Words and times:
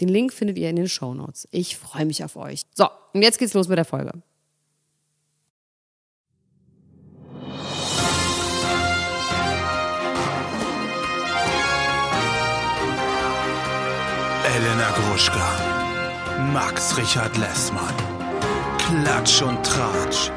Den 0.00 0.08
Link 0.08 0.32
findet 0.32 0.58
ihr 0.58 0.70
in 0.70 0.76
den 0.76 0.88
Show 0.88 1.12
Notes. 1.14 1.46
Ich 1.50 1.76
freue 1.76 2.06
mich 2.06 2.24
auf 2.24 2.36
euch. 2.36 2.62
So, 2.74 2.88
und 3.12 3.22
jetzt 3.22 3.38
geht's 3.38 3.54
los 3.54 3.68
mit 3.68 3.76
der 3.76 3.84
Folge. 3.84 4.12
Elena 14.56 14.90
Gruschka, 14.90 16.50
Max 16.52 16.96
Richard 16.96 17.36
Lessmann, 17.36 17.94
Klatsch 18.78 19.42
und 19.42 19.64
Tratsch, 19.64 20.30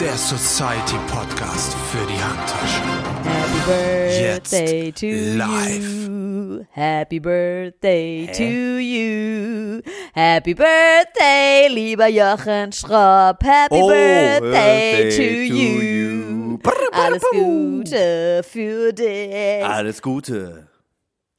der 0.00 0.16
Society 0.16 0.96
Podcast 1.10 1.74
für 1.90 2.06
die 2.06 2.22
Handtasche. 2.22 2.82
Happy 3.24 3.60
Birthday 3.66 4.86
Jetzt 4.86 5.00
to 5.00 5.06
live. 5.06 5.82
you. 5.82 6.64
Happy 6.70 7.18
Birthday 7.20 8.26
to 8.32 8.78
you. 8.78 9.82
Happy 10.14 10.54
Birthday, 10.54 11.68
lieber 11.68 12.08
Jochen 12.08 12.72
Schropp. 12.72 13.42
Happy 13.44 13.74
Oh, 13.74 13.88
Birthday, 13.88 14.40
Birthday 14.40 15.10
to, 15.10 15.16
to 15.16 15.54
you. 15.54 15.80
you. 15.80 16.58
Brr, 16.58 16.70
brr, 16.92 16.98
Alles. 17.04 17.22
Gute 17.32 18.42
für 18.48 18.92
dich. 18.92 19.64
Alles 19.64 20.00
Gute. 20.02 20.66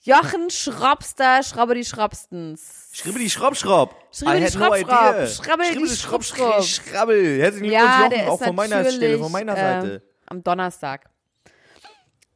Jochen 0.02 0.50
Schroppster, 0.50 1.44
Schrobbe 1.44 1.76
die 1.76 1.84
Schroppstens. 1.84 2.88
Schribbel 2.94 3.22
die 3.22 3.30
Schraub, 3.30 3.56
Schraub. 3.58 3.96
Schribbel 4.14 4.36
I 4.36 4.40
die 4.40 4.46
had 4.46 4.56
no 4.56 4.66
Schraub, 4.66 4.76
idea. 4.78 5.28
Schraub. 5.28 6.64
Schrabbel. 6.64 7.42
Herzlichen 7.42 7.70
Glückwunsch, 7.70 8.10
der 8.10 8.10
Jochen, 8.10 8.22
ist 8.22 8.30
auch 8.30 8.44
von 8.44 8.56
meiner 8.56 8.90
Stelle, 8.90 9.20
von 9.20 9.32
meiner 9.32 9.56
Seite. 9.56 10.02
am 10.26 10.44
Donnerstag 10.44 11.10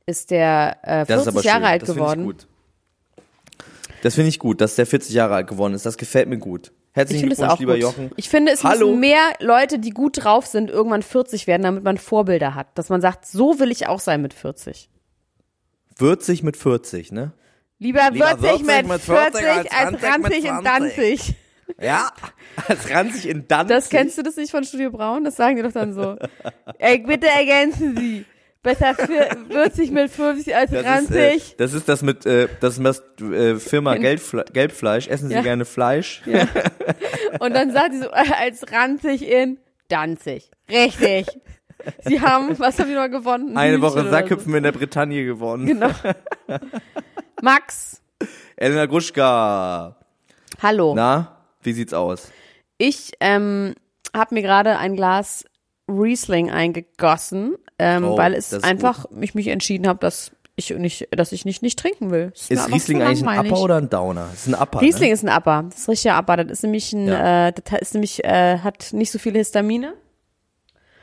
ist 0.05 0.31
der 0.31 0.77
äh, 0.81 1.05
Das 1.05 1.23
40 1.23 1.35
ist 1.37 1.45
Jahre 1.45 1.59
schön. 1.59 1.65
alt 1.67 1.81
das 1.83 1.89
finde 1.89 2.01
geworden. 2.01 2.19
Ich 2.21 2.25
gut. 2.25 2.47
Das 4.01 4.15
finde 4.15 4.29
ich 4.29 4.39
gut, 4.39 4.59
dass 4.59 4.75
der 4.75 4.85
40 4.85 5.13
Jahre 5.13 5.35
alt 5.35 5.47
geworden 5.47 5.73
ist. 5.73 5.85
Das 5.85 5.97
gefällt 5.97 6.27
mir 6.27 6.37
gut. 6.37 6.67
Ich 6.67 6.95
Herzlichen 6.97 7.27
Glückwunsch, 7.27 7.49
auch 7.49 7.59
lieber 7.59 7.73
gut. 7.75 7.81
Jochen. 7.81 8.11
Ich 8.17 8.27
finde, 8.29 8.51
es 8.51 8.63
Hallo. 8.65 8.87
müssen 8.87 8.99
mehr 8.99 9.33
Leute, 9.39 9.79
die 9.79 9.91
gut 9.91 10.23
drauf 10.25 10.45
sind, 10.45 10.69
irgendwann 10.69 11.01
40 11.01 11.47
werden, 11.47 11.63
damit 11.63 11.83
man 11.85 11.97
Vorbilder 11.97 12.53
hat. 12.53 12.67
Dass 12.77 12.89
man 12.89 12.99
sagt, 12.99 13.25
so 13.25 13.59
will 13.59 13.71
ich 13.71 13.87
auch 13.87 14.01
sein 14.01 14.21
mit 14.21 14.33
40. 14.33 14.89
40 15.95 16.43
mit 16.43 16.57
40, 16.57 17.13
ne? 17.13 17.31
Lieber, 17.83 18.09
Lieber 18.11 18.37
40 18.37 18.65
mit 18.65 19.01
40 19.01 19.41
40 19.41 19.71
als 19.73 19.99
20 19.99 20.01
mit 20.01 20.03
ranzig 20.03 20.37
in 20.37 20.43
20. 20.43 20.63
Danzig. 20.63 21.35
Ja. 21.81 22.11
Als 22.67 22.89
ranzig 22.91 23.27
in 23.29 23.47
Danzig. 23.47 23.75
Das 23.75 23.89
kennst 23.89 24.17
du 24.17 24.21
das 24.21 24.35
nicht 24.37 24.51
von 24.51 24.63
Studio 24.63 24.89
Braun? 24.91 25.23
Das 25.25 25.35
sagen 25.35 25.55
die 25.57 25.63
doch 25.63 25.71
dann 25.71 25.93
so. 25.93 26.15
Ey, 26.77 26.99
bitte 26.99 27.27
ergänzen 27.27 27.97
Sie. 27.97 28.25
Besser 28.61 28.93
für 28.95 29.27
40 29.49 29.91
mit 29.91 30.09
50 30.11 30.55
als 30.55 30.71
Das 30.71 30.79
ist, 30.79 30.85
äh, 30.85 30.89
ranzig. 30.89 31.55
das 31.57 31.73
ist 31.73 31.89
das 31.89 32.01
mit, 32.03 32.25
äh, 32.25 32.47
das 32.61 32.77
ist 32.77 32.83
das 32.85 33.01
äh, 33.21 33.55
Firma 33.55 33.95
Gelbfle 33.95 34.45
Gelbfleisch. 34.53 35.07
Essen 35.07 35.27
Sie 35.27 35.33
Ja. 35.35 35.41
gerne 35.41 35.65
Fleisch? 35.65 36.21
Und 37.39 37.53
dann 37.53 37.71
sagt 37.71 37.93
sie 37.93 37.99
so, 37.99 38.07
äh, 38.07 38.31
als 38.39 38.71
ranzig 38.71 39.27
in 39.29 39.57
Danzig. 39.89 40.49
Richtig. 40.69 41.27
Sie 42.05 42.21
haben, 42.21 42.57
was 42.59 42.79
haben 42.79 42.87
die 42.87 42.95
noch 42.95 43.09
gewonnen? 43.09 43.57
Eine 43.57 43.81
Woche 43.81 44.09
Sackhüpfen 44.09 44.53
in 44.55 44.63
der 44.63 44.71
Bretagne 44.71 45.25
gewonnen. 45.25 45.67
So. 45.67 45.73
Genau. 45.73 45.89
Max, 47.43 48.01
Elena 48.55 48.85
Gruschka. 48.85 49.97
hallo. 50.61 50.93
Na, 50.95 51.35
wie 51.61 51.73
sieht's 51.73 51.93
aus? 51.93 52.31
Ich 52.77 53.11
ähm, 53.19 53.75
habe 54.15 54.35
mir 54.35 54.41
gerade 54.43 54.77
ein 54.77 54.95
Glas 54.95 55.43
Riesling 55.89 56.49
eingegossen, 56.49 57.55
ähm, 57.77 58.05
Oh, 58.05 58.17
weil 58.17 58.33
es 58.33 58.53
ist 58.53 58.63
einfach 58.63 59.07
ich 59.19 59.35
mich 59.35 59.47
entschieden 59.49 59.87
habe, 59.89 59.99
dass 59.99 60.31
ich 60.55 60.69
nicht, 60.69 61.09
dass 61.11 61.33
ich 61.33 61.43
nicht 61.43 61.61
nicht 61.61 61.77
trinken 61.77 62.11
will. 62.11 62.31
Ist 62.33 62.49
einfach 62.49 62.71
Riesling 62.71 63.01
eigentlich 63.01 63.27
ein. 63.27 63.45
Upper 63.51 63.59
oder 63.61 63.75
ein 63.75 63.89
Downer? 63.89 64.29
Ist 64.33 64.47
ein 64.47 64.55
Upper. 64.55 64.79
Riesling 64.79 65.09
Ne? 65.09 65.13
ist 65.13 65.25
ein 65.27 65.37
Upper. 65.37 65.63
Das 65.69 65.79
ist 65.79 65.89
richtiger 65.89 66.17
Upper. 66.17 66.37
Das 66.37 66.49
ist 66.59 66.63
nämlich 66.63 66.93
ein, 66.93 67.07
Ja. 67.09 67.47
äh, 67.49 67.51
das 67.53 67.81
ist 67.81 67.93
nämlich 67.93 68.23
äh, 68.23 68.59
hat 68.59 68.93
nicht 68.93 69.11
so 69.11 69.19
viele 69.19 69.39
Histamine. 69.39 69.95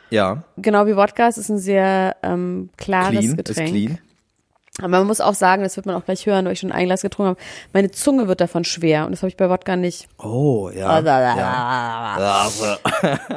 Ja, 0.08 0.44
Genau 0.56 0.86
wie 0.86 0.96
Wodka. 0.96 1.28
Es 1.28 1.36
ist 1.36 1.50
ein 1.50 1.58
sehr 1.58 2.16
ähm, 2.22 2.70
klares 2.78 3.10
clean, 3.18 3.24
ist 3.24 3.36
Getränk. 3.36 3.68
clean. 3.68 3.98
Aber 4.80 4.98
man 4.98 5.06
muss 5.06 5.20
auch 5.20 5.34
sagen, 5.34 5.62
das 5.62 5.76
wird 5.76 5.86
man 5.86 5.94
auch 5.94 6.04
gleich 6.04 6.26
hören, 6.26 6.44
weil 6.46 6.52
ich 6.52 6.60
schon 6.60 6.72
ein 6.72 6.86
Glas 6.86 7.02
getrunken 7.02 7.30
habe. 7.30 7.40
Meine 7.72 7.90
Zunge 7.90 8.28
wird 8.28 8.40
davon 8.40 8.64
schwer 8.64 9.04
und 9.04 9.12
das 9.12 9.22
habe 9.22 9.28
ich 9.28 9.36
bei 9.36 9.48
Wodka 9.48 9.76
nicht. 9.76 10.08
Oh, 10.18 10.70
ja. 10.70 11.00
ja. 11.00 12.14
Also, 12.42 12.64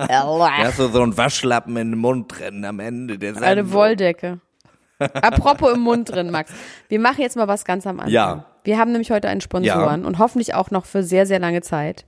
ja, 0.09 0.71
so, 0.71 0.89
so 0.89 1.01
ein 1.01 1.17
Waschlappen 1.17 1.75
in 1.77 1.91
den 1.91 1.99
Mund 1.99 2.39
drin 2.39 2.65
am 2.65 2.79
Ende 2.79 3.17
der 3.17 3.33
Sendung. 3.33 3.49
Eine 3.49 3.71
Wolldecke. 3.71 4.39
Apropos 4.99 5.73
im 5.73 5.81
Mund 5.81 6.09
drin, 6.09 6.29
Max. 6.29 6.51
Wir 6.87 6.99
machen 6.99 7.21
jetzt 7.21 7.35
mal 7.35 7.47
was 7.47 7.65
ganz 7.65 7.85
am 7.85 7.99
Anfang. 7.99 8.13
Ja. 8.13 8.45
Wir 8.63 8.77
haben 8.77 8.91
nämlich 8.91 9.11
heute 9.11 9.27
einen 9.27 9.41
Sponsoren 9.41 10.05
und 10.05 10.19
hoffentlich 10.19 10.53
auch 10.53 10.71
noch 10.71 10.85
für 10.85 11.03
sehr, 11.03 11.25
sehr 11.25 11.39
lange 11.39 11.61
Zeit. 11.61 12.05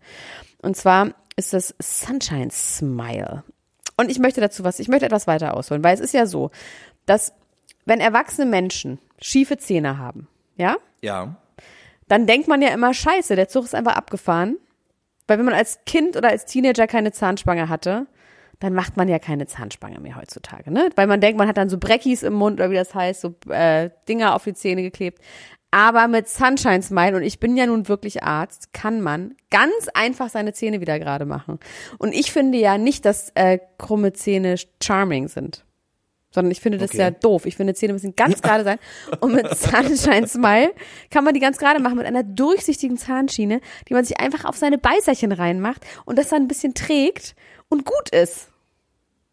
Und 0.62 0.78
zwar 0.78 1.10
ist 1.36 1.54
das 1.54 1.76
Sunshine 1.80 2.50
Smile. 2.52 3.44
Und 3.98 4.10
ich 4.10 4.20
möchte 4.20 4.42
dazu 4.42 4.64
was, 4.64 4.80
ich 4.80 4.88
möchte 4.88 5.06
etwas 5.06 5.28
weiter 5.28 5.56
ausholen, 5.56 5.84
weil 5.84 5.94
es 5.94 6.00
ist 6.00 6.14
ja 6.14 6.26
so, 6.26 6.52
dass 7.06 7.34
wenn 7.86 8.00
erwachsene 8.00 8.50
Menschen 8.50 9.00
schiefe 9.22 9.58
Zähne 9.58 9.98
haben, 9.98 10.28
ja, 10.58 10.76
Ja. 11.02 11.36
dann 12.08 12.26
denkt 12.28 12.48
man 12.48 12.62
ja 12.62 12.70
immer, 12.70 12.94
scheiße, 12.94 13.36
der 13.36 13.48
Zug 13.48 13.66
ist 13.66 13.76
einfach 13.76 13.96
abgefahren. 13.96 14.58
Weil 15.28 15.40
wenn 15.40 15.46
man 15.46 15.56
als 15.56 15.80
Kind 15.86 16.16
oder 16.16 16.30
als 16.30 16.46
Teenager 16.46 16.86
keine 16.86 17.12
Zahnspange 17.12 17.68
hatte, 17.68 18.06
dann 18.60 18.74
macht 18.74 18.96
man 18.96 19.08
ja 19.08 19.18
keine 19.18 19.48
Zahnspange 19.48 20.00
mehr 20.00 20.16
heutzutage, 20.16 20.72
ne? 20.72 20.90
Weil 20.96 21.08
man 21.08 21.20
denkt, 21.20 21.38
man 21.40 21.48
hat 21.48 21.58
dann 21.58 21.68
so 21.68 21.78
Breckis 21.80 22.22
im 22.24 22.34
Mund 22.34 22.60
oder 22.60 22.70
wie 22.70 22.76
das 22.76 22.94
heißt, 22.94 23.22
so 23.22 23.34
äh, 23.50 23.90
Dinger 24.08 24.36
auf 24.36 24.44
die 24.44 24.54
Zähne 24.54 24.84
geklebt. 24.84 25.20
Aber 25.72 26.08
mit 26.08 26.30
Sunshine 26.30 26.82
Smile, 26.82 27.18
und 27.18 27.24
ich 27.24 27.40
bin 27.40 27.58
ja 27.58 27.66
nun 27.66 27.90
wirklich 27.90 28.24
Arzt, 28.24 28.72
kann 28.72 29.02
man 29.02 29.36
ganz 29.50 29.90
einfach 29.94 30.30
seine 30.30 30.54
Zähne 30.54 30.80
wieder 30.80 31.00
gerade 31.00 31.26
machen. 31.26 31.60
Und 31.98 32.14
ich 32.14 32.32
finde 32.32 32.60
ja 32.60 32.78
nicht, 32.78 33.04
dass 33.04 33.32
äh, 33.36 33.60
krumme 33.78 34.14
Zähne 34.14 34.56
charming 34.82 35.28
sind. 35.28 35.65
Sondern 36.36 36.52
ich 36.52 36.62
finde 36.62 36.78
das 36.78 36.92
Okay. 36.92 37.00
ja 37.00 37.10
doof. 37.12 37.46
Ich 37.48 37.56
finde 37.56 37.74
Zähne 37.74 37.94
müssen 37.94 38.16
ganz 38.16 38.42
gerade 38.44 38.64
sein. 38.64 38.78
Und 39.22 39.34
mit 39.34 39.50
Sunshine 39.58 40.28
Smile 40.28 40.74
kann 41.10 41.24
man 41.24 41.34
die 41.34 41.40
ganz 41.40 41.58
gerade 41.58 41.82
machen 41.82 41.98
mit 41.98 42.06
einer 42.06 42.24
durchsichtigen 42.24 42.98
Zahnschiene, 42.98 43.62
die 43.90 43.94
man 43.96 44.06
sich 44.06 44.20
einfach 44.20 44.46
auf 44.46 44.58
seine 44.58 44.78
Beißerchen 44.78 45.32
reinmacht 45.32 45.84
und 46.06 46.20
das 46.20 46.28
dann 46.30 46.44
ein 46.44 46.48
bisschen 46.48 46.74
trägt 46.76 47.36
und 47.70 47.86
gut 47.86 48.10
ist. 48.12 48.50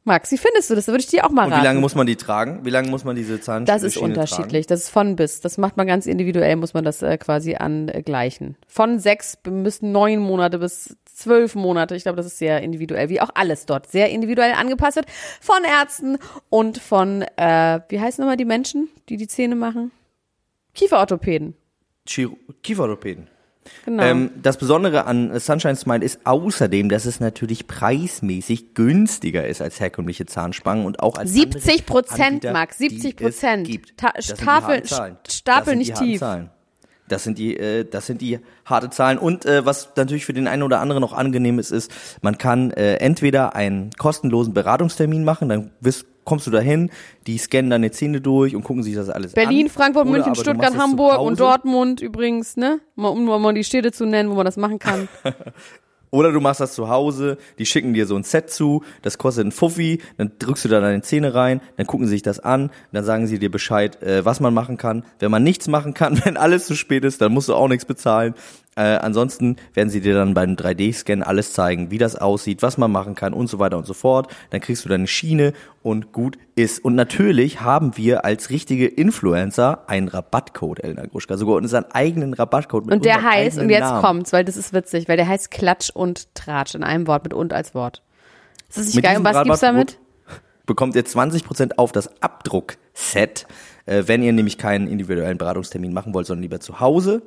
Max, 0.04 0.32
wie 0.32 0.36
findest 0.38 0.68
du 0.68 0.74
das? 0.74 0.86
Da 0.86 0.92
würde 0.92 1.02
ich 1.02 1.06
dir 1.06 1.24
auch 1.24 1.30
mal 1.30 1.44
Und 1.44 1.52
raten. 1.52 1.62
wie 1.62 1.66
lange 1.66 1.80
muss 1.80 1.94
man 1.94 2.08
die 2.08 2.16
tragen? 2.16 2.64
Wie 2.64 2.70
lange 2.70 2.88
muss 2.90 3.04
man 3.04 3.14
diese 3.14 3.40
Zahnschiene 3.40 3.66
Das 3.66 3.84
ist 3.84 3.96
unterschiedlich. 3.96 4.66
Das 4.66 4.80
ist 4.80 4.88
von 4.88 5.14
bis. 5.14 5.40
Das 5.40 5.58
macht 5.58 5.76
man 5.76 5.86
ganz 5.86 6.06
individuell, 6.06 6.56
muss 6.56 6.74
man 6.74 6.82
das 6.82 7.02
äh, 7.02 7.16
quasi 7.18 7.54
angleichen. 7.54 8.56
Von 8.66 8.98
sechs 8.98 9.38
bis 9.44 9.80
neun 9.80 10.18
Monate 10.18 10.58
bis 10.58 10.96
zwölf 11.14 11.54
Monate. 11.54 11.94
Ich 11.96 12.02
glaube, 12.02 12.16
das 12.16 12.26
ist 12.26 12.38
sehr 12.38 12.62
individuell. 12.62 13.08
Wie 13.08 13.20
auch 13.20 13.30
alles 13.34 13.66
dort. 13.66 13.90
Sehr 13.90 14.10
individuell 14.10 14.52
angepasst 14.52 14.96
wird. 14.96 15.06
Von 15.40 15.64
Ärzten 15.64 16.18
und 16.50 16.78
von, 16.78 17.22
äh, 17.36 17.80
wie 17.88 18.00
heißen 18.00 18.22
nochmal 18.22 18.36
die 18.36 18.44
Menschen, 18.44 18.88
die 19.08 19.16
die 19.16 19.28
Zähne 19.28 19.56
machen? 19.56 19.90
Kieferorthopäden. 20.74 21.54
Chiro 22.06 22.36
Kieferorthopäden. 22.62 23.28
Genau. 23.84 24.02
Ähm, 24.02 24.30
das 24.42 24.56
Besondere 24.56 25.06
an 25.06 25.38
Sunshine 25.38 25.76
Smile 25.76 26.04
ist 26.04 26.20
außerdem, 26.24 26.88
dass 26.88 27.04
es 27.04 27.20
natürlich 27.20 27.66
preismäßig 27.66 28.74
günstiger 28.74 29.46
ist 29.46 29.62
als 29.62 29.78
herkömmliche 29.80 30.26
Zahnspangen 30.26 30.84
und 30.84 31.00
auch 31.00 31.16
als 31.16 31.32
70 31.32 31.70
andere 31.70 31.84
Prozent, 31.86 32.44
Max, 32.44 32.78
die 32.78 32.88
70 32.88 33.20
es 33.20 33.36
Prozent. 33.36 33.96
Tafel-. 33.96 34.82
Stapel 35.28 35.76
nicht 35.76 35.94
tief. 35.96 36.20
Zahlen. 36.20 36.50
Das 37.12 37.24
sind 37.24 37.36
die, 37.38 37.56
äh, 37.56 37.84
das 37.84 38.06
sind 38.06 38.22
die 38.22 38.38
harte 38.64 38.88
Zahlen. 38.88 39.18
Und 39.18 39.44
äh, 39.44 39.66
was 39.66 39.90
natürlich 39.96 40.24
für 40.24 40.32
den 40.32 40.48
einen 40.48 40.62
oder 40.62 40.80
anderen 40.80 41.02
noch 41.02 41.12
angenehm 41.12 41.58
ist, 41.58 41.70
ist, 41.70 41.92
man 42.22 42.38
kann 42.38 42.70
äh, 42.70 42.94
entweder 42.94 43.54
einen 43.54 43.90
kostenlosen 43.98 44.54
Beratungstermin 44.54 45.22
machen, 45.22 45.50
dann 45.50 45.70
wirst, 45.80 46.06
kommst 46.24 46.46
du 46.46 46.50
dahin, 46.50 46.90
die 47.26 47.36
scannen 47.36 47.70
deine 47.70 47.90
Zähne 47.90 48.22
durch 48.22 48.56
und 48.56 48.64
gucken 48.64 48.82
sich 48.82 48.94
das 48.94 49.10
alles 49.10 49.32
Berlin, 49.32 49.66
an. 49.66 49.72
Frankfurt, 49.72 50.06
Oder 50.06 50.12
München, 50.12 50.34
Stuttgart, 50.34 50.76
Hamburg 50.76 51.20
und. 51.20 51.38
Dortmund 51.38 52.00
übrigens, 52.00 52.56
ne? 52.56 52.80
Mal, 52.94 53.08
um 53.08 53.24
mal 53.26 53.52
die 53.52 53.64
Städte 53.64 53.92
zu 53.92 54.06
nennen, 54.06 54.30
wo 54.30 54.34
man 54.34 54.46
das 54.46 54.56
machen 54.56 54.78
kann. 54.78 55.08
Oder 56.14 56.30
du 56.30 56.40
machst 56.40 56.60
das 56.60 56.74
zu 56.74 56.90
Hause, 56.90 57.38
die 57.58 57.64
schicken 57.64 57.94
dir 57.94 58.06
so 58.06 58.14
ein 58.14 58.22
Set 58.22 58.50
zu, 58.50 58.84
das 59.00 59.16
kostet 59.16 59.46
ein 59.46 59.50
Fuffi, 59.50 60.02
dann 60.18 60.32
drückst 60.38 60.66
du 60.66 60.68
da 60.68 60.78
deine 60.78 61.00
Zähne 61.00 61.34
rein, 61.34 61.62
dann 61.78 61.86
gucken 61.86 62.06
sie 62.06 62.12
sich 62.12 62.22
das 62.22 62.38
an, 62.38 62.70
dann 62.92 63.02
sagen 63.02 63.26
sie 63.26 63.38
dir 63.38 63.50
Bescheid, 63.50 64.02
äh, 64.02 64.22
was 64.22 64.38
man 64.38 64.52
machen 64.52 64.76
kann. 64.76 65.06
Wenn 65.20 65.30
man 65.30 65.42
nichts 65.42 65.68
machen 65.68 65.94
kann, 65.94 66.20
wenn 66.24 66.36
alles 66.36 66.66
zu 66.66 66.76
spät 66.76 67.04
ist, 67.04 67.22
dann 67.22 67.32
musst 67.32 67.48
du 67.48 67.54
auch 67.54 67.66
nichts 67.66 67.86
bezahlen. 67.86 68.34
Äh, 68.74 68.96
ansonsten 68.96 69.56
werden 69.74 69.90
sie 69.90 70.00
dir 70.00 70.14
dann 70.14 70.32
beim 70.32 70.54
3D-Scan 70.54 71.22
alles 71.22 71.52
zeigen, 71.52 71.90
wie 71.90 71.98
das 71.98 72.16
aussieht, 72.16 72.62
was 72.62 72.78
man 72.78 72.90
machen 72.90 73.14
kann 73.14 73.34
und 73.34 73.48
so 73.48 73.58
weiter 73.58 73.76
und 73.76 73.86
so 73.86 73.92
fort. 73.92 74.34
Dann 74.48 74.62
kriegst 74.62 74.84
du 74.84 74.88
deine 74.88 75.06
Schiene 75.06 75.52
und 75.82 76.12
gut 76.12 76.38
ist. 76.54 76.82
Und 76.82 76.94
natürlich 76.94 77.60
haben 77.60 77.98
wir 77.98 78.24
als 78.24 78.48
richtige 78.48 78.86
Influencer 78.86 79.84
einen 79.88 80.08
Rabattcode, 80.08 80.82
Elena 80.82 81.04
Gruschka, 81.04 81.36
sogar 81.36 81.56
unseren 81.56 81.84
eigenen 81.92 82.32
Rabattcode. 82.32 82.86
Mit 82.86 82.94
Und 82.94 83.04
der 83.04 83.22
heißt, 83.22 83.58
und 83.58 83.68
jetzt 83.68 83.80
Namen. 83.80 84.00
kommt's, 84.02 84.32
weil 84.32 84.44
das 84.44 84.56
ist 84.56 84.72
witzig, 84.72 85.06
weil 85.06 85.18
der 85.18 85.28
heißt 85.28 85.50
Klatsch 85.50 85.90
und 85.90 86.34
Tratsch 86.34 86.74
in 86.74 86.82
einem 86.82 87.06
Wort 87.06 87.24
mit 87.24 87.34
und 87.34 87.52
als 87.52 87.74
Wort. 87.74 88.02
Ist 88.70 88.78
das 88.78 88.86
nicht 88.86 88.96
Mit 88.96 89.04
geil? 89.04 89.18
Und 89.18 89.24
was 89.24 89.42
gibt's 89.42 89.60
damit? 89.60 89.98
Bekommt 90.64 90.96
ihr 90.96 91.04
20% 91.04 91.72
auf 91.76 91.92
das 91.92 92.22
Abdruckset, 92.22 93.46
äh, 93.84 94.04
wenn 94.06 94.22
ihr 94.22 94.32
nämlich 94.32 94.56
keinen 94.56 94.86
individuellen 94.86 95.36
Beratungstermin 95.36 95.92
machen 95.92 96.14
wollt, 96.14 96.26
sondern 96.26 96.42
lieber 96.42 96.60
zu 96.60 96.80
Hause. 96.80 97.20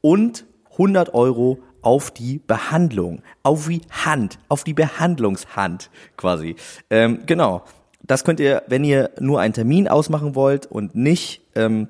Und 0.00 0.46
100 0.80 1.12
Euro 1.12 1.58
auf 1.82 2.10
die 2.10 2.38
Behandlung, 2.38 3.22
auf 3.42 3.68
die 3.68 3.82
Hand, 3.90 4.38
auf 4.48 4.64
die 4.64 4.74
Behandlungshand 4.74 5.90
quasi. 6.16 6.56
Ähm, 6.88 7.20
genau. 7.26 7.62
Das 8.02 8.24
könnt 8.24 8.40
ihr, 8.40 8.62
wenn 8.66 8.82
ihr 8.82 9.10
nur 9.20 9.40
einen 9.40 9.52
Termin 9.52 9.86
ausmachen 9.86 10.34
wollt 10.34 10.66
und 10.66 10.94
nicht 10.94 11.42
ähm, 11.54 11.88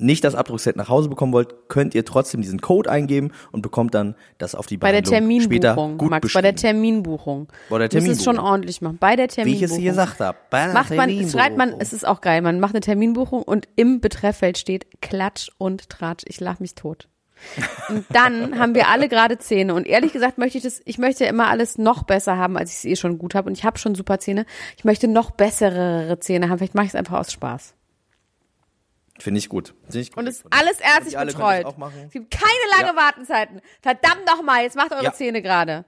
nicht 0.00 0.22
das 0.24 0.34
Abdruckset 0.34 0.76
nach 0.76 0.88
Hause 0.88 1.08
bekommen 1.08 1.32
wollt, 1.32 1.68
könnt 1.68 1.94
ihr 1.94 2.04
trotzdem 2.04 2.40
diesen 2.40 2.60
Code 2.60 2.88
eingeben 2.90 3.32
und 3.50 3.62
bekommt 3.62 3.94
dann 3.94 4.14
das 4.38 4.54
auf 4.54 4.66
die 4.66 4.76
Bei 4.76 4.92
der 4.92 5.02
Behandlung 5.02 5.40
später 5.40 5.74
Terminbuchung, 5.74 5.98
gut 5.98 6.10
Max, 6.10 6.32
bei 6.32 6.42
der. 6.42 6.54
Terminbuchung. 6.54 7.48
Bei 7.68 7.78
der 7.78 7.86
musst 7.86 7.94
es 7.94 8.24
schon 8.24 8.34
Terminbuchung. 8.34 8.50
ordentlich 8.52 8.80
machen. 8.80 8.98
Bei 9.00 9.16
der 9.16 9.24
Wie 9.24 9.28
ich 9.28 9.34
Terminbuchung. 9.34 9.76
es 9.76 9.76
hier 9.76 9.90
gesagt 9.90 10.20
habe. 10.20 10.38
Bei 10.50 10.64
der 10.66 10.74
Macht 10.74 10.90
man, 10.90 11.10
schreibt 11.10 11.34
man, 11.56 11.70
Terminbuchung. 11.70 11.80
es 11.80 11.92
ist 11.92 12.06
auch 12.06 12.20
geil, 12.20 12.42
man 12.42 12.60
macht 12.60 12.74
eine 12.74 12.80
Terminbuchung 12.80 13.42
und 13.42 13.68
im 13.76 14.00
Betrefffeld 14.00 14.58
steht 14.58 14.86
Klatsch 15.00 15.50
und 15.58 15.88
Tratsch. 15.88 16.24
Ich 16.28 16.38
lach 16.40 16.60
mich 16.60 16.74
tot. 16.74 17.08
Und 17.88 18.04
dann 18.10 18.58
haben 18.58 18.74
wir 18.74 18.88
alle 18.88 19.08
gerade 19.08 19.38
Zähne. 19.38 19.74
Und 19.74 19.86
ehrlich 19.86 20.12
gesagt 20.12 20.38
möchte 20.38 20.58
ich 20.58 20.64
das, 20.64 20.80
ich 20.84 20.98
möchte 20.98 21.24
immer 21.24 21.48
alles 21.48 21.78
noch 21.78 22.02
besser 22.02 22.36
haben, 22.36 22.56
als 22.56 22.70
ich 22.70 22.76
es 22.78 22.84
eh 22.84 22.96
schon 22.96 23.18
gut 23.18 23.34
habe. 23.34 23.48
Und 23.48 23.56
ich 23.56 23.64
habe 23.64 23.78
schon 23.78 23.94
super 23.94 24.18
Zähne. 24.18 24.44
Ich 24.76 24.84
möchte 24.84 25.08
noch 25.08 25.30
bessere 25.30 26.18
Zähne 26.20 26.48
haben. 26.48 26.58
Vielleicht 26.58 26.74
mache 26.74 26.86
ich 26.86 26.92
es 26.92 26.96
einfach 26.96 27.18
aus 27.18 27.32
Spaß. 27.32 27.74
Finde 29.18 29.38
ich 29.38 29.48
gut. 29.48 29.74
Finde 29.84 29.98
ich 30.00 30.10
gut. 30.12 30.18
Und 30.18 30.26
es 30.28 30.36
ist 30.38 30.46
alles 30.50 30.78
ärztlich 30.80 31.18
alle 31.18 31.32
betreut. 31.32 31.66
Es 32.06 32.12
gibt 32.12 32.30
keine 32.30 32.52
lange 32.78 32.96
Ja. 32.98 33.04
Wartenzeiten. 33.04 33.60
Verdammt 33.82 34.26
nochmal, 34.26 34.62
jetzt 34.62 34.76
macht 34.76 34.92
eure 34.92 35.02
Ja. 35.04 35.12
Zähne 35.12 35.42
gerade. 35.42 35.84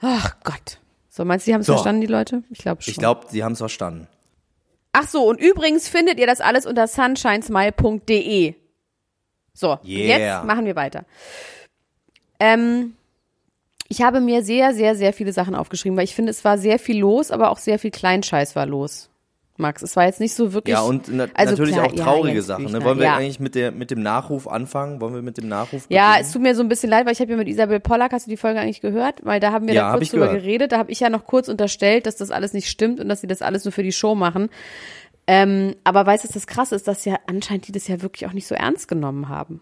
Ach 0.00 0.36
Gott. 0.44 0.78
So, 1.10 1.24
meinst 1.24 1.46
du, 1.46 1.50
die 1.50 1.54
haben 1.54 1.60
es 1.62 1.66
So. 1.66 1.72
verstanden, 1.74 2.00
die 2.00 2.06
Leute? 2.06 2.44
Ich 2.50 2.58
glaube 2.60 2.80
schon. 2.82 2.92
Ich 2.92 2.98
glaube, 2.98 3.26
sie 3.28 3.42
haben 3.44 3.52
es 3.52 3.58
verstanden. 3.58 4.06
Ach 4.92 5.06
so, 5.06 5.24
und 5.28 5.38
übrigens 5.40 5.88
findet 5.88 6.18
ihr 6.18 6.26
das 6.26 6.40
alles 6.40 6.64
unter 6.64 6.86
sunshinesmile.de. 6.86 8.54
So, 9.58 9.78
Yeah. 9.84 10.18
jetzt 10.38 10.44
machen 10.44 10.64
wir 10.66 10.76
weiter. 10.76 11.04
Ähm, 12.38 12.94
ich 13.88 14.02
habe 14.02 14.20
mir 14.20 14.42
sehr, 14.44 14.72
sehr, 14.74 14.94
sehr 14.94 15.12
viele 15.12 15.32
Sachen 15.32 15.54
aufgeschrieben, 15.56 15.96
weil 15.96 16.04
ich 16.04 16.14
finde, 16.14 16.30
es 16.30 16.44
war 16.44 16.58
sehr 16.58 16.78
viel 16.78 16.98
los, 16.98 17.30
aber 17.30 17.50
auch 17.50 17.58
sehr 17.58 17.78
viel 17.78 17.90
Kleinscheiß 17.90 18.54
war 18.54 18.66
los. 18.66 19.10
Max, 19.60 19.82
es 19.82 19.96
war 19.96 20.04
jetzt 20.04 20.20
nicht 20.20 20.34
so 20.34 20.52
wirklich. 20.52 20.74
Ja, 20.76 20.82
und 20.82 21.08
na 21.08 21.26
also 21.34 21.50
natürlich 21.56 21.74
klar, 21.74 21.86
auch 21.86 21.92
traurige 21.96 22.34
Jens 22.36 22.46
Sachen. 22.46 22.70
Ne? 22.70 22.84
Wollen 22.84 22.98
wir 22.98 23.06
ja. 23.06 23.16
eigentlich 23.16 23.40
mit, 23.40 23.56
der, 23.56 23.72
mit 23.72 23.90
dem 23.90 24.00
Nachruf 24.00 24.46
anfangen? 24.46 25.00
Wollen 25.00 25.14
wir 25.14 25.22
mit 25.22 25.36
dem 25.36 25.48
Nachruf 25.48 25.86
Ja, 25.88 26.10
beginnen? 26.12 26.26
es 26.26 26.32
tut 26.32 26.42
mir 26.42 26.54
so 26.54 26.62
ein 26.62 26.68
bisschen 26.68 26.90
leid, 26.90 27.06
weil 27.06 27.12
ich 27.14 27.18
habe 27.20 27.32
ja 27.32 27.36
mit 27.36 27.48
Isabel 27.48 27.80
Pollack, 27.80 28.12
hast 28.12 28.26
du 28.26 28.30
die 28.30 28.36
Folge 28.36 28.60
eigentlich 28.60 28.80
gehört? 28.80 29.24
Weil 29.24 29.40
da 29.40 29.50
haben 29.50 29.66
wir 29.66 29.74
Ja, 29.74 29.90
da 29.90 29.98
kurz 29.98 30.10
drüber 30.10 30.26
gehört. 30.26 30.42
geredet. 30.44 30.70
Da 30.70 30.78
habe 30.78 30.92
ich 30.92 31.00
ja 31.00 31.10
noch 31.10 31.24
kurz 31.24 31.48
unterstellt, 31.48 32.06
dass 32.06 32.14
das 32.14 32.30
alles 32.30 32.52
nicht 32.52 32.68
stimmt 32.70 33.00
und 33.00 33.08
dass 33.08 33.20
sie 33.20 33.26
das 33.26 33.42
alles 33.42 33.64
nur 33.64 33.72
für 33.72 33.82
die 33.82 33.90
Show 33.90 34.14
machen. 34.14 34.48
Ähm, 35.30 35.76
aber 35.84 36.06
weißt 36.06 36.24
du, 36.24 36.28
das 36.32 36.46
Krasse 36.46 36.74
ist, 36.74 36.88
dass 36.88 37.04
ja 37.04 37.18
anscheinend 37.26 37.68
die 37.68 37.72
das 37.72 37.86
ja 37.86 38.00
wirklich 38.00 38.26
auch 38.26 38.32
nicht 38.32 38.46
so 38.46 38.54
ernst 38.54 38.88
genommen 38.88 39.28
haben. 39.28 39.60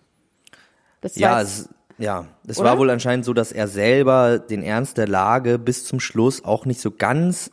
Das 1.01 1.17
Ja, 1.17 1.43
es, 1.43 1.69
ja, 1.99 2.27
es 2.47 2.61
Oder? 2.61 2.71
war 2.71 2.79
wohl 2.79 2.89
anscheinend 2.89 3.25
so, 3.25 3.35
dass 3.35 3.51
er 3.51 3.67
selber 3.67 4.39
den 4.39 4.63
Ernst 4.63 4.97
der 4.97 5.09
Lage 5.09 5.59
bis 5.59 5.85
zum 5.85 5.99
Schluss 5.99 6.45
auch 6.45 6.67
nicht 6.67 6.81
so 6.81 6.93
ganz 6.93 7.51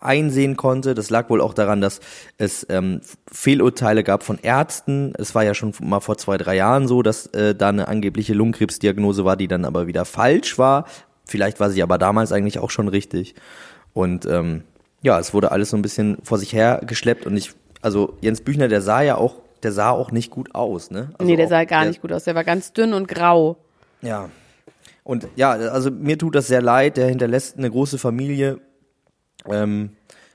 einsehen 0.00 0.56
konnte. 0.56 0.94
Das 0.94 1.08
lag 1.08 1.30
wohl 1.30 1.40
auch 1.40 1.54
daran, 1.54 1.80
dass 1.80 2.00
es 2.36 2.66
ähm, 2.68 3.00
Fehlurteile 3.30 4.02
gab 4.02 4.24
von 4.24 4.40
Ärzten. 4.42 5.12
Es 5.16 5.36
war 5.36 5.44
ja 5.44 5.54
schon 5.54 5.72
mal 5.80 6.00
vor 6.00 6.18
zwei, 6.18 6.38
drei 6.38 6.56
Jahren 6.56 6.88
so, 6.88 7.02
dass 7.02 7.26
äh, 7.28 7.54
da 7.54 7.68
eine 7.68 7.86
angebliche 7.86 8.34
Lungenkrebsdiagnose 8.34 9.24
war, 9.24 9.36
die 9.36 9.46
dann 9.46 9.64
aber 9.64 9.86
wieder 9.86 10.04
falsch 10.04 10.58
war. 10.58 10.86
Vielleicht 11.26 11.60
war 11.60 11.70
sie 11.70 11.84
aber 11.84 11.98
damals 11.98 12.32
eigentlich 12.32 12.58
auch 12.58 12.70
schon 12.70 12.88
richtig. 12.88 13.36
Und 13.92 14.26
ähm, 14.26 14.64
ja, 15.02 15.18
es 15.18 15.34
wurde 15.34 15.52
alles 15.52 15.70
so 15.70 15.76
ein 15.76 15.82
bisschen 15.82 16.18
vor 16.22 16.38
sich 16.38 16.52
her 16.52 16.80
geschleppt 16.86 17.26
und 17.26 17.36
ich, 17.36 17.52
also 17.80 18.16
Jens 18.20 18.40
Büchner, 18.40 18.68
der 18.68 18.80
sah 18.80 19.02
ja 19.02 19.16
auch, 19.16 19.36
der 19.62 19.72
sah 19.72 19.90
auch 19.90 20.10
nicht 20.12 20.30
gut 20.30 20.54
aus, 20.54 20.90
ne? 20.90 21.10
Also 21.18 21.30
nee, 21.30 21.36
der 21.36 21.46
auch 21.46 21.50
sah 21.50 21.64
gar 21.64 21.84
nicht 21.84 22.00
gut 22.02 22.12
aus. 22.12 22.24
Der 22.24 22.34
war 22.34 22.44
ganz 22.44 22.72
dünn 22.72 22.92
und 22.94 23.08
grau. 23.08 23.56
ja. 24.00 24.28
Und 25.04 25.26
ja, 25.34 25.50
also 25.50 25.90
mir 25.90 26.16
tut 26.16 26.36
das 26.36 26.46
sehr 26.46 26.62
leid. 26.62 26.96
Der 26.96 27.08
hinterlässt 27.08 27.58
eine 27.58 27.68
große 27.68 27.98
Familie. 27.98 28.60
Ähm, 29.50 29.90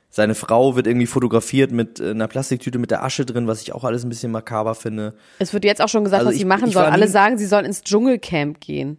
seine 0.09 0.35
Frau 0.35 0.75
wird 0.75 0.87
irgendwie 0.87 1.05
fotografiert 1.07 1.71
mit 1.71 2.01
äh, 2.01 2.09
einer 2.11 2.27
Plastiktüte 2.27 2.77
mit 2.77 2.91
der 2.91 3.01
Asche 3.01 3.25
drin, 3.25 3.47
was 3.47 3.61
ich 3.61 3.71
auch 3.73 3.85
alles 3.85 4.03
ein 4.03 4.09
bisschen 4.09 4.29
makaber 4.29 4.75
finde. 4.75 5.13
Es 5.39 5.53
wird 5.53 5.63
jetzt 5.63 5.81
auch 5.81 5.87
schon 5.87 6.03
gesagt, 6.03 6.19
Also 6.19 6.27
was 6.29 6.35
ich- 6.35 6.41
sie 6.41 6.45
machen 6.45 6.69
sollen. 6.71 6.91
Alle 6.91 7.07
sagen, 7.07 7.37
sie 7.37 7.45
sollen 7.45 7.63
ins 7.65 7.81
Dschungelcamp 7.81 8.59
gehen. 8.59 8.97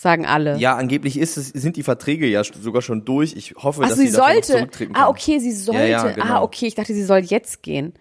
Sagen 0.00 0.24
alle. 0.24 0.56
Ja, 0.56 0.76
angeblich 0.76 1.18
ist 1.18 1.36
es, 1.36 1.48
sind 1.48 1.76
die 1.76 1.82
Verträge 1.82 2.26
ja 2.26 2.42
sogar 2.42 2.80
schon 2.80 3.04
durch. 3.04 3.34
Ich 3.36 3.52
hoffe, 3.56 3.82
Ach, 3.84 3.90
dass 3.90 3.98
sie 3.98 4.06
sie 4.06 4.14
sollte. 4.14 4.40
zurücktreten 4.52 4.94
kann. 4.94 5.02
Ah, 5.02 5.08
okay, 5.10 5.38
sie 5.40 5.52
sollte. 5.52 5.82
Ja, 5.82 5.86
ja, 5.86 6.10
genau. 6.12 6.24
Ah, 6.24 6.40
okay, 6.40 6.68
ich 6.68 6.74
dachte, 6.74 6.94
sie 6.94 7.04
soll 7.04 7.18
jetzt 7.18 7.62
gehen. 7.62 7.92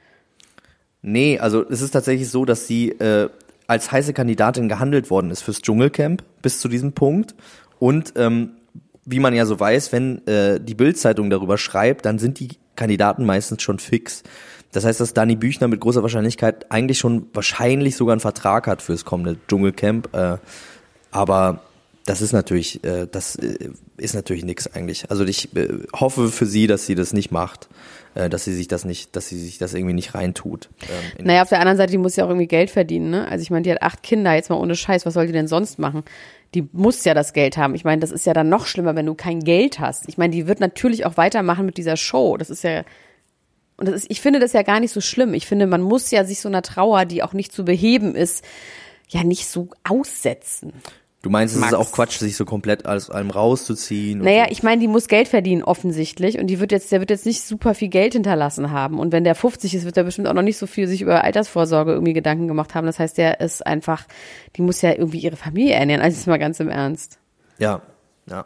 Nee, 1.01 1.39
also 1.39 1.61
es 1.69 1.81
ist 1.81 1.91
tatsächlich 1.91 2.29
so, 2.29 2.45
dass 2.45 2.67
sie 2.67 2.91
äh, 2.91 3.27
als 3.67 3.91
heiße 3.91 4.13
Kandidatin 4.13 4.69
gehandelt 4.69 5.09
worden 5.09 5.29
ist 5.29 5.41
fürs 5.41 5.61
Dschungelcamp 5.61 6.23
bis 6.41 6.61
zu 6.61 6.69
diesem 6.69 6.93
Punkt. 6.93 7.35
Und 7.79 8.13
ähm, 8.15 8.51
wie 9.03 9.19
man 9.19 9.33
ja 9.33 9.45
so 9.45 9.59
weiß, 9.59 9.91
wenn 9.91 10.25
äh, 10.25 10.57
die 10.61 10.75
Bildzeitung 10.75 11.29
darüber 11.29 11.57
schreibt, 11.57 12.05
dann 12.05 12.17
sind 12.17 12.39
die 12.39 12.51
Kandidaten 12.77 13.25
meistens 13.25 13.61
schon 13.61 13.77
fix. 13.77 14.23
Das 14.71 14.85
heißt, 14.85 15.01
dass 15.01 15.13
Dani 15.13 15.35
Büchner 15.35 15.67
mit 15.67 15.81
großer 15.81 16.01
Wahrscheinlichkeit 16.01 16.71
eigentlich 16.71 16.97
schon 16.97 17.27
wahrscheinlich 17.33 17.97
sogar 17.97 18.13
einen 18.13 18.21
Vertrag 18.21 18.67
hat 18.67 18.81
fürs 18.81 19.03
kommende 19.03 19.35
Dschungelcamp. 19.49 20.15
Äh, 20.15 20.37
aber 21.11 21.59
das 22.09 22.21
ist 22.21 22.33
natürlich, 22.33 22.83
äh, 22.83 23.05
das 23.09 23.35
äh, 23.35 23.69
ist 23.97 24.15
natürlich 24.15 24.43
nix 24.43 24.65
eigentlich. 24.65 25.11
Also 25.11 25.23
ich 25.25 25.55
äh, 25.55 25.67
hoffe 25.93 26.29
für 26.29 26.47
sie, 26.47 26.65
dass 26.65 26.87
sie 26.87 26.95
das 26.95 27.13
nicht 27.13 27.29
macht, 27.29 27.69
äh, 28.15 28.29
dass 28.29 28.45
sie 28.45 28.55
sich 28.55 28.67
das 28.67 28.83
nicht, 28.83 29.15
dass 29.15 29.29
sie 29.29 29.37
sich 29.37 29.59
das 29.59 29.75
irgendwie 29.75 29.93
nicht 29.93 30.15
reintut. 30.15 30.69
Ähm, 30.81 31.25
Naja, 31.25 31.43
auf 31.43 31.49
der 31.49 31.59
anderen 31.59 31.77
Seite, 31.77 31.91
die 31.91 31.99
muss 31.99 32.15
ja 32.15 32.25
auch 32.25 32.29
irgendwie 32.29 32.47
Geld 32.47 32.71
verdienen, 32.71 33.11
ne? 33.11 33.27
Also 33.27 33.43
ich 33.43 33.51
meine, 33.51 33.61
die 33.61 33.71
hat 33.71 33.83
acht 33.83 34.01
Kinder, 34.01 34.33
jetzt 34.33 34.49
mal 34.49 34.55
ohne 34.55 34.75
Scheiß, 34.75 35.05
was 35.05 35.13
soll 35.13 35.27
die 35.27 35.33
denn 35.33 35.47
sonst 35.47 35.77
machen? 35.77 36.01
Die 36.55 36.67
muss 36.71 37.05
ja 37.05 37.13
das 37.13 37.33
Geld 37.33 37.57
haben. 37.57 37.75
Ich 37.75 37.83
meine, 37.83 37.99
das 37.99 38.11
ist 38.11 38.25
ja 38.25 38.33
dann 38.33 38.49
noch 38.49 38.65
schlimmer, 38.65 38.95
wenn 38.95 39.05
du 39.05 39.13
kein 39.13 39.41
Geld 39.41 39.79
hast. 39.79 40.09
Ich 40.09 40.17
meine, 40.17 40.33
die 40.33 40.47
wird 40.47 40.59
natürlich 40.59 41.05
auch 41.05 41.15
weitermachen 41.15 41.67
mit 41.67 41.77
dieser 41.77 41.95
Show. 41.95 42.37
Das 42.37 42.49
ist 42.49 42.63
ja, 42.63 42.85
und 43.77 43.87
das 43.87 43.93
ist, 43.93 44.07
ich 44.09 44.19
finde 44.19 44.39
das 44.39 44.53
ja 44.53 44.63
gar 44.63 44.79
nicht 44.79 44.93
so 44.93 44.99
schlimm. 45.01 45.35
Ich 45.35 45.45
finde, 45.45 45.67
man 45.67 45.83
muss 45.83 46.09
ja 46.09 46.25
sich 46.25 46.39
so 46.41 46.49
einer 46.49 46.63
Trauer, 46.63 47.05
die 47.05 47.21
auch 47.21 47.33
nicht 47.33 47.51
zu 47.51 47.63
beheben 47.63 48.15
ist, 48.15 48.43
ja 49.09 49.23
nicht 49.23 49.47
so 49.47 49.69
aussetzen. 49.87 50.73
Du 51.21 51.29
meinst, 51.29 51.53
es 51.53 51.59
Max. 51.59 51.73
ist 51.73 51.77
auch 51.77 51.91
Quatsch, 51.91 52.17
sich 52.17 52.37
so 52.37 52.45
komplett 52.45 52.85
aus 52.85 53.09
allem 53.09 53.29
rauszuziehen? 53.29 54.19
Naja, 54.19 54.45
so. 54.45 54.51
ich 54.51 54.63
meine, 54.63 54.79
die 54.79 54.87
muss 54.87 55.09
Geld 55.09 55.27
verdienen, 55.27 55.63
offensichtlich. 55.63 56.39
Und 56.39 56.47
die 56.47 56.61
wird 56.61 56.71
jetzt, 56.71 56.93
der 56.93 57.01
wird 57.01 57.09
jetzt 57.09 57.25
nicht 57.25 57.41
super 57.41 57.73
viel 57.73 57.89
Geld 57.89 58.13
hinterlassen 58.13 58.71
haben. 58.71 58.99
Und 58.99 59.11
wenn 59.11 59.25
der 59.25 59.35
50 59.35 59.75
ist, 59.75 59.83
wird 59.83 59.97
er 59.97 60.05
bestimmt 60.05 60.29
auch 60.29 60.33
noch 60.33 60.41
nicht 60.41 60.57
so 60.57 60.65
viel 60.65 60.87
sich 60.87 61.01
über 61.01 61.25
Altersvorsorge 61.25 61.91
irgendwie 61.91 62.13
Gedanken 62.13 62.47
gemacht 62.47 62.73
haben. 62.73 62.87
Das 62.87 62.99
heißt, 62.99 63.17
der 63.17 63.41
ist 63.41 63.67
einfach, 63.67 64.05
die 64.55 64.61
muss 64.61 64.81
ja 64.81 64.91
irgendwie 64.91 65.19
ihre 65.19 65.35
Familie 65.35 65.73
ernähren. 65.73 66.01
Also 66.01 66.15
jetzt 66.15 66.27
mal 66.27 66.39
ganz 66.39 66.61
im 66.61 66.69
Ernst. 66.69 67.19
Ja, 67.57 67.81
ja. 68.29 68.45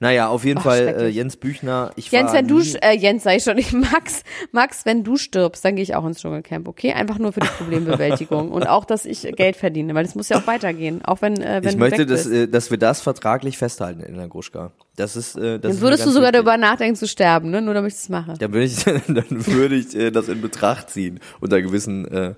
Naja, 0.00 0.28
auf 0.28 0.44
jeden 0.44 0.58
Ach, 0.58 0.64
Fall 0.64 0.96
äh. 1.00 1.08
Jens 1.08 1.36
Büchner. 1.36 1.90
Ich 1.96 2.12
Jens, 2.12 2.32
wenn 2.32 2.46
du, 2.46 2.60
äh, 2.60 2.96
Jens 2.96 3.24
sag 3.24 3.36
ich 3.36 3.42
schon, 3.42 3.58
ich 3.58 3.72
Max, 3.72 4.22
Max, 4.52 4.86
wenn 4.86 5.02
du 5.02 5.16
stirbst, 5.16 5.64
dann 5.64 5.74
gehe 5.74 5.82
ich 5.82 5.96
auch 5.96 6.06
ins 6.06 6.20
Dschungelcamp, 6.20 6.68
okay? 6.68 6.92
Einfach 6.92 7.18
nur 7.18 7.32
für 7.32 7.40
die 7.40 7.48
Problembewältigung 7.48 8.50
und 8.52 8.68
auch, 8.68 8.84
dass 8.84 9.04
ich 9.04 9.22
Geld 9.34 9.56
verdiene, 9.56 9.94
weil 9.94 10.04
es 10.04 10.14
muss 10.14 10.28
ja 10.28 10.38
auch 10.38 10.46
weitergehen, 10.46 11.04
auch 11.04 11.20
wenn, 11.20 11.42
äh, 11.42 11.60
wenn 11.64 11.70
ich 11.70 11.76
möchte, 11.76 12.06
dass, 12.06 12.26
äh, 12.26 12.46
dass 12.46 12.70
wir 12.70 12.78
das 12.78 13.00
vertraglich 13.00 13.58
festhalten 13.58 14.00
in 14.00 14.16
der 14.16 14.28
Gruschka. 14.28 14.70
Das 14.94 15.16
ist, 15.16 15.36
äh, 15.36 15.58
das 15.58 15.62
Dann 15.62 15.70
ist 15.72 15.80
würdest 15.80 16.06
du 16.06 16.10
sogar 16.10 16.28
wichtig. 16.28 16.44
darüber 16.44 16.56
nachdenken 16.56 16.94
zu 16.94 17.08
sterben, 17.08 17.50
ne? 17.50 17.60
Nur 17.60 17.74
damit 17.74 17.92
ich 17.92 17.98
das 17.98 18.08
mache. 18.08 18.34
Dann 18.38 18.52
würde 18.52 18.66
ich, 18.66 18.84
dann 18.84 19.46
würde 19.46 19.74
ich 19.74 19.96
äh, 19.96 20.10
das 20.12 20.28
in 20.28 20.40
Betracht 20.40 20.90
ziehen 20.90 21.18
unter 21.40 21.60
gewissen, 21.60 22.06
äh, 22.06 22.34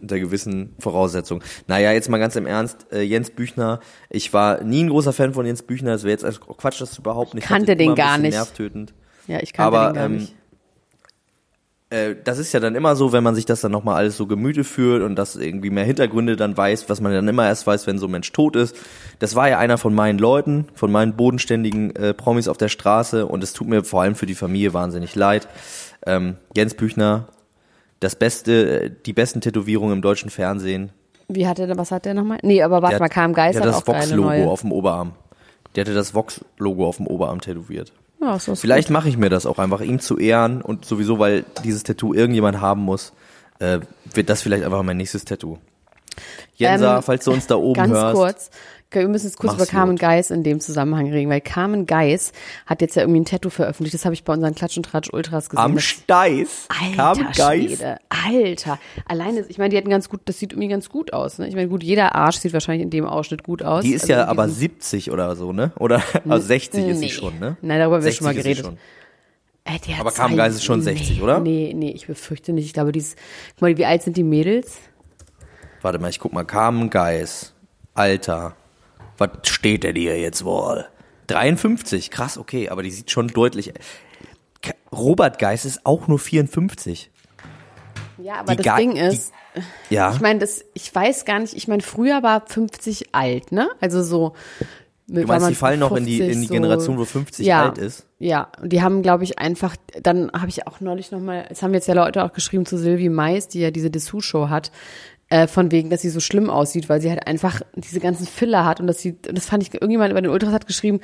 unter 0.00 0.18
gewissen 0.18 0.74
Voraussetzungen. 0.78 1.42
Naja, 1.66 1.92
jetzt 1.92 2.08
mal 2.08 2.18
ganz 2.18 2.36
im 2.36 2.46
Ernst, 2.46 2.86
äh, 2.92 3.02
Jens 3.02 3.30
Büchner. 3.30 3.80
Ich 4.10 4.32
war 4.32 4.62
nie 4.62 4.84
ein 4.84 4.90
großer 4.90 5.12
Fan 5.12 5.34
von 5.34 5.44
Jens 5.44 5.62
Büchner. 5.62 5.90
Das 5.92 6.04
wäre 6.04 6.12
jetzt 6.12 6.24
also 6.24 6.40
Quatsch, 6.40 6.80
das 6.80 6.98
überhaupt 6.98 7.34
nicht. 7.34 7.46
Kannte 7.46 7.72
ich 7.72 7.78
den 7.78 7.86
immer 7.86 7.94
ein 7.94 7.96
gar 7.96 8.18
nicht. 8.18 8.34
Nervtötend. 8.34 8.94
Ja, 9.26 9.40
ich 9.40 9.52
kannte 9.52 9.76
Aber 9.76 9.88
den 9.90 9.94
gar 9.94 10.04
ähm, 10.06 10.16
nicht. 10.16 10.34
äh, 11.90 12.14
das 12.22 12.38
ist 12.38 12.52
ja 12.52 12.60
dann 12.60 12.74
immer 12.74 12.96
so, 12.96 13.12
wenn 13.12 13.24
man 13.24 13.34
sich 13.34 13.44
das 13.44 13.60
dann 13.60 13.72
nochmal 13.72 13.96
alles 13.96 14.16
so 14.16 14.26
Gemüte 14.26 14.62
führt 14.64 15.02
und 15.02 15.16
das 15.16 15.36
irgendwie 15.36 15.70
mehr 15.70 15.84
Hintergründe 15.84 16.36
dann 16.36 16.56
weiß, 16.56 16.88
was 16.88 17.00
man 17.00 17.12
dann 17.12 17.26
immer 17.26 17.46
erst 17.46 17.66
weiß, 17.66 17.86
wenn 17.86 17.98
so 17.98 18.06
ein 18.06 18.12
Mensch 18.12 18.30
tot 18.32 18.56
ist. 18.56 18.76
Das 19.18 19.34
war 19.34 19.48
ja 19.48 19.58
einer 19.58 19.78
von 19.78 19.94
meinen 19.94 20.18
Leuten, 20.18 20.66
von 20.74 20.92
meinen 20.92 21.16
bodenständigen 21.16 21.94
äh, 21.96 22.14
Promis 22.14 22.48
auf 22.48 22.56
der 22.56 22.68
Straße 22.68 23.26
und 23.26 23.42
es 23.42 23.52
tut 23.52 23.68
mir 23.68 23.84
vor 23.84 24.02
allem 24.02 24.14
für 24.14 24.26
die 24.26 24.34
Familie 24.36 24.74
wahnsinnig 24.74 25.14
leid. 25.16 25.48
Ähm, 26.06 26.36
Jens 26.54 26.74
Büchner, 26.74 27.26
das 28.00 28.16
beste, 28.16 28.82
äh, 28.84 28.90
die 29.06 29.12
besten 29.12 29.40
Tätowierungen 29.40 29.96
im 29.96 30.02
deutschen 30.02 30.30
Fernsehen. 30.30 30.90
Wie 31.28 31.46
hat 31.46 31.58
der, 31.58 31.76
was 31.76 31.90
hat 31.90 32.04
der 32.04 32.14
nochmal? 32.14 32.38
Nee, 32.42 32.62
aber 32.62 32.80
warte 32.82 32.94
Der 32.96 33.00
mal, 33.00 33.08
KM 33.08 33.34
Geist 33.34 33.58
der 33.58 33.66
hat 33.66 33.74
das 33.74 33.86
Vox-Logo 33.86 34.50
auf 34.50 34.62
dem 34.62 34.72
Oberarm. 34.72 35.12
Der 35.74 35.84
hatte 35.84 35.94
das 35.94 36.14
Vox-Logo 36.14 36.86
auf 36.86 36.96
dem 36.96 37.06
Oberarm 37.06 37.40
tätowiert. 37.40 37.92
Ja, 38.20 38.38
das 38.44 38.60
Vielleicht 38.60 38.90
mache 38.90 39.08
ich 39.08 39.16
mir 39.16 39.28
das 39.28 39.46
auch 39.46 39.58
einfach, 39.58 39.80
ihm 39.80 40.00
zu 40.00 40.18
ehren 40.18 40.62
und 40.62 40.84
sowieso, 40.84 41.18
weil 41.18 41.44
dieses 41.64 41.82
Tattoo 41.84 42.14
irgendjemand 42.14 42.60
haben 42.60 42.80
muss, 42.82 43.12
äh, 43.60 43.80
wird 44.14 44.28
das 44.30 44.42
vielleicht 44.42 44.64
einfach 44.64 44.82
mein 44.82 44.96
nächstes 44.96 45.24
Tattoo. 45.24 45.58
Jensa, 46.56 46.96
Ähm, 46.96 47.02
falls 47.02 47.24
du 47.24 47.32
uns 47.32 47.46
da 47.46 47.56
oben 47.56 47.74
Ganz 47.74 47.92
hörst. 47.92 48.14
kurz. 48.16 48.50
Wir 48.90 49.06
müssen 49.06 49.26
jetzt 49.26 49.36
kurz 49.36 49.52
Mach's 49.52 49.64
über 49.64 49.70
Carmen 49.70 49.96
gut. 49.96 50.00
Geis 50.00 50.30
in 50.30 50.42
dem 50.42 50.60
Zusammenhang 50.60 51.10
reden, 51.10 51.28
weil 51.30 51.42
Carmen 51.42 51.84
Geis 51.84 52.32
hat 52.64 52.80
jetzt 52.80 52.96
ja 52.96 53.02
irgendwie 53.02 53.20
ein 53.20 53.24
Tattoo 53.26 53.50
veröffentlicht. 53.50 53.92
Das 53.92 54.06
habe 54.06 54.14
ich 54.14 54.24
bei 54.24 54.32
unseren 54.32 54.54
Klatsch 54.54 54.78
und 54.78 54.84
Tratsch 54.84 55.10
Ultras 55.12 55.50
gesehen. 55.50 55.62
Am 55.62 55.78
Steiß. 55.78 56.68
Alter 56.70 56.96
Carmen 56.96 57.32
Geis. 57.36 57.64
Schwede, 57.72 57.98
Alter. 58.08 58.78
Alleine, 59.06 59.44
ich 59.46 59.58
meine, 59.58 59.68
die 59.70 59.76
hatten 59.76 59.90
ganz 59.90 60.08
gut, 60.08 60.20
das 60.24 60.38
sieht 60.38 60.52
irgendwie 60.54 60.68
ganz 60.68 60.88
gut 60.88 61.12
aus, 61.12 61.36
ne? 61.38 61.46
Ich 61.48 61.54
meine, 61.54 61.68
gut, 61.68 61.82
jeder 61.82 62.14
Arsch 62.14 62.36
sieht 62.38 62.54
wahrscheinlich 62.54 62.82
in 62.82 62.88
dem 62.88 63.04
Ausschnitt 63.04 63.42
gut 63.42 63.62
aus. 63.62 63.84
Die 63.84 63.92
ist 63.92 64.02
Also 64.04 64.14
ja 64.14 64.24
aber 64.26 64.46
diesem- 64.46 64.58
70 64.60 65.10
oder 65.10 65.36
so, 65.36 65.52
ne? 65.52 65.72
Oder 65.78 66.02
also 66.26 66.46
60 66.46 66.86
ist 66.86 66.98
sie 67.00 67.04
Nee. 67.06 67.10
schon, 67.12 67.38
ne? 67.38 67.58
Nein, 67.60 67.80
darüber 67.80 67.96
haben 67.96 68.04
wir 68.04 68.10
60 68.10 68.16
schon 68.18 68.24
mal 68.26 68.34
geredet. 68.34 68.64
schon. 68.64 68.78
Ey, 69.64 69.78
Aber 70.00 70.12
Carmen 70.12 70.34
zwei- 70.36 70.44
Geis 70.44 70.54
ist 70.54 70.64
schon 70.64 70.80
60, 70.80 71.18
nee, 71.18 71.22
oder? 71.22 71.40
Nee, 71.40 71.74
nee, 71.76 71.90
ich 71.90 72.06
befürchte 72.06 72.54
nicht. 72.54 72.64
Ich 72.64 72.72
glaube, 72.72 72.92
die 72.92 73.00
ist, 73.00 73.18
guck 73.56 73.62
mal, 73.62 73.76
wie 73.76 73.84
alt 73.84 74.02
sind 74.02 74.16
die 74.16 74.22
Mädels? 74.22 74.78
Warte 75.82 75.98
mal, 75.98 76.08
ich 76.08 76.18
guck 76.20 76.32
mal. 76.32 76.44
Carmen 76.46 76.88
Geis. 76.88 77.52
Alter. 77.92 78.56
Was 79.18 79.30
steht 79.42 79.84
denn 79.84 79.96
hier 79.96 80.18
jetzt 80.18 80.44
wohl? 80.44 80.86
53, 81.26 82.10
krass, 82.10 82.38
okay, 82.38 82.68
aber 82.70 82.82
die 82.82 82.90
sieht 82.90 83.10
schon 83.10 83.28
deutlich. 83.28 83.72
Robert 84.92 85.38
Geis 85.38 85.64
ist 85.64 85.84
auch 85.84 86.08
nur 86.08 86.18
54. 86.18 87.10
Ja, 88.18 88.36
aber 88.40 88.56
Die 88.56 88.62
das 88.62 88.76
Ding 88.76 88.96
ist, 88.96 89.32
die- 89.90 89.94
Ja. 89.94 90.12
ich 90.12 90.20
meine, 90.20 90.38
das, 90.40 90.64
ich 90.74 90.92
weiß 90.94 91.24
gar 91.24 91.38
nicht, 91.38 91.54
ich 91.54 91.68
meine, 91.68 91.82
früher 91.82 92.22
war 92.22 92.44
50 92.46 93.14
alt, 93.14 93.52
ne? 93.52 93.68
Also 93.80 94.02
so. 94.02 94.34
Du 95.06 95.22
meinst, 95.26 95.48
die 95.48 95.54
fallen 95.54 95.80
noch 95.80 95.96
in 95.96 96.04
die, 96.04 96.20
in 96.20 96.42
die 96.42 96.48
Generation, 96.48 96.98
wo 96.98 97.04
50 97.04 97.46
ja, 97.46 97.64
alt 97.70 97.78
ist? 97.78 98.04
Ja, 98.18 98.48
und 98.60 98.72
die 98.74 98.82
haben, 98.82 99.02
glaube 99.02 99.24
ich, 99.24 99.38
einfach, 99.38 99.74
dann 100.02 100.30
habe 100.32 100.48
ich 100.48 100.66
auch 100.66 100.80
neulich 100.80 101.12
nochmal, 101.12 101.46
es 101.48 101.62
haben 101.62 101.72
jetzt 101.72 101.88
ja 101.88 101.94
Leute 101.94 102.24
auch 102.24 102.32
geschrieben 102.34 102.66
zu 102.66 102.76
Sylvie 102.76 103.08
Mais, 103.08 103.48
die 103.48 103.60
ja 103.60 103.70
diese 103.70 103.90
Dessous-Show 103.90 104.50
hat, 104.50 104.70
äh, 105.30 105.46
von 105.46 105.70
wegen, 105.70 105.90
dass 105.90 106.02
sie 106.02 106.10
so 106.10 106.20
schlimm 106.20 106.50
aussieht, 106.50 106.88
weil 106.88 107.00
sie 107.00 107.10
halt 107.10 107.26
einfach 107.26 107.60
diese 107.74 108.00
ganzen 108.00 108.26
Filler 108.26 108.64
hat 108.64 108.80
und 108.80 108.86
dass 108.86 109.00
sie, 109.00 109.16
und 109.28 109.36
das 109.36 109.46
fand 109.46 109.62
ich, 109.62 109.74
irgendjemand 109.74 110.14
bei 110.14 110.20
den 110.20 110.30
Ultras 110.30 110.52
hat 110.52 110.66
geschrieben, 110.66 111.00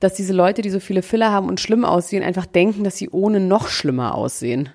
dass 0.00 0.14
diese 0.14 0.32
Leute, 0.32 0.62
die 0.62 0.70
so 0.70 0.80
viele 0.80 1.02
Filler 1.02 1.30
haben 1.30 1.48
und 1.48 1.60
schlimm 1.60 1.84
aussehen, 1.84 2.22
einfach 2.22 2.46
denken, 2.46 2.84
dass 2.84 2.96
sie 2.96 3.10
ohne 3.10 3.38
noch 3.38 3.68
schlimmer 3.68 4.14
aussehen. 4.14 4.70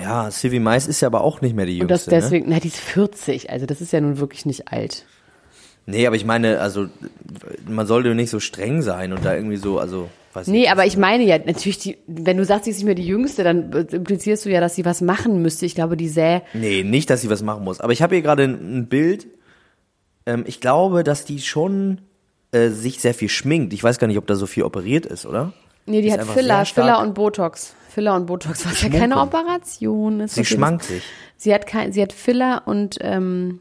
Ja, 0.00 0.30
Sylvie 0.30 0.58
Mais 0.58 0.86
ist 0.86 1.02
ja 1.02 1.08
aber 1.08 1.20
auch 1.22 1.42
nicht 1.42 1.54
mehr 1.54 1.66
die 1.66 1.82
Und 1.82 1.90
das 1.90 2.06
Jüngste. 2.06 2.10
ne? 2.14 2.20
deswegen, 2.22 2.46
na, 2.48 2.60
die 2.60 2.68
ist 2.68 2.78
40, 2.78 3.50
also 3.50 3.66
das 3.66 3.82
ist 3.82 3.92
ja 3.92 4.00
nun 4.00 4.18
wirklich 4.18 4.46
nicht 4.46 4.68
alt. 4.68 5.04
Nee, 5.84 6.06
aber 6.06 6.16
ich 6.16 6.24
meine, 6.24 6.60
also 6.60 6.86
man 7.68 7.86
sollte 7.86 8.14
nicht 8.14 8.30
so 8.30 8.40
streng 8.40 8.80
sein 8.80 9.12
und 9.12 9.24
da 9.24 9.34
irgendwie 9.34 9.56
so, 9.56 9.78
also 9.78 10.08
Nee, 10.46 10.68
aber 10.68 10.86
ich 10.86 10.96
meine 10.96 11.24
ja, 11.24 11.38
natürlich, 11.38 11.78
die, 11.78 11.98
wenn 12.06 12.36
du 12.36 12.44
sagst, 12.44 12.64
sie 12.64 12.70
ist 12.70 12.76
nicht 12.76 12.86
mehr 12.86 12.94
die 12.94 13.06
Jüngste, 13.06 13.42
dann 13.42 13.72
implizierst 13.72 14.44
du 14.44 14.50
ja, 14.50 14.60
dass 14.60 14.76
sie 14.76 14.84
was 14.84 15.00
machen 15.00 15.42
müsste. 15.42 15.66
Ich 15.66 15.74
glaube, 15.74 15.96
die 15.96 16.08
sähe, 16.08 16.42
Nee, 16.54 16.84
nicht, 16.84 17.10
dass 17.10 17.22
sie 17.22 17.30
was 17.30 17.42
machen 17.42 17.64
muss. 17.64 17.80
Aber 17.80 17.92
ich 17.92 18.00
habe 18.00 18.14
hier 18.14 18.22
gerade 18.22 18.44
ein 18.44 18.88
Bild. 18.88 19.26
Ähm, 20.26 20.44
ich 20.46 20.60
glaube, 20.60 21.02
dass 21.02 21.24
die 21.24 21.40
schon 21.40 22.00
äh, 22.52 22.68
sich 22.68 23.00
sehr 23.00 23.14
viel 23.14 23.28
schminkt. 23.28 23.72
Ich 23.72 23.82
weiß 23.82 23.98
gar 23.98 24.06
nicht, 24.06 24.18
ob 24.18 24.26
da 24.26 24.36
so 24.36 24.46
viel 24.46 24.62
operiert 24.62 25.06
ist, 25.06 25.26
oder? 25.26 25.52
nee, 25.86 26.02
die 26.02 26.08
Ist 26.08 26.18
hat 26.18 26.26
Filler. 26.28 26.64
Filler 26.64 27.00
und 27.00 27.14
Botox. 27.14 27.74
Filler 27.88 28.14
und 28.14 28.26
Botox, 28.26 28.64
was 28.66 28.82
ja 28.82 28.88
keine. 28.88 29.20
Operation 29.20 30.20
ist. 30.20 30.36
Sie 30.36 30.44
schmankt 30.44 30.84
sich. 30.84 31.02
Sie 31.36 31.52
hat 31.52 31.66
kein, 31.66 31.92
sie 31.92 32.02
hat 32.02 32.12
Filler 32.12 32.62
und, 32.66 32.98
ähm, 33.00 33.60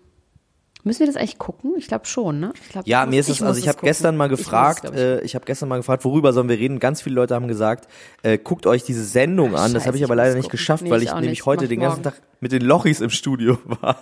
müssen 0.84 1.00
wir 1.02 1.08
das 1.08 1.16
eigentlich 1.16 1.38
gucken? 1.38 1.74
Ich 1.78 1.88
glaube 1.88 2.06
schon, 2.06 2.40
ne? 2.40 2.54
Ich 2.64 2.70
glaub, 2.70 2.88
Ja, 2.88 3.06
mir 3.06 3.18
muss- 3.18 3.28
ist 3.28 3.30
es, 3.30 3.40
muss 3.42 3.48
also 3.50 3.60
ich 3.60 3.68
habe 3.68 3.80
gestern 3.82 4.16
mal 4.18 4.26
Ich 4.26 4.32
muss 4.32 4.40
gefragt, 4.40 4.86
ich. 4.86 4.96
äh, 5.00 5.22
ich 5.22 5.36
habe 5.36 5.46
gestern 5.46 5.70
mal 5.70 5.78
gefragt, 5.78 6.06
worüber 6.06 6.34
sollen 6.34 6.50
wir 6.50 6.58
reden? 6.58 6.80
Ganz 6.80 7.02
viele 7.02 7.16
Leute 7.16 7.36
haben 7.36 7.48
gesagt, 7.48 7.88
äh, 8.24 8.38
guckt 8.38 8.66
euch 8.66 8.84
diese 8.84 9.04
Sendung 9.04 9.56
an. 9.56 9.74
Das 9.74 9.86
habe 9.88 9.98
ich 9.98 10.04
aber 10.04 10.16
leider 10.16 10.30
muss 10.32 10.36
nicht 10.38 10.44
gucken. 10.46 10.58
geschafft, 10.58 10.84
Nee, 10.84 10.92
weil 10.92 11.04
ich 11.04 11.10
nämlich 11.14 11.30
nicht. 11.32 11.46
heute 11.46 11.64
Mach 11.64 11.70
den 11.70 11.80
ganzen 11.82 12.02
morgen. 12.04 12.16
Tag 12.16 12.22
mit 12.40 12.52
den 12.52 12.62
Lochis 12.62 13.02
im 13.02 13.10
Studio 13.10 13.58
war. 13.82 13.98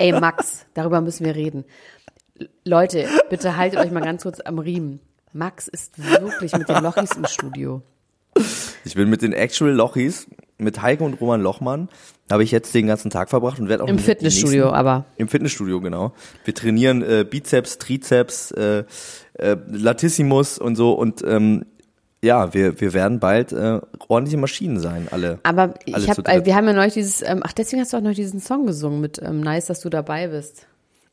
Ey, 0.00 0.12
Max, 0.12 0.66
darüber 0.74 1.00
müssen 1.00 1.24
wir 1.26 1.34
reden. 1.34 1.64
Leute, 2.64 3.06
bitte 3.30 3.56
haltet 3.56 3.78
euch 3.80 3.90
mal 3.92 4.00
ganz 4.02 4.22
kurz 4.22 4.40
am 4.40 4.58
Riemen. 4.58 5.00
Max 5.32 5.68
ist 5.68 5.98
wirklich 6.20 6.56
mit 6.56 6.68
den 6.68 6.82
Lochis 6.82 7.10
im 7.12 7.26
Studio. 7.26 7.82
Ich 8.84 8.94
bin 8.94 9.08
mit 9.10 9.22
den 9.22 9.32
Actual 9.32 9.72
Lochis, 9.72 10.26
mit 10.58 10.80
Heike 10.82 11.02
und 11.04 11.20
Roman 11.20 11.40
Lochmann, 11.40 11.88
habe 12.30 12.42
ich 12.44 12.50
jetzt 12.50 12.74
den 12.74 12.86
ganzen 12.86 13.10
Tag 13.10 13.28
verbracht 13.30 13.58
und 13.58 13.68
werde 13.68 13.84
auch 13.84 13.88
Im 13.88 13.98
Fitnessstudio, 13.98 14.64
nächsten- 14.66 14.74
aber. 14.76 15.04
Im 15.16 15.28
Fitnessstudio, 15.28 15.80
genau. 15.80 16.12
Wir 16.44 16.54
trainieren 16.54 17.02
äh, 17.02 17.24
Bizeps, 17.28 17.78
Trizeps, 17.78 18.50
äh, 18.52 18.84
äh, 19.34 19.56
Latissimus 19.68 20.58
und 20.58 20.76
so 20.76 20.92
und 20.92 21.22
ähm, 21.26 21.64
ja, 22.22 22.54
wir, 22.54 22.80
wir 22.80 22.94
werden 22.94 23.20
bald 23.20 23.52
äh, 23.52 23.80
ordentliche 24.08 24.38
Maschinen 24.38 24.80
sein, 24.80 25.08
alle. 25.10 25.40
Aber 25.42 25.62
Alle 25.62 25.74
ich 26.04 26.08
habe, 26.08 26.22
dritt. 26.22 26.34
äh, 26.42 26.46
wir 26.46 26.54
haben 26.54 26.66
ja 26.66 26.72
neulich 26.72 26.94
dieses, 26.94 27.20
ähm, 27.20 27.42
ach 27.44 27.52
deswegen 27.52 27.82
hast 27.82 27.92
du 27.92 27.98
auch 27.98 28.02
noch 28.02 28.14
diesen 28.14 28.40
Song 28.40 28.64
gesungen 28.66 29.00
mit 29.02 29.20
ähm, 29.22 29.40
Nice, 29.40 29.66
dass 29.66 29.80
du 29.80 29.90
dabei 29.90 30.28
bist. 30.28 30.66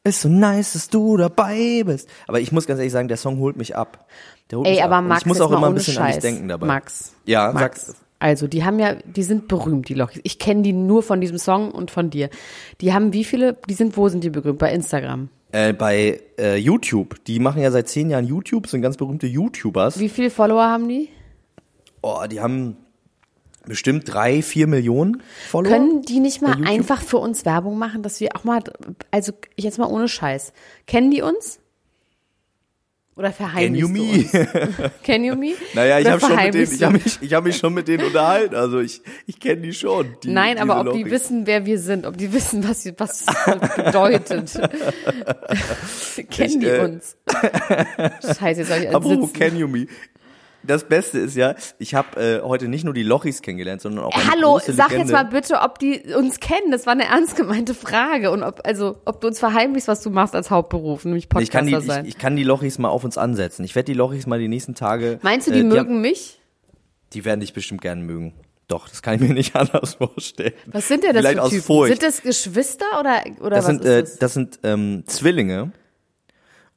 Ist 0.06 0.22
so 0.22 0.30
nice, 0.30 0.74
dass 0.74 0.90
du 0.90 1.16
dabei 1.18 1.84
bist. 1.86 2.10
Aber 2.28 2.40
ich 2.40 2.52
muss 2.52 2.66
ganz 2.66 2.80
ehrlich 2.80 2.94
sagen, 2.94 3.08
der 3.10 3.18
Song 3.18 3.38
holt 3.40 3.56
mich 3.58 3.76
ab. 3.76 4.08
Der 4.52 4.60
holt 4.60 4.68
Ey, 4.68 4.76
mich 4.76 4.84
aber 4.84 4.98
ab. 4.98 5.06
Max, 5.06 5.22
ich 5.22 5.26
muss 5.26 5.42
auch 5.42 5.52
immer 5.52 5.68
ein 5.68 5.74
bisschen 5.74 5.96
Scheiß. 5.96 6.04
an 6.06 6.12
dich 6.12 6.22
denken 6.22 6.48
dabei. 6.48 6.68
Max. 6.68 7.14
Ja, 7.26 7.52
Max. 7.52 7.88
sag. 7.88 7.96
Also, 8.20 8.48
die 8.48 8.64
haben 8.64 8.78
ja, 8.78 8.96
die 9.04 9.24
sind 9.24 9.48
berühmt, 9.48 9.90
die 9.90 9.96
Lochis. 9.96 10.22
Ich 10.24 10.38
kenne 10.38 10.62
die 10.62 10.74
nur 10.74 11.02
von 11.02 11.22
diesem 11.22 11.40
Song 11.40 11.72
und 11.72 11.90
von 11.90 12.12
dir. 12.12 12.30
Die 12.80 12.94
haben 12.94 13.14
wie 13.14 13.24
viele, 13.24 13.58
die 13.68 13.74
sind, 13.74 13.98
wo 13.98 14.10
sind 14.10 14.24
die 14.24 14.30
berühmt? 14.30 14.60
Bei 14.60 14.72
Instagram. 14.72 15.30
Äh, 15.52 15.74
bei 15.74 16.22
äh, 16.38 16.56
YouTube, 16.58 17.24
die 17.26 17.40
machen 17.40 17.62
ja 17.64 17.72
seit 17.72 17.90
zehn 17.90 18.12
Jahren 18.12 18.28
YouTube, 18.28 18.68
sind 18.68 18.84
ganz 18.84 18.96
berühmte 18.96 19.26
YouTubers. 19.26 20.00
Wie 20.00 20.08
viele 20.08 20.30
Follower 20.30 20.64
haben 20.64 20.88
die? 20.88 21.10
Oh, 22.04 22.24
die 22.30 22.40
haben 22.42 22.78
bestimmt 23.66 24.04
drei, 24.06 24.42
vier 24.42 24.68
Millionen 24.68 25.24
Follower. 25.50 25.72
Können 25.72 26.02
die 26.04 26.20
nicht 26.20 26.42
mal 26.42 26.58
einfach 26.66 27.02
für 27.02 27.18
uns 27.18 27.46
Werbung 27.46 27.78
machen, 27.78 28.04
dass 28.04 28.20
wir 28.20 28.36
auch 28.36 28.44
mal, 28.44 28.62
also 29.10 29.34
jetzt 29.56 29.78
mal 29.80 29.88
ohne 29.88 30.08
Scheiß. 30.08 30.54
Kennen 30.88 31.12
die 31.12 31.22
uns? 31.22 31.60
Oder 33.16 33.28
Can 33.32 33.36
verheimlichst 33.36 33.90
you 33.90 33.96
du 33.96 34.04
me? 34.04 34.92
Can 35.04 35.24
you 35.26 35.36
me? 35.36 35.54
naja, 35.74 36.00
ich 36.00 36.08
habe 36.08 36.22
habe 36.22 36.94
mich, 36.94 37.20
ich 37.22 37.34
hab 37.34 37.44
mich 37.44 37.58
schon 37.58 37.74
mit 37.74 37.90
denen 37.90 38.06
unterhalten. 38.06 38.56
Also 38.56 38.80
ich, 38.80 39.02
ich 39.28 39.38
kenne 39.38 39.62
die 39.62 39.74
schon. 39.74 40.16
Die, 40.24 40.30
Nein, 40.30 40.58
aber 40.58 40.80
ob 40.80 40.94
die 40.94 41.00
Lochis. 41.00 41.12
wissen, 41.12 41.46
wer 41.46 41.66
wir 41.66 41.78
sind, 41.78 42.06
ob 42.06 42.18
die 42.18 42.32
wissen, 42.34 42.68
was, 42.68 42.86
was 42.98 43.26
das 43.26 43.76
bedeutet. 43.76 44.54
Kennen 46.30 46.60
die 46.62 46.68
äh, 46.68 46.86
uns? 46.86 47.18
Scheiße, 48.22 48.62
jetzt 48.62 48.70
soll 48.70 48.84
ich 48.84 48.90
Apropos 48.90 49.12
entsitzen. 49.12 49.34
Can 49.34 49.58
You 49.58 49.68
Me. 49.68 49.88
Das 50.64 50.84
Beste 50.84 51.20
ist 51.20 51.36
ja, 51.36 51.56
ich 51.80 51.96
habe 51.96 52.20
äh, 52.22 52.42
heute 52.42 52.68
nicht 52.68 52.84
nur 52.84 52.94
die 52.94 53.04
Lochis 53.04 53.42
kennengelernt, 53.42 53.82
sondern 53.82 54.06
auch 54.06 54.14
eine 54.14 54.32
Hallo, 54.32 54.52
große 54.54 54.74
sag 54.74 54.92
Legende. 54.92 55.12
jetzt 55.12 55.12
mal 55.14 55.30
bitte, 55.30 55.60
ob 55.62 55.80
die 55.80 56.14
uns 56.16 56.40
kennen. 56.40 56.72
Das 56.72 56.86
war 56.86 56.94
eine 56.94 57.06
ernst 57.06 57.36
gemeinte 57.36 57.74
Frage. 57.74 58.30
Und 58.32 58.44
ob, 58.44 58.62
also, 58.64 58.98
ob 59.06 59.22
du 59.22 59.28
uns 59.28 59.40
verheimlichst, 59.40 59.88
was 59.88 60.02
du 60.02 60.10
machst 60.12 60.36
als 60.36 60.52
Hauptberuf, 60.52 61.04
nämlich 61.06 61.24
ich 61.26 61.30
kann, 61.30 61.66
Podcaster 61.66 61.80
die, 61.82 61.86
sein. 61.88 62.06
ich, 62.06 62.10
ich 62.12 62.18
kann 62.18 62.36
die 62.36 62.44
Lochis 62.44 62.78
mal 62.78 62.90
auf 62.90 63.04
uns 63.04 63.18
ansetzen. 63.18 63.64
Ich 63.64 63.76
werde 63.76 63.86
die 63.92 63.98
Lochis 63.98 64.28
mal 64.28 64.40
die 64.40 64.48
nächsten 64.48 64.76
Tage. 64.76 65.20
Meinst 65.24 65.48
du, 65.48 65.52
die 65.52 65.60
äh, 65.62 65.64
mögen 65.64 65.80
haben- 65.96 66.02
mich? 66.02 66.40
Die 67.14 67.26
werden 67.26 67.40
dich 67.40 67.54
bestimmt 67.54 67.82
gerne 67.82 68.02
mögen. 68.04 68.34
Doch, 68.68 68.88
das 68.88 69.02
kann 69.02 69.16
ich 69.16 69.22
mir 69.22 69.34
nicht 69.34 69.56
anders 69.56 69.96
vorstellen. 69.96 70.54
Was 70.68 70.88
sind 70.88 71.04
denn 71.04 71.14
das 71.14 71.22
Vielleicht 71.22 71.38
für 71.40 71.44
aus 71.44 71.50
Typen? 71.52 71.88
Sind 71.88 72.04
das 72.04 72.22
Geschwister 72.22 72.86
oder, 73.00 73.24
oder 73.42 73.50
das 73.50 73.66
was 73.66 73.66
sind, 73.66 73.86
äh, 73.86 74.02
ist 74.02 74.12
das? 74.14 74.20
das 74.20 74.34
sind 74.36 74.60
ähm, 74.64 75.04
Zwillinge. 75.08 75.72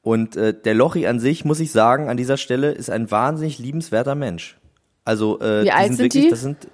Und 0.04 0.36
äh, 0.36 0.52
der 0.54 0.74
Lochi 0.74 1.06
an 1.06 1.18
sich, 1.18 1.44
muss 1.46 1.58
ich 1.60 1.72
sagen, 1.72 2.08
an 2.10 2.16
dieser 2.18 2.36
Stelle 2.36 2.70
ist 2.72 2.90
ein 2.90 3.10
wahnsinnig 3.10 3.58
liebenswerter 3.58 4.14
Mensch. 4.14 4.58
Also 5.04 5.40
äh, 5.40 5.60
Wie 5.60 5.64
die 5.64 5.72
alt 5.72 5.86
sind 5.88 5.96
sind 5.96 6.04
wirklich, 6.04 6.24
die? 6.24 6.30
das 6.30 6.40
sind 6.42 6.68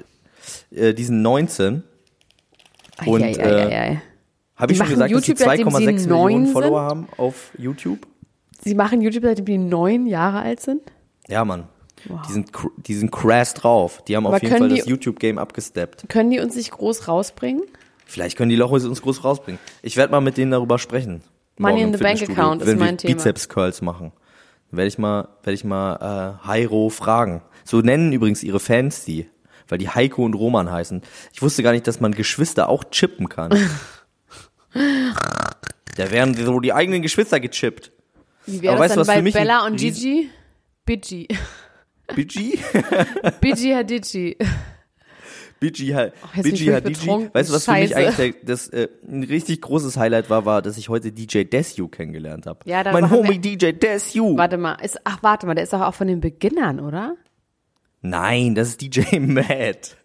äh, 0.73 0.93
die 0.95 1.05
sind 1.05 1.23
19. 1.23 1.83
und, 3.07 3.23
Ei, 3.23 3.33
ei, 3.33 3.43
ei, 3.43 3.67
ei, 3.67 3.81
ei. 3.93 4.03
Habe 4.57 4.73
ich 4.73 4.79
schon 4.79 4.89
gesagt, 4.89 5.13
dass 5.15 5.23
die 5.23 5.31
YouTube, 5.31 5.39
seitdem 5.39 5.71
sie 5.71 5.77
2,6 5.77 5.79
neun 5.79 5.95
Millionen 6.33 6.45
sind? 6.47 6.53
Follower 6.53 6.81
haben 6.83 7.09
auf 7.17 7.53
YouTube? 7.57 8.07
Sie 8.63 8.75
machen 8.75 9.01
YouTube, 9.01 9.23
seitdem 9.25 9.45
die 9.47 9.59
neun 9.59 10.07
Jahre 10.07 10.41
alt 10.41 10.61
sind? 10.61 10.83
Ja, 11.29 11.45
Mann. 11.45 11.69
Die 12.29 12.33
sind 12.33 12.51
die 12.79 12.95
sind 12.95 13.13
crass 13.13 13.55
drauf. 13.55 14.03
Die 14.09 14.17
haben 14.17 14.27
Aber 14.27 14.37
auf 14.37 14.43
jeden 14.43 14.57
Fall 14.57 14.69
das 14.71 14.85
die- 14.85 14.91
YouTube 14.91 15.19
Game 15.21 15.39
abgesteppt. 15.39 16.09
Können 16.09 16.31
die 16.31 16.41
uns 16.41 16.57
nicht 16.57 16.71
groß 16.73 17.07
rausbringen? 17.09 17.63
Vielleicht 18.07 18.37
können 18.37 18.51
die 18.51 18.57
Lochis 18.57 18.85
uns 18.87 19.03
groß 19.03 19.23
rausbringen. 19.23 19.61
Ich 19.83 19.97
werde 19.97 20.11
mal 20.11 20.21
mit 20.21 20.37
denen 20.37 20.51
darüber 20.51 20.79
sprechen. 20.79 21.23
Money 21.61 21.83
in 21.83 21.93
the 21.93 21.99
Bank 22.03 22.23
Account 22.23 22.63
ist 22.63 22.79
mein 22.79 22.99
Thema. 22.99 23.15
Bizeps 23.15 23.49
Curls 23.49 23.83
machen. 23.83 24.13
Werde 24.71 24.89
ich 24.89 24.99
mal, 24.99 25.29
werde 25.43 25.55
ich 25.55 25.65
mal 25.65 26.39
äh, 26.45 26.49
Hyro 26.49 26.91
fragen. 26.91 27.43
So 27.65 27.81
nennen 27.81 28.13
übrigens 28.13 28.43
ihre 28.43 28.61
Fans 28.61 29.05
die. 29.05 29.29
weil 29.71 29.79
die 29.79 29.89
Heiko 29.89 30.25
und 30.25 30.35
Roman 30.35 30.71
heißen. 30.71 31.03
Ich 31.33 31.43
wusste 31.43 31.63
gar 31.63 31.73
nicht, 31.73 31.87
dass 31.87 32.01
man 32.01 32.13
Geschwister 32.13 32.69
auch 32.69 32.85
chippen 32.91 33.29
kann. 33.29 33.51
da 35.97 36.11
werden 36.11 36.35
so 36.35 36.61
die 36.61 36.73
eigenen 36.73 37.03
Geschwister 37.03 37.41
gechippt. 37.41 37.93
Wie 38.47 38.63
wäre 38.63 38.75
Aber 38.75 38.89
das 38.89 38.97
weißt 38.97 38.97
du, 38.97 39.01
dann 39.01 39.07
was 39.07 39.15
für 39.15 39.19
bei 39.19 39.23
mich 39.23 39.37
ein 39.37 39.43
Bella 39.43 39.67
und 39.67 39.77
Gigi? 39.77 40.31
Bigi. 40.85 41.29
Bigi? 42.15 42.59
Bigi 43.41 43.71
Hadiji. 43.73 44.37
Bigi, 45.61 45.89
ha 45.89 46.05
jetzt 46.05 46.43
bin 46.43 46.55
ich 46.55 46.61
Bigi 46.61 46.65
völlig 46.71 46.99
Hadiji. 47.01 47.31
Weißt 47.35 47.51
du, 47.51 47.55
was 47.55 47.65
für 47.67 47.73
mich 47.73 47.91
Scheiße. 47.91 48.23
eigentlich 48.23 48.37
das, 48.45 48.69
äh, 48.69 48.89
ein 49.07 49.23
richtig 49.25 49.61
großes 49.61 49.99
Highlight 49.99 50.31
war, 50.31 50.47
war, 50.47 50.63
dass 50.63 50.79
ich 50.79 50.89
heute 50.89 51.13
DJ 51.13 51.45
Desu 51.45 51.89
kennengelernt 51.89 52.47
habe. 52.47 52.61
Ja, 52.65 52.83
mein 52.91 53.11
Homie 53.11 53.39
DJ 53.39 53.73
Desu. 53.73 54.37
Warte 54.39 54.57
mal, 54.57 54.75
ist, 54.77 54.99
ach 55.05 55.23
warte 55.23 55.47
mal, 55.47 55.55
der 55.55 55.65
ist 55.65 55.75
doch 55.75 55.83
auch 55.83 55.95
von 55.95 56.09
den 56.09 56.21
Beginnern, 56.21 56.81
oder? 56.81 57.17
Nein, 58.03 58.55
das 58.55 58.69
ist 58.71 58.81
DJ 58.81 59.19
Matt. 59.21 59.97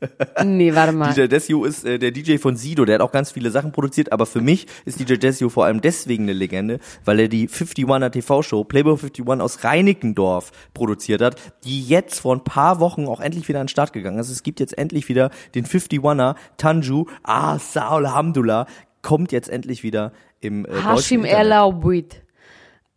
Nee, 0.44 0.75
warte 0.75 0.92
mal. 0.92 1.14
DJ 1.14 1.28
Desio 1.28 1.64
ist 1.64 1.86
äh, 1.86 1.98
der 1.98 2.12
DJ 2.12 2.38
von 2.38 2.58
Sido, 2.58 2.84
der 2.84 2.96
hat 2.96 3.02
auch 3.02 3.14
ganz 3.14 3.32
viele 3.32 3.52
Sachen 3.52 3.72
produziert, 3.72 4.12
aber 4.12 4.25
für 4.25 4.42
mich 4.42 4.68
ist 4.84 5.00
DJ 5.00 5.14
Desio 5.16 5.48
vor 5.48 5.64
allem 5.64 5.80
deswegen 5.80 6.24
eine 6.24 6.34
Legende, 6.34 6.80
weil 7.06 7.22
er 7.22 7.28
die 7.30 7.48
51er 7.48 8.10
TV-Show 8.10 8.66
Playboy 8.66 8.94
51 8.94 9.42
aus 9.42 9.64
Reinickendorf 9.64 10.52
produziert 10.74 11.22
hat, 11.22 11.38
die 11.64 11.84
jetzt 11.86 12.20
vor 12.20 12.36
ein 12.36 12.44
paar 12.44 12.82
Wochen 12.82 13.08
auch 13.08 13.22
endlich 13.22 13.48
wieder 13.48 13.62
an 13.62 13.68
den 13.68 13.70
Start 13.70 13.94
gegangen 13.94 14.20
ist. 14.20 14.30
Es 14.30 14.44
gibt 14.44 14.60
jetzt 14.60 14.78
endlich 14.78 15.08
wieder 15.08 15.30
den 15.56 15.66
51er 15.66 16.36
Tanju, 16.58 17.06
ah, 17.24 17.58
Saul 17.60 18.10
Hamdullah, 18.10 18.68
kommt 19.04 19.32
jetzt 19.32 19.48
endlich 19.48 19.84
wieder 19.84 20.12
im 20.42 20.66
äh, 20.66 20.70
Hashim. 20.84 21.24
Erlaubuit. 21.24 22.24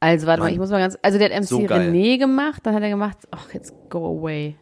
Also, 0.01 0.27
warte 0.27 0.41
mal, 0.41 0.47
Mann. 0.47 0.53
ich 0.55 0.59
muss 0.59 0.71
mal 0.71 0.79
ganz, 0.79 0.97
also 1.03 1.19
der 1.19 1.31
hat 1.31 1.41
MC 1.41 1.49
So. 1.49 1.59
René 1.59 2.19
gemacht, 2.19 2.63
dann 2.65 2.75
hat 2.75 2.83
er 2.83 2.89
gemacht, 2.89 3.19
ach, 3.31 3.53
jetzt 3.53 3.73
go 3.91 4.19
away. 4.19 4.57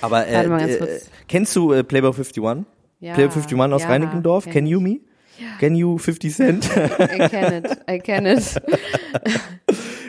Aber 0.00 0.26
äh, 0.26 0.44
äh, 0.44 1.00
kennst 1.28 1.54
du 1.56 1.72
äh, 1.72 1.82
Playboy 1.82 2.10
51? 2.10 2.66
Ja, 3.00 3.14
Playboy 3.14 3.34
51 3.34 3.58
aus 3.72 3.82
ja, 3.82 3.88
Reinickendorf? 3.88 4.48
Can 4.50 4.66
you 4.66 4.80
me? 4.80 5.00
Can 5.58 5.74
you 5.74 5.98
50 5.98 6.34
Cent? 6.34 6.64
I 6.76 7.28
can 7.28 7.52
it, 7.52 7.78
I 7.88 7.98
can 7.98 8.26
it. 8.26 8.62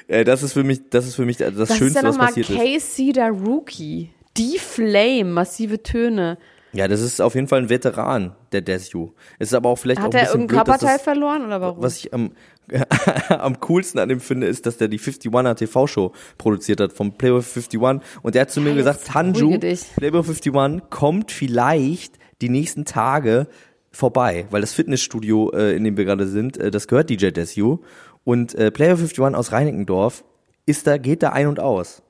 Äh, 0.07 0.23
das 0.23 0.43
ist 0.43 0.53
für 0.53 0.63
mich, 0.63 0.81
das 0.91 1.07
ist 1.07 1.15
für 1.15 1.25
mich 1.25 1.37
das, 1.37 1.55
Das 1.55 1.69
ist 1.71 1.77
Schönste, 1.77 1.99
ja 1.99 2.07
was 2.07 2.17
passiert 2.17 2.47
ist. 2.47 2.57
Casey 2.59 3.11
der 3.11 3.31
Rookie. 3.31 4.11
Die 4.37 4.59
Flame, 4.59 5.31
massive 5.31 5.81
Töne. 5.81 6.37
Ja, 6.75 6.87
das 6.87 6.99
ist 7.01 7.21
auf 7.21 7.35
jeden 7.35 7.47
Fall 7.47 7.59
ein 7.59 7.69
Veteran, 7.69 8.35
der 8.51 8.61
Desu. 8.61 9.11
Es 9.39 9.49
ist 9.49 9.53
aber 9.53 9.69
auch 9.69 9.77
vielleicht 9.77 10.01
auch 10.01 10.05
Hat 10.05 10.13
ein 10.15 10.19
er 10.19 10.23
bisschen 10.25 10.41
irgendein 10.41 10.47
blöd, 10.57 10.65
Körperteil 10.65 10.95
das, 10.97 11.01
verloren 11.03 11.45
oder 11.45 11.61
warum? 11.61 11.81
was 11.81 11.97
ich 11.97 12.13
am, 12.13 12.31
am 13.29 13.59
coolsten 13.61 13.99
an 13.99 14.09
ihm 14.09 14.19
finde, 14.19 14.47
ist, 14.47 14.65
dass 14.65 14.77
der 14.77 14.87
die 14.87 14.99
51er 14.99 15.55
TV-Show 15.55 16.11
produziert 16.37 16.81
hat 16.81 16.91
vom 16.93 17.13
Playboy 17.17 17.39
51 17.41 17.79
und 18.23 18.35
der 18.35 18.41
hat 18.41 18.51
zu 18.51 18.61
mir 18.61 18.73
gesagt, 18.75 19.05
Tanju. 19.05 19.57
Playboy 19.95 20.21
51 20.21 20.89
kommt 20.89 21.31
vielleicht 21.31 22.15
die 22.41 22.49
nächsten 22.49 22.83
Tage 22.85 23.47
vorbei, 23.91 24.45
weil 24.49 24.61
das 24.61 24.73
Fitnessstudio, 24.73 25.51
äh, 25.51 25.75
in 25.75 25.83
dem 25.85 25.95
wir 25.95 26.03
gerade 26.05 26.27
sind, 26.27 26.57
äh, 26.57 26.71
das 26.71 26.87
gehört 26.87 27.09
DJ 27.09 27.29
Desu 27.29 27.79
und 28.25 28.53
äh, 28.55 28.71
Playboy 28.71 28.95
51 29.03 29.19
aus 29.35 29.51
Reinickendorf 29.53 30.25
ist 30.65 30.87
da, 30.87 30.97
geht 30.97 31.23
da 31.23 31.29
ein 31.29 31.47
und 31.47 31.59
aus. 31.59 32.01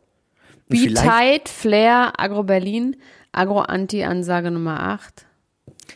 Vielleicht- 0.70 0.98
Tight, 1.08 1.50
Flair, 1.50 2.14
Agro 2.18 2.42
Berlin, 2.44 2.96
Agro 3.36 3.62
Anti 3.62 4.04
Ansage 4.04 4.52
Nummer 4.52 4.80
8. 4.80 5.26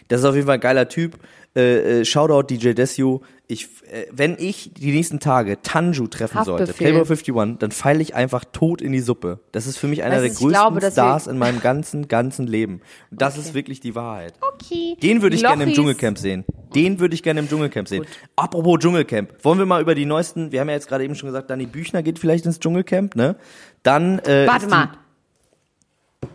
Das 0.07 0.21
ist 0.21 0.25
auf 0.25 0.35
jeden 0.35 0.47
Fall 0.47 0.55
ein 0.55 0.61
geiler 0.61 0.89
Typ. 0.89 1.17
Äh, 1.55 2.01
äh, 2.01 2.05
Shoutout 2.05 2.43
DJ 2.43 2.73
Desio. 2.73 3.21
Ich, 3.47 3.65
äh, 3.91 4.05
wenn 4.11 4.35
ich 4.37 4.71
die 4.75 4.91
nächsten 4.91 5.19
Tage 5.19 5.61
Tanju 5.63 6.07
treffen 6.07 6.43
sollte, 6.43 6.67
Haftbefehl. 6.67 6.91
Playboy 6.91 7.17
51, 7.17 7.57
dann 7.59 7.71
feile 7.71 8.01
ich 8.01 8.13
einfach 8.13 8.45
tot 8.45 8.81
in 8.81 8.91
die 8.91 8.99
Suppe. 8.99 9.39
Das 9.51 9.65
ist 9.65 9.77
für 9.77 9.87
mich 9.87 10.03
einer 10.03 10.17
du, 10.17 10.21
der 10.21 10.29
größten 10.29 10.49
glaube, 10.49 10.91
Stars 10.91 11.25
in 11.25 11.39
meinem 11.39 11.59
ganzen, 11.59 12.07
ganzen 12.07 12.45
Leben. 12.45 12.81
Und 13.09 13.21
das 13.21 13.37
ist 13.37 13.55
wirklich 13.55 13.79
die 13.79 13.95
Wahrheit. 13.95 14.33
Okay. 14.53 14.95
Den 15.01 15.23
würde 15.23 15.35
ich 15.35 15.41
gerne 15.41 15.63
im 15.63 15.69
Lochis. 15.69 15.75
Dschungelcamp 15.75 16.17
sehen. 16.19 16.45
Den 16.75 16.99
würde 16.99 17.15
ich 17.15 17.23
gerne 17.23 17.39
im 17.39 17.49
Dschungelcamp 17.49 17.87
sehen. 17.87 18.05
Apropos 18.35 18.77
Dschungelcamp. 18.79 19.43
Wollen 19.43 19.57
wir 19.57 19.65
mal 19.65 19.81
über 19.81 19.95
die 19.95 20.05
neuesten, 20.05 20.51
wir 20.51 20.59
haben 20.59 20.69
ja 20.69 20.75
jetzt 20.75 20.87
gerade 20.87 21.03
eben 21.03 21.15
schon 21.15 21.27
gesagt, 21.27 21.49
Dani 21.49 21.65
Büchner 21.65 22.03
geht 22.03 22.19
vielleicht 22.19 22.45
ins 22.45 22.59
Dschungelcamp, 22.59 23.15
ne? 23.15 23.35
Dann, 23.81 24.19
äh, 24.19 24.45
Warte 24.45 24.67
mal. 24.67 24.85
Die, 24.85 25.08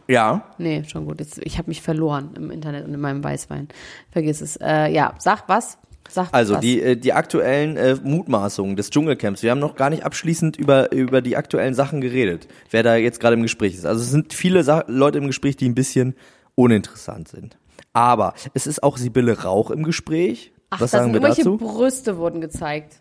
ja. 0.09 0.45
Nee, 0.59 0.85
schon 0.87 1.07
gut. 1.07 1.21
Jetzt, 1.21 1.39
ich 1.45 1.59
habe 1.59 1.69
mich 1.69 1.83
verloren 1.83 2.31
im 2.37 2.51
Internet 2.51 2.87
und 2.87 2.95
in 2.95 3.01
meinem 3.01 3.23
Weißwein. 3.25 3.69
Vergiss 4.11 4.41
es. 4.41 4.57
Äh, 4.57 4.89
ja, 4.93 5.15
sag 5.19 5.49
was. 5.49 5.79
Sag 6.09 6.29
Also 6.33 6.55
was. 6.55 6.61
die, 6.61 6.83
äh, 6.83 6.97
die 6.97 7.13
aktuellen 7.15 7.77
äh, 7.77 7.97
Mutmaßungen 8.03 8.77
des 8.77 8.91
Dschungelcamps. 8.91 9.43
Wir 9.43 9.51
haben 9.51 9.59
noch 9.61 9.75
gar 9.77 9.89
nicht 9.91 10.05
abschließend 10.05 10.57
über, 10.57 10.93
über 10.93 11.23
die 11.23 11.37
aktuellen 11.37 11.75
Sachen 11.75 12.01
geredet, 12.01 12.47
wer 12.71 12.83
da 12.83 12.97
jetzt 12.97 13.21
gerade 13.21 13.35
im 13.37 13.43
Gespräch 13.43 13.75
ist. 13.75 13.87
Also 13.87 14.03
es 14.03 14.11
sind 14.11 14.35
viele 14.35 14.63
Sa 14.65 14.85
Leute 14.87 15.19
im 15.19 15.27
Gespräch, 15.27 15.57
die 15.57 15.69
ein 15.69 15.75
bisschen 15.75 16.15
uninteressant 16.55 17.29
sind. 17.29 17.57
Aber 17.95 18.35
es 18.53 18.67
ist 18.67 18.83
auch 18.83 18.99
Sibylle 18.99 19.43
Rauch 19.45 19.71
im 19.71 19.83
Gespräch. 19.83 20.53
Ach, 20.71 20.81
Was 20.81 20.91
sagen 20.91 21.13
sind 21.13 21.23
wir 21.23 21.29
dazu? 21.29 21.57
Brüste 21.57 22.19
wurden 22.19 22.41
gezeigt. 22.41 23.01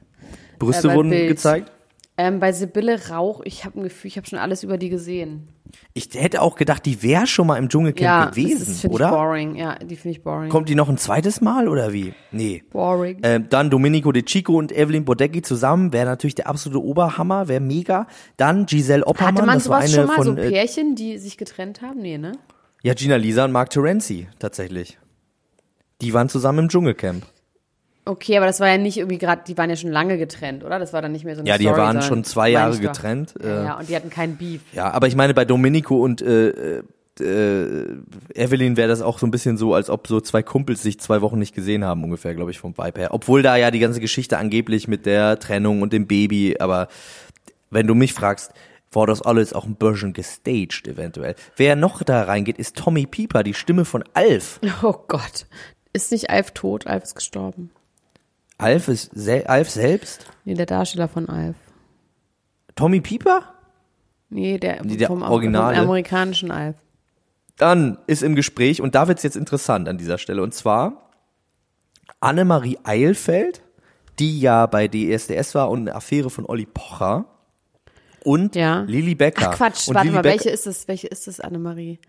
Brüste 0.60 0.90
äh, 0.90 0.96
wurden 0.96 1.10
Bild. 1.10 1.28
gezeigt. 1.28 1.72
Ähm, 2.18 2.40
bei 2.40 2.52
Sibylle 2.52 3.10
Rauch, 3.10 3.42
ich 3.44 3.66
habe 3.66 3.80
ein 3.80 3.84
Gefühl, 3.84 4.08
ich 4.08 4.18
habe 4.18 4.28
schon 4.28 4.40
alles 4.40 4.64
über 4.64 4.78
die 4.78 4.90
gesehen. 4.90 5.50
Ich 5.96 6.10
hätte 6.14 6.42
auch 6.42 6.56
gedacht, 6.56 6.86
die 6.86 7.04
wäre 7.04 7.28
schon 7.28 7.46
mal 7.46 7.58
im 7.58 7.70
Dschungelcamp 7.70 8.02
ja, 8.02 8.26
das 8.26 8.36
gewesen, 8.36 8.62
ist, 8.64 8.82
finde 8.82 8.96
ich 8.96 9.02
oder? 9.02 9.12
boring. 9.12 9.56
Ja, 9.56 9.76
die 9.76 9.96
finde 9.96 10.18
ich 10.18 10.24
boring. 10.24 10.50
Kommt 10.50 10.68
die 10.70 10.76
noch 10.76 10.90
ein 10.90 10.98
zweites 10.98 11.40
Mal 11.40 11.68
oder 11.68 11.94
wie? 11.94 12.14
Nee. 12.32 12.64
boring. 12.72 13.20
Ähm, 13.22 13.48
dann 13.50 13.70
Domenico 13.70 14.12
De 14.12 14.24
Chico 14.24 14.58
und 14.58 14.72
Evelyn 14.72 15.06
Bodecki 15.06 15.44
zusammen, 15.44 15.94
wäre 15.94 16.06
natürlich 16.06 16.36
der 16.36 16.48
absolute 16.48 16.84
Oberhammer, 16.84 17.48
wäre 17.48 17.62
mega. 17.62 18.08
Dann 18.38 18.66
Giselle 18.66 19.06
Oppermann, 19.06 19.36
Hatte 19.36 19.46
man 19.46 19.58
das 19.58 19.70
war 19.70 19.82
sowas 19.82 19.94
eine 19.94 20.08
schon 20.08 20.08
mal, 20.08 20.16
von 20.16 20.36
so 20.36 20.42
äh, 20.42 20.50
Pärchen, 20.50 20.96
die 20.96 21.18
sich 21.20 21.38
getrennt 21.38 21.82
haben? 21.82 22.00
Nee, 22.02 22.18
ne? 22.18 22.32
Ja, 22.82 22.96
Gina 22.96 23.16
Lisa 23.16 23.46
und 23.46 23.52
Mark 23.52 23.70
Terenzi, 23.70 24.28
tatsächlich. 24.40 24.98
Die 26.02 26.14
waren 26.14 26.28
zusammen 26.28 26.60
im 26.60 26.70
Dschungelcamp. 26.70 27.24
Okay, 28.06 28.36
aber 28.36 28.46
das 28.46 28.60
war 28.60 28.68
ja 28.68 28.78
nicht 28.78 28.98
irgendwie 28.98 29.18
gerade, 29.18 29.44
die 29.48 29.58
waren 29.58 29.70
ja 29.70 29.78
schon 29.78 29.92
lange 29.92 30.18
getrennt, 30.18 30.64
oder? 30.64 30.78
Das 30.78 30.92
war 30.92 31.02
dann 31.02 31.14
nicht 31.14 31.24
mehr 31.24 31.36
so 31.36 31.42
eine 31.42 31.50
Ja, 31.50 31.58
die 31.58 31.66
Story, 31.66 31.78
waren 31.78 32.02
schon 32.02 32.24
zwei 32.26 32.50
Jahre 32.50 32.78
getrennt. 32.78 33.34
Ja, 33.42 33.48
äh, 33.48 33.66
ja, 33.66 33.80
und 33.80 33.90
die 33.90 33.96
hatten 33.96 34.10
keinen 34.10 34.36
Beef. 34.36 34.62
Ja, 34.74 34.92
aber 34.92 35.08
ich 35.08 35.16
meine, 35.16 35.34
bei 35.34 35.46
Domenico 35.46 36.04
und 36.04 36.22
äh, 36.22 36.50
äh, 36.50 36.84
äh, 37.20 37.86
Evelyn 38.34 38.76
wäre 38.76 38.90
das 38.90 39.02
auch 39.02 39.20
so 39.20 39.28
ein 39.28 39.32
bisschen 39.32 39.58
so, 39.58 39.74
als 39.74 39.90
ob 39.90 40.08
so 40.08 40.20
zwei 40.20 40.44
Kumpels 40.44 40.82
sich 40.82 41.00
zwei 41.00 41.22
Wochen 41.22 41.40
nicht 41.40 41.56
gesehen 41.56 41.86
haben, 41.86 42.04
ungefähr, 42.04 42.36
glaube 42.36 42.52
ich, 42.52 42.60
vom 42.60 42.78
Vibe 42.78 43.00
her. 43.00 43.14
Obwohl 43.14 43.42
da 43.42 43.56
ja 43.56 43.72
die 43.72 43.80
ganze 43.80 44.02
Geschichte 44.02 44.38
angeblich 44.38 44.88
mit 44.88 45.06
der 45.06 45.40
Trennung 45.40 45.82
und 45.82 45.94
dem 45.94 46.08
Baby, 46.08 46.58
aber 46.60 46.90
wenn 47.70 47.88
du 47.88 47.96
mich 47.96 48.14
fragst, 48.14 48.52
war 48.92 49.08
das 49.08 49.22
alles 49.22 49.54
auch 49.54 49.66
ein 49.66 49.76
bisschen 49.76 50.14
gestaged 50.14 50.88
eventuell. 50.88 51.36
Wer 51.56 51.76
noch 51.76 52.04
da 52.04 52.24
reingeht, 52.24 52.58
ist 52.58 52.78
Tommy 52.78 53.06
Pieper, 53.06 53.44
die 53.44 53.54
Stimme 53.54 53.86
von 53.86 54.04
Alf. 54.14 54.60
Oh 54.84 54.96
Gott. 55.08 55.46
Ist 55.94 56.12
nicht 56.12 56.30
Alf 56.30 56.52
tot? 56.52 56.88
Alf 56.88 57.04
ist 57.04 57.16
gestorben. 57.16 57.72
Alf 58.64 58.88
ist 58.88 59.12
sel 59.14 59.44
Alf 59.46 59.70
selbst? 59.70 60.26
Nee, 60.46 60.54
der 60.54 60.66
Darsteller 60.66 61.08
von 61.08 61.30
Alf. 61.30 61.56
Tommy 62.76 63.02
Pieper? 63.02 63.44
Nee, 64.30 64.58
der, 64.58 64.84
Nee, 64.84 64.98
der 64.98 65.08
vom, 65.08 65.22
Originale. 65.22 65.76
vom 65.76 65.86
amerikanischen 65.86 66.50
Alf. 66.52 66.76
Dann 67.58 68.00
ist 68.08 68.24
im 68.24 68.36
Gespräch, 68.36 68.82
und 68.82 68.96
da 68.96 69.08
wird's 69.08 69.22
jetzt 69.24 69.36
interessant 69.36 69.88
an 69.88 69.98
dieser 69.98 70.18
Stelle, 70.18 70.42
und 70.42 70.54
zwar 70.54 71.12
Annemarie 72.20 72.80
Eilfeld, 72.84 73.62
die 74.20 74.40
ja 74.40 74.66
bei 74.66 74.88
DSDS 74.88 75.54
war 75.56 75.70
und 75.70 75.82
eine 75.82 75.96
Affäre 75.96 76.30
von 76.30 76.46
Olli 76.46 76.66
Pocher. 76.66 77.26
Und 78.24 78.56
Ja. 78.56 78.82
Lilly 78.88 79.16
Becker. 79.16 79.50
Ach 79.52 79.58
Quatsch, 79.58 79.88
und 79.88 79.96
warte 79.96 80.08
Lilly 80.08 80.16
mal, 80.16 80.22
Becker, 80.22 80.46
welche 80.46 80.50
ist 80.50 80.66
es? 80.66 80.88
Welche 80.88 81.08
ist 81.08 81.28
es, 81.28 81.40
Annemarie? 81.40 82.00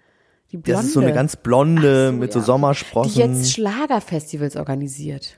Die 0.53 0.57
blonde. 0.59 0.77
Das 0.79 0.87
ist 0.87 0.93
so 0.93 1.01
eine 1.01 1.13
ganz 1.13 1.37
blonde 1.37 2.09
so, 2.09 2.13
mit 2.13 2.33
so 2.33 2.39
ja. 2.39 2.45
Sommersprossen. 2.45 3.13
Die 3.13 3.19
jetzt 3.19 3.53
Schlagerfestivals 3.53 4.57
organisiert. 4.57 5.37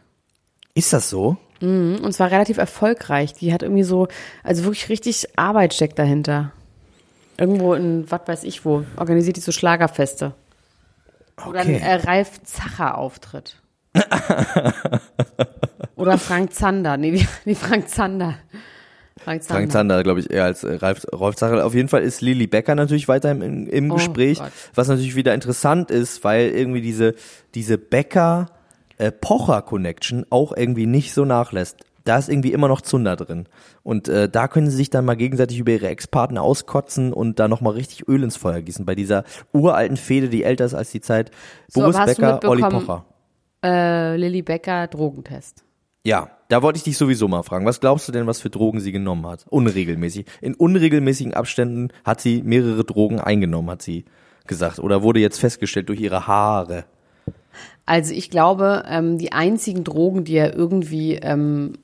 Ist 0.76 0.92
das 0.92 1.10
so? 1.10 1.36
Und 1.60 2.12
zwar 2.12 2.30
relativ 2.30 2.58
erfolgreich. 2.58 3.32
Die 3.32 3.52
hat 3.52 3.62
irgendwie 3.62 3.82
so, 3.82 4.08
also 4.44 4.64
wirklich 4.64 4.88
richtig 4.90 5.26
Arbeit 5.36 5.72
steckt 5.74 5.98
dahinter. 5.98 6.52
Irgendwo 7.38 7.72
in, 7.74 8.10
was 8.10 8.20
weiß 8.26 8.44
ich 8.44 8.64
wo, 8.64 8.84
organisiert 8.96 9.36
die 9.36 9.40
so 9.40 9.52
Schlagerfeste. 9.52 10.34
Wo 11.38 11.52
dann 11.52 11.62
Okay. 11.68 11.80
äh, 11.82 11.94
Ralf 11.94 12.42
Zacher 12.44 12.96
auftritt. 12.98 13.56
Oder 15.96 16.18
Frank 16.18 16.52
Zander. 16.52 16.96
Nee, 16.96 17.12
wie, 17.14 17.26
wie 17.44 17.54
Frank 17.54 17.88
Zander. 17.88 18.34
Frank 19.22 19.42
Zander. 19.42 19.60
Frank 19.60 19.72
Zander, 19.72 20.02
glaube 20.02 20.20
ich, 20.20 20.30
eher 20.30 20.44
als 20.44 20.62
äh, 20.62 20.74
Ralf, 20.74 21.06
Rolf 21.12 21.36
Zacher. 21.36 21.64
Auf 21.64 21.74
jeden 21.74 21.88
Fall 21.88 22.02
ist 22.02 22.20
Lilly 22.20 22.46
Becker 22.46 22.74
natürlich 22.74 23.08
weiterhin 23.08 23.40
im, 23.42 23.66
im 23.66 23.90
Oh 23.90 23.94
Gespräch, 23.94 24.38
Gott. 24.38 24.52
was 24.74 24.88
natürlich 24.88 25.16
wieder 25.16 25.34
interessant 25.34 25.90
ist, 25.90 26.22
weil 26.22 26.50
irgendwie 26.50 26.82
diese, 26.82 27.14
diese 27.54 27.78
Becker 27.78 28.46
äh, 28.98 29.12
Pocher 29.12 29.62
Connection 29.62 30.26
auch 30.30 30.56
irgendwie 30.56 30.86
nicht 30.86 31.12
so 31.12 31.24
nachlässt. 31.24 31.76
Da 32.04 32.18
ist 32.18 32.28
irgendwie 32.28 32.52
immer 32.52 32.68
noch 32.68 32.80
Zunder 32.80 33.16
drin. 33.16 33.48
Und 33.82 34.08
äh, 34.08 34.28
da 34.28 34.46
können 34.46 34.70
sie 34.70 34.76
sich 34.76 34.90
dann 34.90 35.04
mal 35.04 35.16
gegenseitig 35.16 35.58
über 35.58 35.72
ihre 35.72 35.88
Ex-Partner 35.88 36.40
auskotzen 36.40 37.12
und 37.12 37.40
da 37.40 37.48
nochmal 37.48 37.72
richtig 37.72 38.06
Öl 38.08 38.22
ins 38.22 38.36
Feuer 38.36 38.62
gießen. 38.62 38.86
Bei 38.86 38.94
dieser 38.94 39.24
uralten 39.52 39.96
Fehde, 39.96 40.28
die 40.28 40.44
älter 40.44 40.64
ist 40.64 40.74
als 40.74 40.90
die 40.90 41.00
Zeit. 41.00 41.32
So, 41.66 41.80
Boris 41.80 41.96
Becker, 41.96 42.40
Olli 42.44 42.62
Pocher. 42.62 43.04
Äh, 43.64 44.16
Lilly 44.16 44.42
Becker, 44.42 44.86
Drogentest. 44.86 45.64
Ja, 46.04 46.30
da 46.48 46.62
wollte 46.62 46.76
ich 46.76 46.84
dich 46.84 46.96
sowieso 46.96 47.26
mal 47.26 47.42
fragen. 47.42 47.66
Was 47.66 47.80
glaubst 47.80 48.06
du 48.06 48.12
denn, 48.12 48.28
was 48.28 48.40
für 48.40 48.50
Drogen 48.50 48.78
sie 48.78 48.92
genommen 48.92 49.26
hat? 49.26 49.44
Unregelmäßig. 49.48 50.26
In 50.40 50.54
unregelmäßigen 50.54 51.34
Abständen 51.34 51.88
hat 52.04 52.20
sie 52.20 52.42
mehrere 52.42 52.84
Drogen 52.84 53.18
eingenommen, 53.18 53.70
hat 53.70 53.82
sie 53.82 54.04
gesagt 54.46 54.78
oder 54.78 55.02
wurde 55.02 55.18
jetzt 55.18 55.40
festgestellt 55.40 55.88
durch 55.88 56.00
ihre 56.00 56.28
Haare? 56.28 56.84
Also 57.86 58.12
ich 58.12 58.30
glaube, 58.30 58.84
ähm, 58.88 59.16
die 59.16 59.32
einzigen 59.32 59.84
Drogen, 59.84 60.24
die 60.24 60.34
er 60.34 60.54
irgendwie, 60.54 61.14
ähm, 61.14 61.74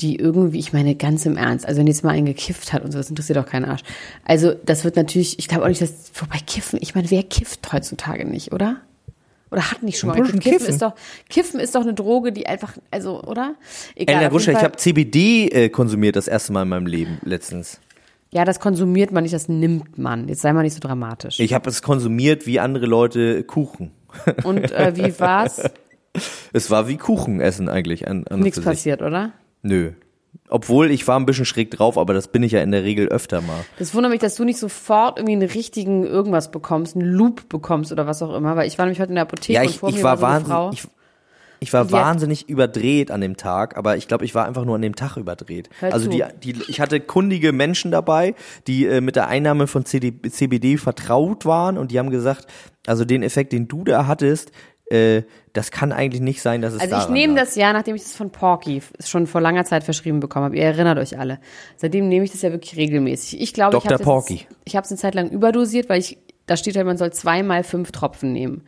die 0.00 0.16
irgendwie, 0.16 0.58
ich 0.60 0.72
meine 0.72 0.94
ganz 0.94 1.26
im 1.26 1.36
Ernst, 1.36 1.66
also 1.66 1.80
wenn 1.80 1.86
jetzt 1.88 2.04
mal 2.04 2.10
einen 2.10 2.26
gekifft 2.26 2.72
hat 2.72 2.84
und 2.84 2.92
so, 2.92 2.98
das 2.98 3.10
interessiert 3.10 3.36
doch 3.36 3.46
keinen 3.46 3.64
Arsch. 3.64 3.82
Also 4.24 4.54
das 4.64 4.84
wird 4.84 4.96
natürlich, 4.96 5.38
ich 5.38 5.48
glaube 5.48 5.64
auch 5.64 5.68
nicht, 5.68 5.82
dass, 5.82 6.12
wobei 6.14 6.38
Kiffen, 6.38 6.78
ich 6.80 6.94
meine, 6.94 7.10
wer 7.10 7.24
kifft 7.24 7.72
heutzutage 7.72 8.24
nicht, 8.24 8.52
oder? 8.52 8.80
Oder 9.50 9.70
hat 9.70 9.82
nicht 9.82 9.98
schon 9.98 10.08
mal? 10.08 10.20
Kiffen 10.20 10.40
kiffen. 10.40 10.66
ist 10.66 10.82
doch, 10.82 10.94
Kiffen 11.28 11.60
ist 11.60 11.74
doch 11.74 11.82
eine 11.82 11.94
Droge, 11.94 12.32
die 12.32 12.46
einfach, 12.46 12.76
also, 12.90 13.22
oder? 13.22 13.54
Egal. 13.94 14.16
Elena 14.16 14.30
Gruschka, 14.30 14.52
ich 14.52 14.62
habe 14.62 14.76
CBD 14.76 15.48
äh, 15.48 15.68
konsumiert 15.68 16.16
das 16.16 16.26
erste 16.28 16.52
Mal 16.52 16.62
in 16.62 16.68
meinem 16.68 16.86
Leben 16.86 17.18
letztens. 17.24 17.80
Ja, 18.34 18.44
das 18.44 18.58
konsumiert 18.58 19.12
man 19.12 19.22
nicht, 19.22 19.32
das 19.32 19.48
nimmt 19.48 19.96
man. 19.96 20.26
Jetzt 20.26 20.42
sei 20.42 20.52
mal 20.52 20.64
nicht 20.64 20.74
so 20.74 20.80
dramatisch. 20.80 21.38
Ich 21.38 21.54
habe 21.54 21.70
es 21.70 21.82
konsumiert 21.82 22.46
wie 22.46 22.58
andere 22.58 22.86
Leute 22.86 23.44
Kuchen. 23.44 23.92
Und 24.42 24.72
äh, 24.72 24.96
wie 24.96 25.18
war's? 25.20 25.62
Es 26.52 26.68
war 26.68 26.88
wie 26.88 26.96
Kuchen 26.96 27.40
essen 27.40 27.68
eigentlich. 27.68 28.08
An, 28.08 28.26
an 28.26 28.38
und 28.38 28.40
Nichts 28.42 28.60
passiert, 28.60 29.02
oder? 29.02 29.32
Nö. 29.62 29.92
Obwohl 30.48 30.90
ich 30.90 31.06
war 31.06 31.18
ein 31.18 31.26
bisschen 31.26 31.44
schräg 31.44 31.70
drauf, 31.70 31.96
aber 31.96 32.12
das 32.12 32.26
bin 32.26 32.42
ich 32.42 32.50
ja 32.50 32.60
in 32.60 32.72
der 32.72 32.82
Regel 32.82 33.06
öfter 33.08 33.40
mal. 33.40 33.64
Das 33.78 33.94
wundert 33.94 34.10
mich, 34.10 34.20
dass 34.20 34.34
du 34.34 34.44
nicht 34.44 34.58
sofort 34.58 35.18
irgendwie 35.18 35.34
einen 35.34 35.48
richtigen 35.48 36.04
irgendwas 36.04 36.50
bekommst, 36.50 36.96
einen 36.96 37.06
Loop 37.06 37.48
bekommst 37.48 37.92
oder 37.92 38.06
was 38.08 38.20
auch 38.20 38.34
immer, 38.34 38.56
weil 38.56 38.66
ich 38.66 38.78
war 38.78 38.84
nämlich 38.84 39.00
heute 39.00 39.10
in 39.10 39.14
der 39.14 39.22
Apotheke 39.22 39.52
Ja, 39.52 39.62
und 39.62 39.70
ich, 39.70 39.78
vor 39.78 39.88
ich 39.90 39.96
mir 39.96 40.02
war 40.02 40.20
war 40.20 40.30
so 40.30 40.36
eine 40.36 40.44
Frau. 40.44 40.70
ich, 40.72 40.88
ich 41.64 41.72
war 41.72 41.90
wahnsinnig 41.90 42.48
überdreht 42.48 43.10
an 43.10 43.20
dem 43.20 43.36
Tag, 43.36 43.76
aber 43.76 43.96
ich 43.96 44.06
glaube, 44.06 44.24
ich 44.24 44.34
war 44.34 44.46
einfach 44.46 44.64
nur 44.64 44.74
an 44.74 44.82
dem 44.82 44.94
Tag 44.94 45.16
überdreht. 45.16 45.70
Hör 45.80 45.92
also 45.92 46.10
die, 46.10 46.22
die, 46.42 46.56
ich 46.68 46.80
hatte 46.80 47.00
kundige 47.00 47.52
Menschen 47.52 47.90
dabei, 47.90 48.34
die 48.66 48.86
äh, 48.86 49.00
mit 49.00 49.16
der 49.16 49.28
Einnahme 49.28 49.66
von 49.66 49.84
CD, 49.84 50.12
CBD 50.28 50.76
vertraut 50.76 51.46
waren 51.46 51.78
und 51.78 51.90
die 51.90 51.98
haben 51.98 52.10
gesagt, 52.10 52.46
also 52.86 53.04
den 53.04 53.22
Effekt, 53.22 53.52
den 53.52 53.66
du 53.66 53.82
da 53.84 54.06
hattest, 54.06 54.52
äh, 54.90 55.22
das 55.54 55.70
kann 55.70 55.92
eigentlich 55.92 56.20
nicht 56.20 56.42
sein, 56.42 56.60
dass 56.60 56.74
es 56.74 56.80
Also 56.80 56.96
ich 56.96 57.08
nehme 57.08 57.34
das 57.34 57.54
ja, 57.54 57.72
nachdem 57.72 57.94
ich 57.94 58.02
das 58.02 58.14
von 58.14 58.30
Porky 58.30 58.82
schon 59.02 59.26
vor 59.26 59.40
langer 59.40 59.64
Zeit 59.64 59.84
verschrieben 59.84 60.20
bekommen 60.20 60.44
habe. 60.46 60.56
Ihr 60.56 60.64
erinnert 60.64 60.98
euch 60.98 61.18
alle. 61.18 61.38
Seitdem 61.76 62.08
neme 62.08 62.24
ich 62.24 62.32
das 62.32 62.42
ja 62.42 62.50
wirklich 62.52 62.76
regelmäßig. 62.76 63.40
Ich 63.40 63.54
glaube, 63.54 63.72
Dr. 63.72 64.24
ich 64.64 64.76
habe 64.76 64.84
es 64.84 64.90
eine 64.90 64.98
Zeit 64.98 65.14
lang 65.14 65.30
überdosiert, 65.30 65.88
weil 65.88 66.00
ich 66.00 66.18
da 66.46 66.56
steht 66.56 66.76
halt, 66.76 66.86
man 66.86 66.98
soll 66.98 67.12
zweimal 67.12 67.64
fünf 67.64 67.90
Tropfen 67.90 68.32
nehmen. 68.32 68.62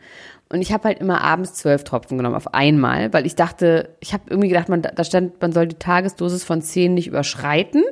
Und 0.49 0.61
ich 0.61 0.71
habe 0.71 0.85
halt 0.85 0.99
immer 0.99 1.21
abends 1.21 1.53
zwölf 1.55 1.83
Tropfen 1.83 2.17
genommen 2.17 2.35
auf 2.35 2.53
einmal, 2.53 3.11
weil 3.13 3.25
ich 3.25 3.35
dachte, 3.35 3.89
ich 3.99 4.13
habe 4.13 4.23
irgendwie 4.29 4.47
gedacht, 4.49 4.69
man 4.69 4.81
da 4.81 5.03
stand, 5.03 5.41
man 5.41 5.51
soll 5.51 5.67
die 5.67 5.75
Tagesdosis 5.75 6.43
von 6.45 6.61
zehn 6.61 6.93
nicht 6.93 7.07
überschreiten. 7.07 7.83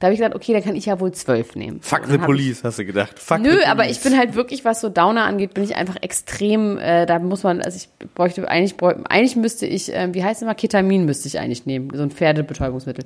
Da 0.00 0.06
habe 0.08 0.14
ich 0.14 0.20
gedacht, 0.20 0.34
okay, 0.34 0.52
dann 0.52 0.64
kann 0.64 0.74
ich 0.74 0.86
ja 0.86 0.98
wohl 0.98 1.12
zwölf 1.12 1.54
nehmen. 1.54 1.80
Fuck 1.80 2.06
the 2.06 2.14
hab 2.14 2.20
ich- 2.22 2.26
police, 2.26 2.64
hast 2.64 2.80
du 2.80 2.84
gedacht. 2.84 3.20
Fuck 3.20 3.38
Nö, 3.38 3.56
aber 3.66 3.82
police. 3.84 3.98
ich 3.98 4.02
bin 4.02 4.18
halt 4.18 4.34
wirklich, 4.34 4.64
was 4.64 4.80
so 4.80 4.88
Downer 4.88 5.26
angeht, 5.26 5.54
bin 5.54 5.62
ich 5.62 5.76
einfach 5.76 5.94
extrem, 6.00 6.76
äh, 6.78 7.06
da 7.06 7.20
muss 7.20 7.44
man, 7.44 7.62
also 7.62 7.76
ich 7.76 7.88
bräuchte, 8.16 8.48
eigentlich, 8.48 8.76
bräuch, 8.76 8.96
eigentlich 9.08 9.36
müsste 9.36 9.66
ich, 9.66 9.92
ähm, 9.94 10.12
wie 10.12 10.24
heißt 10.24 10.38
es 10.38 10.42
immer, 10.42 10.56
Ketamin 10.56 11.04
müsste 11.04 11.28
ich 11.28 11.38
eigentlich 11.38 11.66
nehmen, 11.66 11.88
so 11.94 12.02
ein 12.02 12.10
Pferdebetäubungsmittel. 12.10 13.04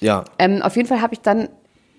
Ja, 0.00 0.24
Ähm, 0.38 0.62
auf 0.62 0.76
jeden 0.76 0.86
Fall 0.86 1.00
habe 1.02 1.14
ich 1.14 1.20
dann, 1.20 1.48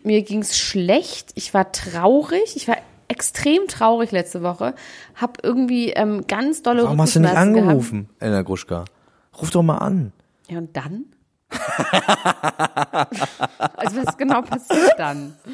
mir 0.05 0.21
ging's 0.21 0.57
schlecht, 0.57 1.31
ich 1.35 1.53
war 1.53 1.73
traurig, 1.73 2.55
ich 2.55 2.69
war 2.69 2.77
extrem 3.11 3.67
traurig 3.67 4.11
letzte 4.11 4.41
Woche, 4.41 4.73
habe 5.15 5.33
irgendwie 5.43 5.89
ähm, 5.89 6.25
ganz 6.27 6.63
dolle 6.63 6.83
warum 6.83 7.01
hast 7.01 7.15
du 7.15 7.19
nicht 7.19 7.35
angerufen, 7.35 8.09
Elena 8.19 8.41
Gruschka? 8.41 8.85
Ruf 9.39 9.51
doch 9.51 9.63
mal 9.63 9.79
an. 9.79 10.13
Ja, 10.47 10.59
und 10.59 10.75
dann? 10.75 11.05
also 13.75 14.05
was 14.05 14.17
genau 14.17 14.41
passiert 14.41 14.93
dann? 14.97 15.35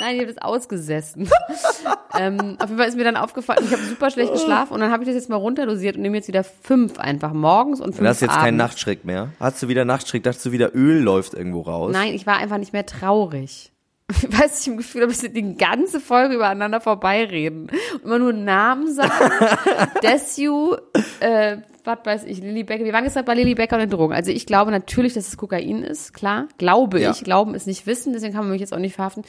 Nein, 0.00 0.16
ich 0.16 0.22
habe 0.22 0.32
das 0.32 0.42
ausgesessen. 0.42 1.28
ähm, 2.18 2.56
auf 2.58 2.68
jeden 2.68 2.78
Fall 2.78 2.88
ist 2.88 2.96
mir 2.96 3.04
dann 3.04 3.16
aufgefallen, 3.16 3.64
ich 3.64 3.72
habe 3.72 3.82
super 3.82 4.10
schlecht 4.10 4.32
geschlafen 4.32 4.72
und 4.74 4.80
dann 4.80 4.90
habe 4.90 5.02
ich 5.02 5.08
das 5.08 5.14
jetzt 5.14 5.28
mal 5.28 5.36
runterdosiert 5.36 5.96
und 5.96 6.02
nehme 6.02 6.16
jetzt 6.16 6.28
wieder 6.28 6.44
fünf 6.44 6.98
einfach 6.98 7.32
morgens 7.32 7.80
und 7.80 7.92
fünf 7.92 8.00
Du 8.00 8.08
hast 8.08 8.20
jetzt 8.20 8.34
keinen 8.34 8.60
abends. 8.60 8.74
Nachtschreck 8.74 9.04
mehr. 9.04 9.28
Hast 9.38 9.62
du 9.62 9.68
wieder 9.68 9.84
Nachtschreck? 9.84 10.22
Dachtest 10.22 10.46
du 10.46 10.52
wieder 10.52 10.74
Öl 10.74 11.00
läuft 11.02 11.34
irgendwo 11.34 11.60
raus? 11.62 11.92
Nein, 11.92 12.14
ich 12.14 12.26
war 12.26 12.36
einfach 12.36 12.58
nicht 12.58 12.72
mehr 12.72 12.86
traurig. 12.86 13.71
Ich 14.22 14.32
weiß, 14.40 14.60
ich 14.60 14.68
im 14.68 14.76
Gefühl 14.76 15.02
habe, 15.02 15.12
dass 15.12 15.22
wir 15.22 15.30
die 15.30 15.54
ganze 15.56 16.00
Folge 16.00 16.34
übereinander 16.34 16.80
vorbeireden. 16.80 17.70
Und 17.94 18.04
immer 18.04 18.18
nur 18.18 18.32
Namen 18.32 18.92
sagen. 18.92 19.10
Desu, 20.02 20.76
äh, 21.20 21.58
was 21.84 21.98
weiß 22.04 22.24
ich, 22.24 22.38
Lilly 22.40 22.62
Becker. 22.64 22.84
Wir 22.84 22.92
waren 22.92 23.04
gestern 23.04 23.24
bei 23.24 23.34
Lilly 23.34 23.54
Becker 23.54 23.76
und 23.76 23.80
den 23.80 23.90
Drogen. 23.90 24.14
Also 24.14 24.30
ich 24.30 24.46
glaube 24.46 24.70
natürlich, 24.70 25.14
dass 25.14 25.28
es 25.28 25.36
Kokain 25.36 25.82
ist, 25.82 26.12
klar. 26.14 26.46
Glaube 26.58 27.00
Ja. 27.00 27.10
ich. 27.10 27.24
Glauben 27.24 27.54
ist 27.54 27.66
nicht 27.66 27.86
wissen, 27.86 28.12
deswegen 28.12 28.32
kann 28.34 28.44
man 28.44 28.52
mich 28.52 28.60
jetzt 28.60 28.72
auch 28.72 28.78
nicht 28.78 28.94
verhaften. 28.94 29.24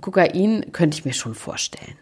Kokain 0.00 0.66
könnte 0.72 0.96
ich 0.98 1.04
mir 1.04 1.12
schon 1.14 1.34
vorstellen. 1.34 1.96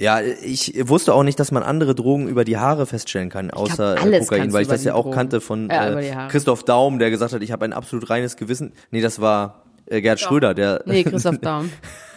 Ja, 0.00 0.22
ich 0.22 0.72
wusste 0.88 1.12
auch 1.12 1.22
nicht, 1.22 1.38
dass 1.38 1.52
man 1.52 1.62
andere 1.62 1.94
Drogen 1.94 2.26
über 2.26 2.44
die 2.44 2.56
Haare 2.56 2.86
feststellen 2.86 3.28
kann, 3.28 3.50
außer 3.50 3.96
äh, 3.96 4.00
alles 4.00 4.28
Kokain, 4.28 4.50
weil 4.54 4.62
ich 4.62 4.68
das 4.68 4.82
ja 4.82 4.94
auch 4.94 5.02
Drogen. 5.02 5.14
kannte 5.14 5.40
von 5.42 5.68
Ja, 5.68 6.00
äh. 6.00 6.28
Christoph 6.28 6.64
Daum, 6.64 6.98
der 6.98 7.10
gesagt 7.10 7.34
hat, 7.34 7.42
ich 7.42 7.52
habe 7.52 7.66
ein 7.66 7.74
absolut 7.74 8.08
reines 8.08 8.36
Gewissen. 8.36 8.72
Nee, 8.90 9.02
das 9.02 9.20
war 9.20 9.62
äh, 9.84 10.00
Gerd 10.00 10.18
Schröder, 10.18 10.54
der 10.54 10.82
Nee, 10.86 11.04
Christoph 11.04 11.36
Daum. 11.38 11.70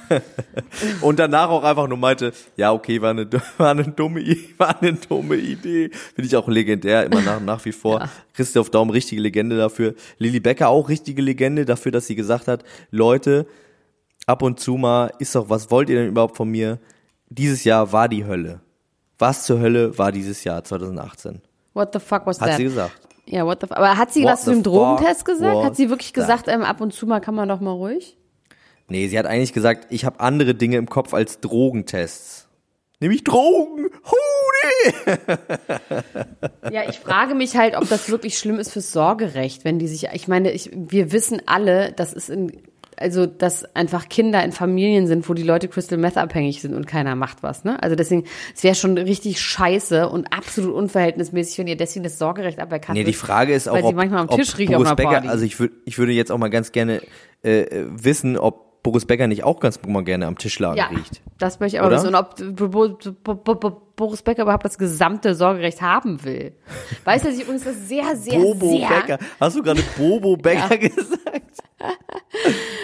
und 1.02 1.20
danach 1.20 1.50
auch 1.50 1.66
einfach 1.66 1.90
nur 1.90 1.98
meinte, 1.98 2.32
ja, 2.56 2.72
okay, 2.72 3.02
war 3.02 3.10
eine, 3.10 3.28
war 3.58 3.72
eine 3.72 3.84
dumme, 3.84 4.22
war 4.58 4.82
eine 4.82 4.94
dumme 4.94 5.36
Idee. 5.36 5.90
Finde 6.16 6.28
ich 6.28 6.38
auch 6.38 6.48
legendär, 6.48 7.04
immer 7.04 7.20
nach, 7.20 7.42
nach 7.42 7.66
wie 7.66 7.74
vor. 7.74 8.10
Christoph 8.34 8.70
Daum, 8.70 8.92
richtige 8.92 9.22
Legende 9.22 9.58
dafür. 9.58 9.94
Lilly 10.20 10.40
Becker 10.40 10.70
auch 10.70 10.88
richtige 10.88 11.22
Legende 11.22 11.66
dafür, 11.66 11.92
dass 11.92 12.08
sie 12.08 12.16
gesagt 12.16 12.48
hat, 12.48 12.64
Leute, 12.92 13.46
ab 14.26 14.42
und 14.42 14.62
zu 14.62 14.76
mal 14.76 15.12
ist 15.20 15.36
doch, 15.36 15.50
was 15.50 15.70
wollt 15.70 15.90
ihr 15.90 15.98
denn 15.98 16.08
überhaupt 16.08 16.38
von 16.38 16.50
mir? 16.50 16.80
Dieses 17.38 17.64
Jahr 17.64 17.92
war 17.92 18.08
die 18.08 18.26
Hölle. 18.26 18.62
Was 19.18 19.46
zur 19.46 19.60
Hölle 19.60 19.98
war 19.98 20.12
dieses 20.12 20.44
Jahr 20.44 20.64
2018? 20.64 21.42
What 21.74 21.90
the 21.94 22.00
fuck 22.00 22.28
was 22.28 22.40
Hat 22.40 22.50
that? 22.50 22.58
sie 22.58 22.66
gesagt. 22.66 23.02
Ja, 23.26 23.44
what 23.46 23.60
the 23.62 23.68
fuck. 23.68 23.78
Aber 23.78 23.98
hat 23.98 24.14
sie 24.14 24.24
What 24.24 24.34
was 24.34 24.44
zu 24.44 24.52
dem 24.52 24.62
Drogentest 24.62 25.26
gesagt? 25.26 25.64
Hat 25.64 25.76
sie 25.76 25.90
wirklich 25.90 26.14
gesagt, 26.14 26.48
ähm, 26.48 26.62
ab 26.62 26.80
und 26.80 26.94
zu 26.94 27.08
mal 27.08 27.22
kann 27.22 27.34
man 27.34 27.50
doch 27.50 27.60
mal 27.60 27.72
ruhig? 27.72 28.18
Nee, 28.88 29.08
sie 29.08 29.18
hat 29.18 29.26
eigentlich 29.26 29.54
gesagt, 29.54 29.88
ich 29.90 30.06
habe 30.06 30.20
andere 30.20 30.54
Dinge 30.54 30.78
im 30.78 30.88
Kopf 30.88 31.16
als 31.16 31.40
Drogentests. 31.40 32.50
Nämlich 33.00 33.24
Drogen. 33.24 33.90
Hudi! 34.06 35.18
Ja, 36.72 36.88
ich 36.88 37.00
frage 37.00 37.34
mich 37.34 37.58
halt, 37.58 37.76
ob 37.76 37.90
das 37.90 38.10
wirklich 38.10 38.38
schlimm 38.38 38.60
ist 38.60 38.72
fürs 38.72 38.92
Sorgerecht, 38.92 39.66
wenn 39.66 39.80
die 39.80 39.88
sich, 39.88 40.10
ich 40.14 40.28
meine, 40.28 40.52
ich, 40.52 40.70
wir 40.74 41.12
wissen 41.12 41.42
alle, 41.46 41.92
dass 41.94 42.14
es 42.14 42.30
in, 42.30 42.52
also, 42.98 43.26
dass 43.26 43.64
einfach 43.76 44.10
Kinder 44.10 44.44
in 44.44 44.52
Familien 44.52 45.08
sind, 45.08 45.28
wo 45.28 45.34
die 45.34 45.44
Leute 45.44 45.68
Crystal 45.68 45.98
Meth 45.98 46.18
abhängig 46.18 46.62
sind 46.62 46.74
und 46.74 46.88
keiner 46.88 47.16
macht 47.16 47.44
was, 47.44 47.64
ne? 47.64 47.82
Also 47.82 47.96
deswegen, 47.96 48.26
es 48.56 48.64
wäre 48.64 48.76
schon 48.76 48.98
richtig 48.98 49.42
scheiße 49.42 50.10
und 50.10 50.34
absolut 50.34 50.74
unverhältnismäßig, 50.74 51.58
wenn 51.60 51.68
ihr 51.68 51.78
deswegen 51.78 52.04
das 52.04 52.18
Sorgerecht 52.18 52.60
aberkannt 52.60 52.98
Nee, 52.98 53.04
die 53.04 53.14
Frage 53.14 53.54
ist 53.54 53.68
auch, 53.68 53.74
weil 53.74 53.82
sie 53.84 53.88
ob, 53.90 53.96
manchmal 53.96 54.22
am 54.22 54.30
Tisch 54.30 54.58
riechen 54.58 54.76
Boris 54.76 54.96
Becker, 54.96 55.30
also 55.30 55.46
ich 55.46 55.60
würde 55.60 55.76
ich 55.86 55.98
würde 55.98 56.12
jetzt 56.12 56.32
auch 56.32 56.38
mal 56.38 56.50
ganz 56.50 56.72
gerne 56.72 57.02
äh, 57.44 57.62
äh, 57.62 57.86
wissen, 57.90 58.38
ob 58.38 58.84
Boris 58.84 59.06
Becker 59.06 59.28
nicht 59.28 59.44
auch 59.44 59.60
ganz 59.62 59.80
mal 59.88 60.04
gerne 60.04 60.28
am 60.28 60.38
Tischlagen 60.38 60.78
ja, 60.78 60.88
riecht. 60.88 61.22
das 61.40 61.60
möchte 61.60 61.78
ich 61.78 61.82
aber 61.82 61.96
wissen. 61.96 62.10
Und 62.10 62.16
ob 62.16 62.36
Bo- 62.56 62.68
Bo- 62.68 62.98
Bo- 63.24 63.36
Bo- 63.36 63.56
Bo- 63.56 63.82
Boris 63.96 64.22
Becker 64.22 64.44
überhaupt 64.44 64.66
das 64.66 64.78
gesamte 64.78 65.36
Sorgerecht 65.36 65.82
haben 65.82 66.24
will. 66.24 66.54
Weißt 67.06 67.24
du, 67.24 67.30
dass 67.30 67.38
ich 67.38 67.44
übrigens 67.44 67.64
das 67.64 67.88
sehr, 67.88 68.16
sehr, 68.16 68.40
Bobo 68.40 68.78
sehr... 68.78 68.90
Becker. 68.90 69.20
Hast 69.40 69.56
du 69.56 69.64
gerade 69.64 69.82
Bobo 69.98 70.36
Becker 70.36 70.78
gesagt? 70.78 71.22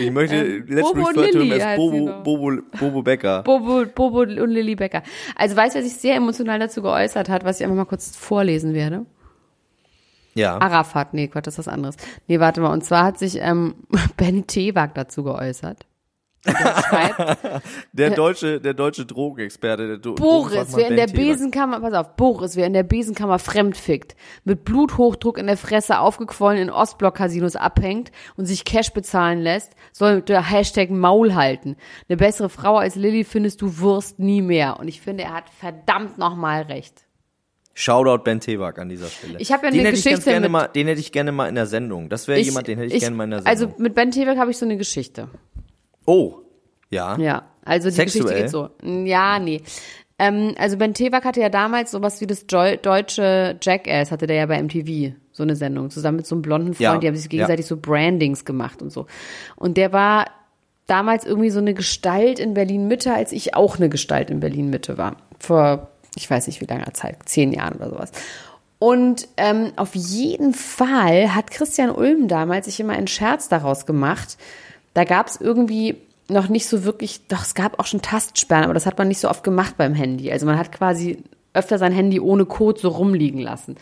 Ich 0.09 0.13
möchte 0.13 0.35
Ähm, 0.35 0.65
letztens 0.67 0.93
Bobo 0.93 1.07
refer 1.07 1.31
to 1.31 1.39
him 1.39 1.51
as 1.53 1.75
Bobo. 1.77 2.23
Bobo, 2.23 2.61
Bobo 2.79 3.01
Becker. 3.01 3.43
Bobo, 3.43 3.85
Bobo 3.93 4.19
und 4.21 4.49
Lilly 4.49 4.75
Becker. 4.75 5.03
Also 5.35 5.55
weißt 5.55 5.75
du, 5.75 5.79
wer 5.79 5.83
sich 5.87 5.95
sehr 5.95 6.15
emotional 6.15 6.59
dazu 6.59 6.81
geäußert 6.81 7.29
hat, 7.29 7.43
was 7.43 7.59
ich 7.59 7.63
einfach 7.63 7.77
mal 7.77 7.85
kurz 7.85 8.15
vorlesen 8.15 8.73
werde? 8.73 9.05
Ja. 10.35 10.57
Arafat, 10.59 11.13
nee, 11.13 11.27
Gott, 11.27 11.47
das 11.47 11.55
ist 11.55 11.59
was 11.59 11.67
anderes. 11.67 11.95
Nee, 12.27 12.39
warte 12.39 12.61
mal, 12.61 12.71
und 12.71 12.83
zwar 12.83 13.03
hat 13.03 13.19
sich 13.19 13.37
ähm, 13.41 13.75
Ben 14.17 14.47
Tewak 14.47 14.95
dazu 14.95 15.23
geäußert. 15.23 15.85
Der 17.93 18.09
deutsche, 18.15 18.61
der 18.61 18.73
deutsche 18.73 19.05
Drogenexperte, 19.05 19.87
der 19.87 19.97
Do 19.97 20.15
Boris, 20.15 20.75
wer 20.75 20.87
in 20.87 20.95
der. 20.95 21.07
Besenkammer, 21.07 21.79
pass 21.81 21.93
auf, 21.93 22.15
Boris, 22.15 22.55
wer 22.55 22.65
in 22.65 22.73
der 22.73 22.83
Besenkammer 22.83 23.39
fremdfickt, 23.39 24.15
mit 24.45 24.63
Bluthochdruck 24.63 25.37
in 25.37 25.47
der 25.47 25.57
Fresse 25.57 25.99
aufgequollen 25.99 26.59
in 26.59 26.69
Ostblock-Casinos 26.69 27.55
abhängt 27.55 28.11
und 28.37 28.45
sich 28.45 28.63
Cash 28.63 28.91
bezahlen 28.93 29.39
lässt, 29.39 29.73
soll 29.91 30.21
der 30.21 30.49
Hashtag 30.49 30.89
Maul 30.91 31.33
halten. 31.35 31.75
Eine 32.07 32.17
bessere 32.17 32.49
Frau 32.49 32.77
als 32.77 32.95
Lilly 32.95 33.23
findest 33.25 33.61
du 33.61 33.79
Wurst 33.79 34.19
nie 34.19 34.41
mehr. 34.41 34.79
Und 34.79 34.87
ich 34.87 35.01
finde, 35.01 35.23
er 35.23 35.33
hat 35.33 35.49
verdammt 35.49 36.17
nochmal 36.17 36.61
recht. 36.63 37.05
Shoutout 37.73 38.23
Ben 38.23 38.39
Tewak 38.41 38.77
an 38.79 38.89
dieser 38.89 39.07
Stelle. 39.07 39.39
Ich 39.39 39.51
hab 39.53 39.63
ja 39.63 39.71
den 39.71 39.79
eine 39.79 39.89
hätte 39.89 39.97
ich 39.99 40.03
ganz 40.03 40.15
Geschichte 40.17 40.29
gerne 40.31 40.45
mit- 40.47 40.51
mal, 40.51 40.67
den 40.67 40.87
hätte 40.87 40.99
ich 40.99 41.11
gerne 41.13 41.31
mal 41.31 41.47
in 41.47 41.55
der 41.55 41.65
Sendung. 41.65 42.09
Das 42.09 42.27
wäre 42.27 42.39
jemand, 42.39 42.67
den 42.67 42.77
hätte 42.77 42.93
ich, 42.93 42.99
gerne 42.99 43.15
mal 43.15 43.23
in 43.25 43.29
der 43.31 43.47
Also 43.47 43.65
Sendung. 43.65 43.81
mit 43.81 43.95
Ben 43.95 44.11
Tewak 44.11 44.37
habe 44.37 44.51
ich 44.51 44.57
so 44.57 44.65
eine 44.65 44.75
Geschichte. 44.75 45.29
Oh, 46.09 46.41
ja. 46.89 47.17
Ja, 47.17 47.43
also 47.63 47.89
die 47.89 47.95
Sexuell? 47.95 48.23
Geschichte 48.23 48.41
geht 48.41 48.49
so. 48.49 48.69
Ja, 49.05 49.39
nee. 49.39 49.61
Ähm, 50.17 50.55
also 50.57 50.77
Ben 50.77 50.93
Tewak 50.93 51.23
hatte 51.23 51.39
ja 51.39 51.49
damals 51.49 51.91
sowas 51.91 52.19
wie 52.19 52.27
das 52.27 52.45
deutsche 52.47 53.57
Jackass, 53.61 54.11
hatte 54.11 54.27
der 54.27 54.35
ja 54.35 54.45
bei 54.47 54.61
MTV, 54.61 55.13
so 55.31 55.43
eine 55.43 55.55
Sendung, 55.55 55.89
zusammen 55.89 56.17
mit 56.17 56.27
so 56.27 56.35
einem 56.35 56.41
blonden 56.41 56.73
Freund, 56.73 56.79
Ja, 56.81 56.97
die 56.97 57.07
haben 57.07 57.15
sich 57.15 57.25
ja. 57.25 57.29
gegenseitig 57.29 57.65
so 57.65 57.77
Brandings 57.77 58.43
gemacht 58.43 58.81
und 58.81 58.91
so. 58.91 59.05
Und 59.55 59.77
der 59.77 59.93
war 59.93 60.25
damals 60.87 61.25
irgendwie 61.25 61.51
so 61.51 61.59
eine 61.59 61.73
Gestalt 61.73 62.39
in 62.39 62.53
Berlin-Mitte, 62.53 63.13
als 63.13 63.31
ich 63.31 63.53
auch 63.53 63.77
eine 63.77 63.89
Gestalt 63.89 64.29
in 64.29 64.39
Berlin-Mitte 64.39 64.97
war. 64.97 65.15
Vor, 65.39 65.89
ich 66.15 66.29
weiß 66.29 66.47
nicht 66.47 66.59
wie 66.59 66.65
langer 66.65 66.93
Zeit, 66.93 67.17
zehn 67.25 67.53
Jahren 67.53 67.75
oder 67.75 67.89
sowas. 67.91 68.11
Und 68.79 69.27
ähm, 69.37 69.71
auf 69.75 69.93
jeden 69.93 70.53
Fall 70.53 71.35
hat 71.35 71.51
Christian 71.51 71.91
Ulm 71.91 72.27
damals 72.27 72.65
sich 72.65 72.79
immer 72.79 72.93
einen 72.93 73.07
Scherz 73.07 73.49
daraus 73.49 73.85
gemacht. 73.85 74.37
Da 74.93 75.03
gab 75.03 75.27
es 75.27 75.39
irgendwie 75.39 75.97
noch 76.29 76.49
nicht 76.49 76.67
so 76.67 76.83
wirklich, 76.83 77.27
doch 77.27 77.41
es 77.41 77.55
gab 77.55 77.79
auch 77.79 77.85
schon 77.85 78.01
Tastsperren, 78.01 78.65
aber 78.65 78.73
das 78.73 78.85
hat 78.85 78.97
man 78.97 79.07
nicht 79.07 79.19
so 79.19 79.29
oft 79.29 79.43
gemacht 79.43 79.75
beim 79.77 79.93
Handy. 79.93 80.31
Also 80.31 80.45
man 80.45 80.57
hat 80.57 80.71
quasi 80.71 81.23
öfter 81.53 81.77
sein 81.79 81.91
Handy 81.91 82.19
ohne 82.19 82.45
Code 82.45 82.79
so 82.79 82.89
rumliegen 82.89 83.39
lassen. 83.39 83.75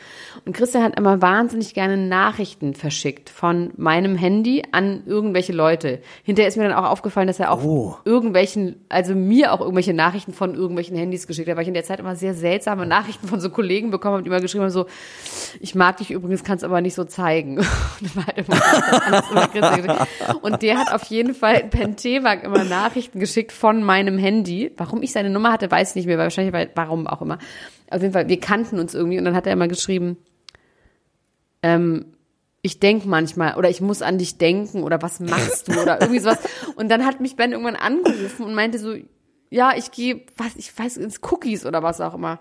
Und 0.46 0.54
Christian 0.56 0.84
hat 0.84 0.98
immer 0.98 1.22
wahnsinnig 1.22 1.74
gerne 1.74 1.98
Nachrichten 1.98 2.74
verschickt 2.74 3.30
von 3.30 3.72
meinem 3.76 4.16
Handy 4.16 4.64
an 4.72 5.04
irgendwelche 5.06 5.52
Leute. 5.52 6.00
Hinterher 6.24 6.48
ist 6.48 6.56
mir 6.56 6.64
dann 6.64 6.78
auch 6.78 6.90
aufgefallen, 6.90 7.28
dass 7.28 7.40
er 7.40 7.52
auch 7.52 7.64
Oh. 7.64 7.96
irgendwelchen, 8.06 8.78
also 8.88 9.16
mir 9.16 9.52
auch 9.54 9.60
irgendwelche 9.60 9.94
Nachrichten 9.94 10.32
von 10.32 10.56
irgendwelchen 10.56 10.96
Handys 10.96 11.28
geschickt 11.28 11.50
hat, 11.50 11.58
weil 11.58 11.64
ich 11.64 11.68
in 11.68 11.74
der 11.74 11.84
Zeit 11.84 12.00
immer 12.00 12.16
sehr 12.16 12.34
seltsame 12.34 12.86
Nachrichten 12.86 13.28
von 13.28 13.42
so 13.42 13.50
Kollegen 13.50 13.92
bekommen 13.92 14.14
habe, 14.14 14.24
die 14.24 14.30
immer 14.30 14.40
geschrieben 14.40 14.64
haben, 14.64 14.72
so, 14.72 14.86
ich 15.60 15.76
mag 15.76 15.98
dich 15.98 16.12
übrigens, 16.12 16.44
kannst 16.46 16.64
aber 16.64 16.80
nicht 16.82 16.96
so 16.96 17.04
zeigen. 17.04 17.58
Und, 18.08 19.62
halt 19.62 20.08
und 20.42 20.62
der 20.62 20.78
hat 20.78 20.94
auf 20.94 21.04
jeden 21.06 21.34
Fall 21.34 21.64
Ben 21.64 21.96
Tewak 21.96 22.44
immer 22.44 22.64
Nachrichten 22.64 23.20
geschickt 23.20 23.52
von 23.52 23.84
meinem 23.84 24.18
Handy. 24.18 24.72
Warum 24.78 25.02
ich 25.02 25.12
seine 25.12 25.30
Nummer 25.30 25.52
hatte, 25.52 25.70
weiß 25.70 25.92
ich 25.92 25.96
nicht 25.96 26.06
mehr, 26.06 26.18
weil 26.18 26.26
wahrscheinlich, 26.26 26.70
warum 26.76 27.08
auch 27.08 27.22
immer. 27.22 27.38
Auf 27.90 28.02
jeden 28.02 28.14
Fall, 28.14 28.28
wir 28.28 28.40
kannten 28.40 28.80
uns 28.80 28.94
irgendwie 28.94 29.18
und 29.18 29.26
dann 29.26 29.36
hat 29.36 29.48
er 29.48 29.54
immer 29.54 29.68
geschrieben, 29.68 30.18
ähm, 31.64 32.06
ich 32.62 32.80
denk 32.80 33.06
manchmal 33.06 33.56
oder 33.56 33.70
ich 33.70 33.82
muss 33.82 34.02
an 34.02 34.18
dich 34.18 34.38
denken 34.38 34.84
oder 34.84 35.02
was 35.02 35.20
machst 35.20 35.68
du 35.68 35.82
oder 35.82 36.02
irgendwie 36.02 36.20
sowas. 36.20 36.40
Und 36.76 36.90
dann 36.90 37.06
hat 37.06 37.22
mich 37.22 37.36
Ben 37.36 37.52
irgendwann 37.52 37.76
angerufen 37.76 38.46
und 38.46 38.54
meinte 38.54 38.78
so, 38.78 38.96
ja, 39.50 39.72
ich 39.76 39.92
gehe, 39.92 40.22
was, 40.36 40.56
ich 40.58 40.78
weiß, 40.78 40.98
ins 40.98 41.22
Cookies 41.24 41.66
oder 41.66 41.82
was 41.82 42.02
auch 42.02 42.14
immer. 42.14 42.40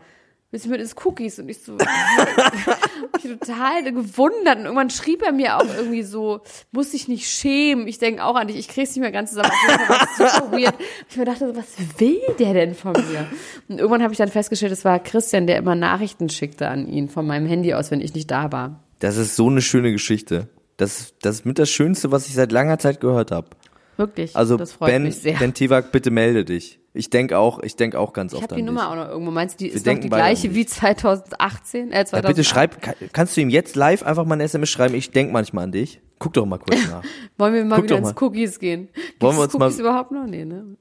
Willst 0.51 0.67
du 0.67 0.71
mit 0.71 0.81
ins 0.81 0.95
Cookies? 1.05 1.39
Und 1.41 1.49
ich 1.49 1.61
so, 1.61 1.77
ich 3.19 3.39
total 3.39 3.83
gewundert. 3.83 4.59
Und 4.59 4.65
irgendwann 4.65 4.91
schrieb 4.91 5.23
er 5.23 5.33
mir 5.33 5.57
auch 5.57 5.67
irgendwie 5.77 6.03
so, 6.03 6.41
muss 6.71 6.91
dich 6.93 7.09
nicht 7.09 7.29
schämen. 7.29 7.89
Ich 7.89 7.99
denke 7.99 8.25
auch 8.25 8.37
an 8.37 8.47
dich. 8.47 8.57
Ich 8.57 8.69
krieg's 8.69 8.91
nicht 8.91 9.01
mehr 9.01 9.11
ganz 9.11 9.31
zusammen. 9.31 9.51
Jeden 9.69 9.79
Fall 9.79 9.89
war 9.89 10.07
das 10.07 10.17
super 10.17 10.53
weird. 10.53 10.75
Ich 11.11 11.17
mir 11.17 11.25
dachte, 11.25 11.49
so, 11.49 11.57
was 11.57 12.01
will 12.01 12.21
der 12.39 12.55
denn 12.55 12.75
von 12.75 12.93
mir? 12.93 13.27
Und 13.69 13.79
irgendwann 13.79 14.03
habe 14.03 14.13
ich 14.13 14.19
dann 14.19 14.29
festgestellt, 14.29 14.73
es 14.73 14.85
war 14.85 15.01
Christian, 15.01 15.49
der 15.49 15.57
immer 15.57 15.75
Nachrichten 15.75 16.29
schickte 16.29 16.69
an 16.69 16.87
ihn 16.87 17.09
von 17.09 17.27
meinem 17.27 17.47
Handy 17.47 17.75
aus, 17.75 17.91
wenn 17.91 18.01
ich 18.01 18.15
nicht 18.15 18.31
da 18.31 18.53
war. 18.53 18.85
Das 19.01 19.17
ist 19.17 19.35
so 19.35 19.49
eine 19.49 19.63
schöne 19.63 19.91
Geschichte. 19.91 20.49
Das, 20.77 21.15
das 21.21 21.37
ist 21.37 21.47
mit 21.47 21.59
das 21.59 21.71
Schönste, 21.71 22.13
was 22.13 22.29
ich 22.29 22.35
seit 22.35 22.53
langer 22.53 22.79
Zeit 22.79 23.01
gehört 23.01 23.33
habe. 23.33 23.49
Wirklich. 23.97 24.37
Also 24.37 24.57
das 24.57 24.73
freut 24.73 24.91
Ben, 24.91 25.03
mich 25.05 25.17
sehr. 25.17 25.39
Ben 25.39 25.55
Tivak, 25.55 25.91
bitte 25.91 26.11
melde 26.11 26.45
dich. 26.45 26.79
Ich 26.97 27.11
denke 27.11 27.39
auch, 27.39 27.63
ich 27.63 27.77
denke 27.77 27.99
auch 28.01 28.13
ganz 28.13 28.33
ich 28.33 28.37
oft 28.39 28.45
habe 28.45 28.55
an 28.55 28.57
die 28.59 28.63
dich. 28.63 28.67
Nummer 28.75 28.91
auch 28.91 28.97
noch 28.97 29.09
irgendwo. 29.09 29.31
Meinst 29.31 29.61
du, 29.61 29.65
die 29.65 29.71
ist 29.71 29.87
doch 29.87 29.95
die 29.99 30.09
gleiche 30.09 30.55
wie 30.55 30.67
2018? 30.67 31.93
Äh, 31.93 31.97
Ja, 31.99 32.05
2008? 32.05 32.27
bitte 32.37 32.45
schreib, 32.45 32.83
kann- 32.83 32.95
kannst 33.13 33.37
du 33.37 33.41
ihm 33.43 33.51
jetzt 33.51 33.77
live 33.77 34.03
einfach 34.03 34.25
mal 34.25 34.35
ein 34.37 34.41
SMS 34.41 34.71
schreiben? 34.71 34.95
Ich 34.95 35.11
denk 35.11 35.33
manchmal 35.33 35.65
an 35.65 35.73
dich. 35.73 36.01
Guck 36.19 36.33
doch 36.33 36.47
mal 36.47 36.59
kurz 36.59 36.79
nach. 36.91 37.05
Wollen 37.39 37.55
wir 37.55 37.65
mal 37.65 37.77
Guck 37.77 37.85
wieder 37.85 37.99
ins 37.99 38.15
mal. 38.15 38.23
Cookies 38.25 38.59
gehen? 38.59 38.89
Gibt's 38.95 39.11
Wollen 39.21 39.37
wir 39.37 39.43
uns 39.45 39.55
Cookies 39.55 39.77
mal- 39.77 39.81
überhaupt 39.81 40.11
noch? 40.13 40.27
Nee, 40.27 40.45
ne? 40.45 40.77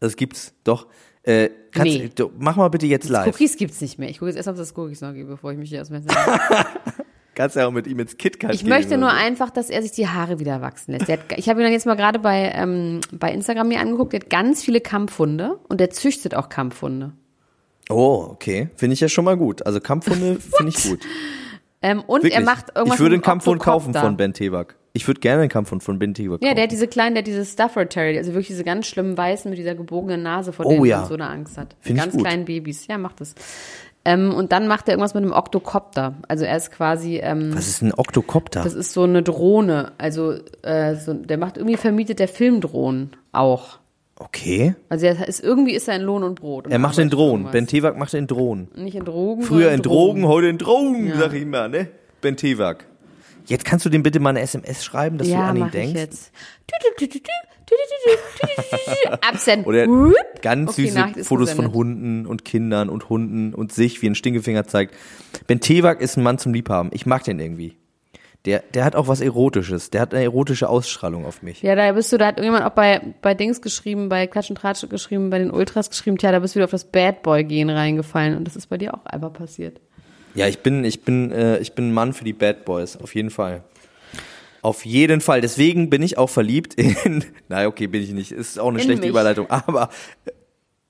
Das 0.00 0.14
gibt's 0.16 0.54
doch. 0.64 0.86
Äh, 1.24 1.50
kannst, 1.72 1.92
Nee. 1.92 2.10
du, 2.14 2.30
mach 2.38 2.56
mal 2.56 2.68
bitte 2.68 2.86
jetzt 2.86 3.08
live. 3.08 3.26
Cookies 3.26 3.56
gibt's 3.56 3.80
nicht 3.80 3.98
mehr. 3.98 4.08
Ich 4.08 4.18
gucke 4.18 4.28
jetzt 4.30 4.36
erst, 4.36 4.48
ob 4.48 4.54
es 4.54 4.60
das 4.60 4.76
Cookies 4.78 5.00
noch 5.00 5.12
gibt, 5.12 5.28
bevor 5.28 5.52
ich 5.52 5.58
mich 5.58 5.68
hier 5.68 5.80
aus 5.82 5.88
dem 5.88 6.02
Fenster 6.02 6.14
Kannst 7.38 7.54
ja 7.54 7.68
auch 7.68 7.70
mit 7.70 7.86
ihm 7.86 8.00
ins 8.00 8.16
KitKat 8.16 8.52
Ich 8.52 8.60
gehen 8.62 8.68
möchte 8.68 8.98
nur 8.98 9.10
so. 9.10 9.16
einfach, 9.16 9.50
dass 9.50 9.70
er 9.70 9.80
sich 9.80 9.92
die 9.92 10.08
Haare 10.08 10.40
wieder 10.40 10.60
wachsen 10.60 10.90
lässt. 10.92 11.08
Hat, 11.08 11.20
ich 11.36 11.48
habe 11.48 11.60
ihn 11.60 11.62
dann 11.62 11.72
jetzt 11.72 11.86
mal 11.86 11.94
gerade 11.94 12.18
bei, 12.18 12.50
ähm, 12.52 13.00
bei 13.12 13.32
Instagram 13.32 13.68
mir 13.68 13.78
angeguckt. 13.78 14.12
Der 14.12 14.18
hat 14.20 14.28
ganz 14.28 14.60
viele 14.64 14.80
Kampfhunde 14.80 15.60
und 15.68 15.78
der 15.80 15.90
züchtet 15.90 16.34
auch 16.34 16.48
Kampfhunde. 16.48 17.12
Oh, 17.90 18.26
okay. 18.32 18.70
Finde 18.74 18.94
ich 18.94 19.00
ja 19.00 19.08
schon 19.08 19.24
mal 19.24 19.36
gut. 19.36 19.64
Also 19.64 19.80
Kampfhunde 19.80 20.40
finde 20.56 20.72
ich 20.76 20.82
gut. 20.82 20.98
Ähm, 21.80 22.00
und 22.00 22.24
Wirklich. 22.24 22.34
er 22.34 22.44
macht 22.44 22.74
irgendwas 22.74 22.96
ich 22.96 23.00
würde 23.00 23.14
einen 23.14 23.22
Kampfhund 23.22 23.62
kaufen 23.62 23.94
von 23.94 24.16
Ben 24.16 24.32
Tewak. 24.34 24.74
Ich 24.94 25.06
würde 25.06 25.20
gerne 25.20 25.42
einen 25.42 25.48
Kampfhund 25.50 25.84
von 25.84 26.00
Ben 26.00 26.14
Tewak 26.14 26.42
Ja, 26.42 26.48
kaufen. 26.48 26.56
der 26.56 26.64
hat 26.64 26.72
diese 26.72 26.88
kleinen, 26.88 27.14
der 27.14 27.22
hat 27.22 27.28
diese 27.28 27.44
Stafford 27.44 27.90
Terrier, 27.90 28.18
also 28.18 28.32
wirklich 28.32 28.48
diese 28.48 28.64
ganz 28.64 28.86
schlimmen 28.88 29.16
Weißen 29.16 29.48
mit 29.48 29.58
dieser 29.60 29.76
gebogenen 29.76 30.24
Nase, 30.24 30.52
vor 30.52 30.66
Oh 30.66 30.70
denen 30.70 30.84
ja. 30.86 30.98
man 31.00 31.06
so 31.08 31.14
eine 31.14 31.28
Angst 31.28 31.56
hat. 31.56 31.76
Find 31.78 31.98
ich 31.98 32.02
ganz 32.02 32.14
gut. 32.16 32.24
kleinen 32.24 32.46
Babys. 32.46 32.88
Ja, 32.88 32.98
macht 32.98 33.20
das. 33.20 33.36
Ähm, 34.08 34.32
und 34.32 34.52
dann 34.52 34.68
macht 34.68 34.88
er 34.88 34.92
irgendwas 34.94 35.12
mit 35.12 35.22
einem 35.22 35.32
Octocopter. 35.32 36.14
Also 36.28 36.44
er 36.44 36.56
ist 36.56 36.70
quasi, 36.72 37.18
ähm, 37.18 37.54
Was 37.54 37.68
ist 37.68 37.82
ein 37.82 37.92
Oktokopter? 37.92 38.62
das 38.64 38.72
ist 38.74 38.92
so 38.94 39.02
eine 39.02 39.22
Drohne. 39.22 39.92
Also 39.98 40.32
äh, 40.62 40.94
so, 40.96 41.12
der 41.12 41.36
macht 41.36 41.58
irgendwie 41.58 41.76
vermietet 41.76 42.18
der 42.18 42.28
Filmdrohnen 42.28 43.10
auch. 43.32 43.78
Okay. 44.16 44.74
Also 44.88 45.06
er 45.06 45.28
ist 45.28 45.44
irgendwie 45.44 45.74
ist 45.74 45.88
er 45.88 45.96
in 45.96 46.02
Lohn 46.02 46.22
und 46.22 46.40
Brot. 46.40 46.66
Er 46.68 46.78
macht 46.78 46.96
den 46.96 47.10
Drohnen. 47.10 47.50
Ben 47.52 47.66
Tewak 47.66 47.98
macht 47.98 48.12
den 48.14 48.26
Drohnen. 48.26 48.68
Nicht 48.74 48.96
in 48.96 49.04
Drogen. 49.04 49.42
Früher 49.42 49.70
in 49.72 49.82
Drogen, 49.82 50.26
heute 50.26 50.48
in 50.48 50.58
Drogen, 50.58 51.12
sag 51.18 51.34
ich 51.34 51.44
mal, 51.46 51.68
ne? 51.68 51.88
Ben 52.20 52.36
Tewak. 52.36 52.86
Jetzt 53.46 53.64
kannst 53.64 53.84
du 53.86 53.90
dem 53.90 54.02
bitte 54.02 54.20
mal 54.20 54.30
eine 54.30 54.40
SMS 54.40 54.84
schreiben, 54.84 55.18
dass 55.18 55.26
du 55.28 55.32
Ja, 55.34 55.48
an 55.48 55.56
ihn 55.56 55.60
mach 55.60 55.66
ich 55.68 55.72
denkst. 55.72 55.94
jetzt. 56.00 56.32
Absent. 59.20 59.66
Oder 59.66 59.86
ganz 60.42 60.70
Okay, 60.70 60.88
süße 60.88 61.24
Fotos 61.24 61.52
von. 61.52 61.72
Hunden 61.72 62.26
und 62.26 62.44
Kindern 62.44 62.88
und 62.88 63.08
Hunden 63.08 63.54
und 63.54 63.72
sich 63.72 64.02
wie 64.02 64.08
ein 64.08 64.14
Stinkefinger 64.14 64.66
zeigt. 64.66 64.94
Ben 65.46 65.60
Tewak 65.60 66.00
ist 66.00 66.16
ein 66.16 66.22
Mann 66.22 66.38
zum 66.38 66.54
Liebhaben. 66.54 66.90
Ich 66.92 67.06
mag 67.06 67.24
den 67.24 67.38
irgendwie. 67.38 67.76
Der, 68.44 68.62
der 68.72 68.84
hat 68.84 68.94
auch 68.94 69.08
was 69.08 69.20
Erotisches. 69.20 69.90
Der 69.90 70.00
hat 70.00 70.14
eine 70.14 70.22
erotische 70.22 70.68
Ausstrahlung 70.68 71.26
auf 71.26 71.42
mich. 71.42 71.60
Ja, 71.62 71.74
da 71.74 71.92
bist 71.92 72.12
du, 72.12 72.18
da 72.18 72.28
hat 72.28 72.38
irgendjemand 72.38 72.64
auch 72.64 72.74
bei, 72.74 73.14
bei 73.20 73.34
Dings 73.34 73.60
geschrieben, 73.60 74.08
bei 74.08 74.26
Klatsch 74.26 74.48
und 74.48 74.56
Tratsch 74.56 74.88
geschrieben, 74.88 75.28
bei 75.28 75.38
den 75.38 75.50
Ultras 75.50 75.90
geschrieben, 75.90 76.18
tja, 76.18 76.32
da 76.32 76.38
bist 76.38 76.54
du 76.54 76.58
wieder 76.58 76.64
auf 76.64 76.70
das 76.70 76.84
Bad 76.84 77.22
Boy-Gen 77.22 77.68
reingefallen 77.68 78.36
und 78.36 78.44
das 78.44 78.56
ist 78.56 78.68
bei 78.68 78.78
dir 78.78 78.94
auch 78.94 79.04
einfach 79.04 79.32
passiert. 79.32 79.80
Ja, 80.34 80.46
ich 80.46 80.60
bin, 80.60 80.84
ich 80.84 81.02
bin, 81.02 81.32
äh, 81.32 81.58
ich 81.58 81.72
bin 81.72 81.88
ein 81.88 81.92
Mann 81.92 82.12
für 82.12 82.24
die 82.24 82.32
Bad 82.32 82.64
Boys, 82.64 82.96
auf 82.96 83.14
jeden 83.14 83.30
Fall. 83.30 83.64
Auf 84.62 84.84
jeden 84.84 85.20
Fall. 85.20 85.40
Deswegen 85.40 85.90
bin 85.90 86.02
ich 86.02 86.18
auch 86.18 86.30
verliebt 86.30 86.74
in, 86.74 87.24
na 87.48 87.66
okay, 87.66 87.86
bin 87.86 88.02
ich 88.02 88.12
nicht, 88.12 88.32
ist 88.32 88.58
auch 88.58 88.68
eine 88.68 88.78
In 88.78 88.84
schlechte 88.84 89.02
mich. 89.02 89.10
Überleitung, 89.10 89.48
aber 89.50 89.90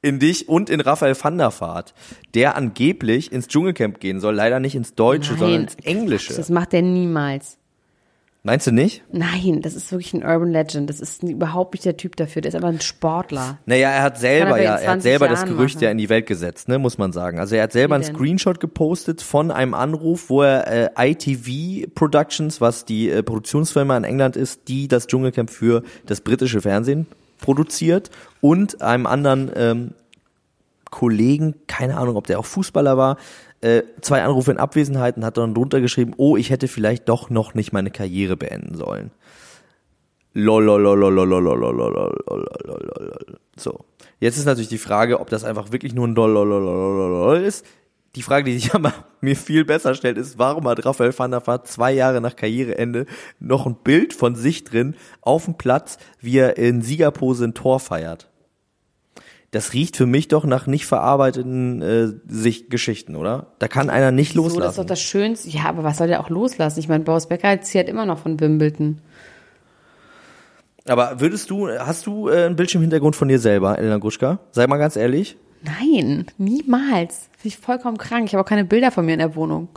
in 0.01 0.19
dich 0.19 0.49
und 0.49 0.71
in 0.71 0.81
Raphael 0.81 1.17
van 1.21 1.39
der 1.39 1.53
Vaart, 1.61 1.93
der 2.35 2.57
angeblich 2.57 3.33
ins 3.33 3.49
Dschungelcamp 3.49 4.01
gehen 4.01 4.21
soll, 4.21 4.35
leider 4.35 4.61
nicht 4.61 4.75
ins 4.75 4.95
Deutsche, 4.95 5.35
sondern 5.37 5.63
ins 5.63 5.75
Englische. 5.83 6.35
Das 6.35 6.51
macht 6.51 6.73
der 6.73 6.83
niemals. 6.83 7.59
Meinst 8.45 8.69
du 8.69 8.73
nicht? 8.73 9.03
Nein, 9.13 9.63
das 9.63 9.75
ist 9.75 9.91
wirklich 9.91 10.15
ein 10.15 10.23
Urban 10.23 10.51
Legend. 10.51 10.89
Das 10.89 11.01
ist 11.01 11.23
überhaupt 11.25 11.75
nicht 11.75 11.85
der 11.85 11.97
Typ 11.97 12.15
dafür. 12.17 12.41
Der 12.41 12.51
ist 12.51 12.55
einfach 12.55 12.69
ein 12.69 12.81
Sportler. 12.81 13.59
Naja, 13.67 13.91
er 13.91 14.03
hat 14.03 14.19
selber 14.19 14.59
er 14.59 14.63
ja, 14.63 14.71
er 14.71 14.93
hat 14.93 15.03
20 15.03 15.03
selber 15.03 15.29
das 15.29 15.45
Gerücht 15.45 15.75
machen. 15.75 15.85
ja 15.85 15.91
in 15.91 15.99
die 15.99 16.09
Welt 16.09 16.27
gesetzt, 16.27 16.69
ne, 16.69 16.79
muss 16.79 16.99
man 16.99 17.13
sagen. 17.13 17.41
Also 17.41 17.57
er 17.57 17.65
hat 17.65 17.73
selber 17.73 17.95
Wie 17.95 17.97
einen 17.97 18.05
denn? 18.05 18.15
Screenshot 18.15 18.61
gepostet 18.61 19.23
von 19.23 19.51
einem 19.51 19.75
Anruf, 19.75 20.31
wo 20.31 20.43
er 20.43 20.97
äh, 20.97 21.11
ITV 21.11 21.91
Productions, 21.95 22.61
was 22.61 22.85
die 22.85 23.11
äh, 23.11 23.23
Produktionsfirma 23.25 23.97
in 23.97 24.05
England 24.05 24.37
ist, 24.37 24.69
die 24.69 24.87
das 24.87 25.09
Dschungelcamp 25.09 25.51
für 25.51 25.83
das 26.07 26.21
britische 26.21 26.61
Fernsehen 26.61 27.07
produziert 27.41 28.11
und 28.41 28.83
einem 28.83 29.07
anderen 29.07 29.51
ähm, 29.57 29.95
Kollegen, 30.91 31.55
keine 31.67 31.97
Ahnung, 31.97 32.17
ob 32.17 32.27
der 32.27 32.39
auch 32.39 32.47
Fußballer 32.47 32.97
war, 32.97 33.17
äh, 33.61 33.83
zwei 34.01 34.23
Anrufe 34.23 34.51
in 34.51 34.59
Abwesenheit 34.59 35.17
und 35.17 35.25
hat 35.25 35.37
dann 35.37 35.55
drunter 35.55 35.81
geschrieben, 35.81 36.15
oh, 36.17 36.37
ich 36.37 36.51
hätte 36.51 36.69
vielleicht 36.69 37.09
doch 37.09 37.31
noch 37.31 37.55
nicht 37.55 37.73
meine 37.73 37.91
Karriere 37.91 38.37
beenden 38.37 38.77
sollen. 38.77 39.11
So. 43.57 43.85
Jetzt 44.21 44.39
ist 44.39 44.45
natürlich 44.45 44.69
die 44.69 44.79
Frage, 44.79 45.21
ob 45.21 45.31
das 45.31 45.45
einfach 45.45 45.73
wirklich 45.73 45.95
nur 45.95 46.07
ein 46.07 47.45
ist. 47.45 47.65
Die 48.15 48.23
Frage, 48.23 48.45
die 48.45 48.59
sich 48.59 48.75
aber 48.75 48.93
mir 49.21 49.37
viel 49.37 49.65
besser 49.65 49.95
stellt, 49.95 50.19
ist, 50.19 50.39
warum 50.39 50.69
hat 50.69 50.85
Raphael 50.85 51.17
van 51.17 51.31
der 51.31 51.47
Vaart 51.47 51.67
zwei 51.67 51.93
Jahre 51.93 52.21
nach 52.21 52.37
Karriereende 52.37 53.07
noch 53.41 53.67
ein 53.67 53.77
Bild 53.83 54.13
von 54.13 54.35
sich 54.35 54.65
drin 54.65 54.95
auf 55.21 55.47
dem 55.47 55.55
Platz, 55.55 55.99
wie 56.21 56.39
er 56.39 56.57
in 56.57 56.83
Siegerpose 56.83 57.45
ein 57.45 57.55
Tor 57.55 57.81
feiert? 57.81 58.31
Das 59.51 59.73
riecht 59.73 59.97
für 59.97 60.05
mich 60.05 60.29
doch 60.29 60.45
nach 60.45 60.67
nicht 60.67 60.85
verarbeiteten 60.85 61.81
äh, 61.81 62.09
sich 62.31 62.69
Geschichten, 62.69 63.17
oder? 63.17 63.47
Da 63.59 63.67
kann 63.69 63.89
einer 63.89 64.11
nicht 64.11 64.35
So, 64.35 64.43
das 64.43 64.49
ist 64.53 64.57
doch 64.57 64.61
loslassen. 64.67 64.87
das 64.89 65.01
Schönste. 65.01 65.49
Ja, 65.49 65.65
aber 65.65 65.85
was 65.85 65.97
soll 65.97 66.09
der 66.09 66.21
auch 66.21 66.29
loslassen? 66.29 66.79
Ich 66.81 66.89
meine, 66.89 67.05
Boris 67.05 67.27
Becker 67.29 67.59
zehrt 67.63 67.89
immer 67.89 68.05
noch 68.05 68.19
von 68.19 68.39
Wimbledon. 68.41 69.01
aber 70.87 71.21
würdest 71.21 71.49
du, 71.51 71.69
hast 71.69 72.07
du 72.07 72.29
äh, 72.29 72.45
einen 72.45 72.57
Bildschirmhintergrund 72.57 73.17
von 73.17 73.29
dir 73.29 73.39
selber, 73.39 73.79
Elena 73.79 73.97
Gruschka? 73.97 74.39
Sei 74.51 74.67
mal 74.67 74.77
ganz 74.77 74.97
ehrlich. 74.97 75.37
Nein, 75.63 76.27
niemals. 76.37 77.29
Finde 77.39 77.49
ich 77.49 77.57
vollkommen 77.57 77.97
krank. 77.97 78.27
Ich 78.27 78.35
habe 78.35 78.45
auch 78.45 78.49
keine 78.49 78.65
Bilder 78.67 78.91
von 78.91 79.07
mir 79.07 79.13
in 79.15 79.19
der 79.19 79.35
Wohnung. 79.35 79.69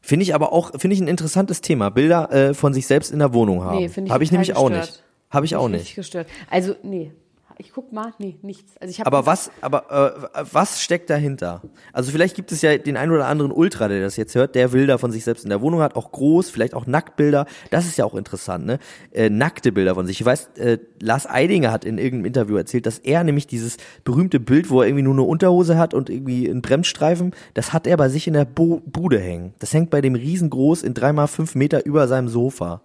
Finde 0.00 0.22
ich 0.24 0.34
aber 0.34 0.52
auch, 0.52 0.70
finde 0.78 0.94
ich 0.94 1.00
ein 1.00 1.08
interessantes 1.08 1.60
Thema. 1.60 1.90
Bilder 1.90 2.30
äh, 2.32 2.54
von 2.54 2.74
sich 2.74 2.86
selbst 2.86 3.10
in 3.12 3.18
der 3.20 3.32
Wohnung 3.34 3.62
haben. 3.62 3.76
Nee, 3.78 3.88
finde 3.88 4.08
ich 4.08 4.12
Habe 4.12 4.24
ich 4.24 4.32
nämlich 4.32 4.56
auch 4.56 4.68
gestört. 4.68 4.86
nicht. 4.86 5.02
Habe 5.30 5.46
ich 5.46 5.56
auch 5.56 5.68
nicht. 5.68 5.94
gestört. 5.94 6.28
Also, 6.50 6.74
nee. 6.82 7.12
Ich 7.58 7.72
guck 7.72 7.92
mal, 7.92 8.12
nee, 8.18 8.36
nichts. 8.42 8.76
Also 8.80 8.90
ich 8.90 9.00
hab 9.00 9.06
Aber 9.06 9.26
was, 9.26 9.50
aber 9.60 10.28
äh, 10.34 10.44
was 10.52 10.82
steckt 10.82 11.10
dahinter? 11.10 11.62
Also 11.92 12.10
vielleicht 12.10 12.34
gibt 12.34 12.52
es 12.52 12.62
ja 12.62 12.76
den 12.76 12.96
einen 12.96 13.12
oder 13.12 13.26
anderen 13.26 13.52
Ultra, 13.52 13.88
der 13.88 14.00
das 14.00 14.16
jetzt 14.16 14.34
hört, 14.34 14.54
der 14.54 14.68
Bilder 14.68 14.98
von 14.98 15.12
sich 15.12 15.24
selbst 15.24 15.44
in 15.44 15.50
der 15.50 15.60
Wohnung 15.60 15.80
hat, 15.80 15.96
auch 15.96 16.12
groß, 16.12 16.50
vielleicht 16.50 16.74
auch 16.74 16.86
Nacktbilder. 16.86 17.46
Das 17.70 17.86
ist 17.86 17.96
ja 17.96 18.04
auch 18.04 18.14
interessant, 18.14 18.66
ne? 18.66 18.78
Äh, 19.12 19.30
nackte 19.30 19.72
Bilder 19.72 19.94
von 19.94 20.06
sich. 20.06 20.20
Ich 20.20 20.26
weiß, 20.26 20.50
äh, 20.56 20.78
Lars 21.00 21.28
Eidinger 21.28 21.70
hat 21.70 21.84
in 21.84 21.98
irgendeinem 21.98 22.26
Interview 22.26 22.56
erzählt, 22.56 22.86
dass 22.86 22.98
er 22.98 23.22
nämlich 23.24 23.46
dieses 23.46 23.76
berühmte 24.04 24.40
Bild, 24.40 24.70
wo 24.70 24.80
er 24.80 24.88
irgendwie 24.88 25.04
nur 25.04 25.14
eine 25.14 25.22
Unterhose 25.22 25.78
hat 25.78 25.94
und 25.94 26.10
irgendwie 26.10 26.50
einen 26.50 26.62
Bremsstreifen, 26.62 27.34
das 27.54 27.72
hat 27.72 27.86
er 27.86 27.96
bei 27.96 28.08
sich 28.08 28.26
in 28.26 28.34
der 28.34 28.44
Bo 28.44 28.82
Bude 28.84 29.18
hängen. 29.18 29.54
Das 29.58 29.72
hängt 29.72 29.90
bei 29.90 30.00
dem 30.00 30.14
riesengroß 30.14 30.82
in 30.82 30.94
drei 30.94 31.12
mal 31.12 31.26
fünf 31.26 31.54
Meter 31.54 31.84
über 31.86 32.08
seinem 32.08 32.28
Sofa. 32.28 32.80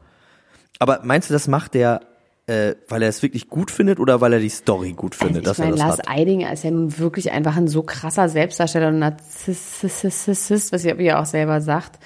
Aber 0.80 1.02
meinst 1.04 1.30
du, 1.30 1.34
das 1.34 1.48
macht 1.48 1.74
der 1.74 2.02
äh, 2.50 2.76
weil 2.88 3.04
er 3.04 3.10
es 3.10 3.22
wirklich 3.22 3.48
gut 3.48 3.70
findet 3.70 4.00
oder 4.00 4.22
weil 4.22 4.34
er 4.34 4.40
die 4.40 4.50
Story 4.50 4.94
gut 4.94 5.14
findet, 5.14 5.48
also 5.48 5.52
ich 5.52 5.58
dass 5.58 5.58
meine, 5.60 5.72
er 5.74 5.88
Lars 5.88 6.00
hat? 6.00 6.10
Eidinger 6.10 6.52
ist 6.52 6.64
ja 6.64 6.72
nun 6.72 6.98
wirklich 6.98 7.32
einfach 7.32 7.56
ein 7.56 7.68
so 7.68 7.84
krasser 7.84 8.28
Selbstdarsteller 8.28 8.88
und 8.88 8.98
Narzissist, 8.98 10.72
was 10.72 10.84
er 10.84 10.98
er 10.98 11.20
auch 11.20 11.28
selber 11.28 11.62
sagt. 11.62 12.00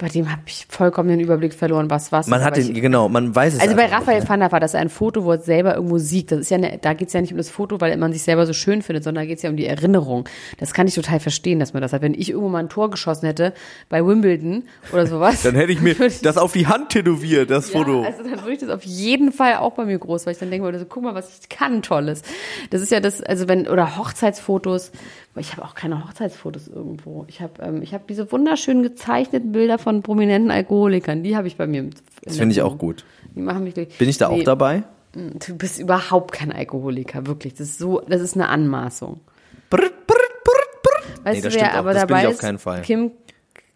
Bei 0.00 0.08
dem 0.08 0.30
habe 0.30 0.40
ich 0.46 0.66
vollkommen 0.68 1.10
den 1.10 1.20
Überblick 1.20 1.52
verloren, 1.52 1.90
was 1.90 2.10
was. 2.10 2.26
Man 2.26 2.40
ist, 2.40 2.46
hat 2.46 2.56
den, 2.56 2.74
ich, 2.74 2.80
genau, 2.80 3.10
man 3.10 3.34
weiß 3.34 3.54
es 3.54 3.60
Also 3.60 3.76
bei 3.76 3.84
einfach 3.84 3.98
nicht, 3.98 4.08
Raphael 4.08 4.22
ne? 4.22 4.28
van 4.28 4.40
der 4.40 4.52
Vaart, 4.52 4.62
das 4.62 4.72
ist 4.72 4.80
ein 4.80 4.88
Foto, 4.88 5.24
wo 5.24 5.32
er 5.32 5.38
selber 5.38 5.74
irgendwo 5.74 5.98
siegt. 5.98 6.32
Das 6.32 6.38
ist 6.38 6.50
ja 6.50 6.56
ne, 6.56 6.78
da 6.80 6.94
geht's 6.94 7.12
ja 7.12 7.20
nicht 7.20 7.32
um 7.32 7.36
das 7.36 7.50
Foto, 7.50 7.80
weil 7.82 7.94
man 7.98 8.12
sich 8.12 8.22
selber 8.22 8.46
so 8.46 8.54
schön 8.54 8.80
findet, 8.80 9.04
sondern 9.04 9.24
da 9.24 9.28
geht's 9.28 9.42
ja 9.42 9.50
um 9.50 9.56
die 9.56 9.66
Erinnerung. 9.66 10.26
Das 10.58 10.72
kann 10.72 10.86
ich 10.86 10.94
total 10.94 11.20
verstehen, 11.20 11.60
dass 11.60 11.74
man 11.74 11.82
das 11.82 11.92
hat. 11.92 12.00
Wenn 12.00 12.14
ich 12.14 12.30
irgendwo 12.30 12.48
mal 12.48 12.60
ein 12.60 12.70
Tor 12.70 12.90
geschossen 12.90 13.26
hätte 13.26 13.52
bei 13.90 14.04
Wimbledon 14.04 14.64
oder 14.92 15.06
sowas. 15.06 15.42
Dann 15.50 15.54
hätte 15.54 15.72
ich 15.72 15.82
mir 15.82 15.94
das 16.22 16.38
auf 16.38 16.52
die 16.52 16.66
Hand 16.66 16.90
tätowiert, 16.90 17.50
das 17.50 17.70
Foto. 17.70 18.02
Ja, 18.02 18.08
also 18.08 18.22
dann 18.22 18.40
würde 18.40 18.52
ich 18.52 18.60
das 18.60 18.70
auf 18.70 18.84
jeden 18.84 19.32
Fall 19.32 19.56
auch 19.56 19.72
bei 19.72 19.84
mir 19.84 19.98
groß, 19.98 20.24
weil 20.24 20.32
ich 20.32 20.38
dann 20.38 20.50
denke, 20.50 20.64
würde 20.64 20.78
so, 20.78 20.86
guck 20.86 21.02
mal, 21.02 21.14
was 21.14 21.40
ich 21.40 21.48
kann, 21.48 21.82
Tolles. 21.82 22.22
Das 22.70 22.80
ist 22.80 22.90
ja 22.90 23.00
das, 23.00 23.22
also 23.22 23.48
wenn, 23.48 23.68
oder 23.68 23.96
Hochzeitsfotos, 23.98 24.92
ich 25.36 25.52
habe 25.52 25.64
auch 25.64 25.74
keine 25.74 26.04
Hochzeitsfotos 26.04 26.68
irgendwo. 26.68 27.24
Ich 27.28 27.40
habe 27.40 27.62
ähm, 27.62 27.82
ich 27.82 27.94
habe 27.94 28.04
diese 28.08 28.30
wunderschön 28.32 28.82
gezeichneten 28.82 29.52
Bilder 29.52 29.78
von 29.78 29.89
prominenten 30.02 30.50
Alkoholikern, 30.50 31.22
die 31.22 31.36
habe 31.36 31.46
ich 31.48 31.56
bei 31.56 31.66
mir. 31.66 31.90
das 32.24 32.36
finde 32.38 32.52
ich 32.54 32.62
auch 32.62 32.78
gut. 32.78 33.04
Die 33.34 33.40
machen 33.40 33.64
mich 33.64 33.74
glücklich. 33.74 33.98
Bin 33.98 34.08
ich 34.08 34.18
da 34.18 34.28
auch 34.28 34.36
Nee, 34.36 34.44
dabei? 34.44 34.82
Du 35.12 35.56
bist 35.56 35.78
überhaupt 35.80 36.32
kein 36.32 36.52
Alkoholiker, 36.52 37.26
wirklich. 37.26 37.54
Das 37.54 37.68
ist 37.68 37.78
so, 37.78 38.00
das 38.08 38.20
ist 38.20 38.34
eine 38.36 38.48
Anmaßung. 38.48 39.20
Brrt, 39.68 40.06
brrt, 40.06 40.18
brrt, 40.44 40.82
brrt. 40.82 41.24
Weißt 41.26 41.44
Nee, 41.44 41.50
du, 41.50 41.54
wer 41.56 41.72
auch. 41.72 41.78
aber 41.78 41.94
dabei 41.94 42.24
ist? 42.28 42.44
Kim, 42.84 43.10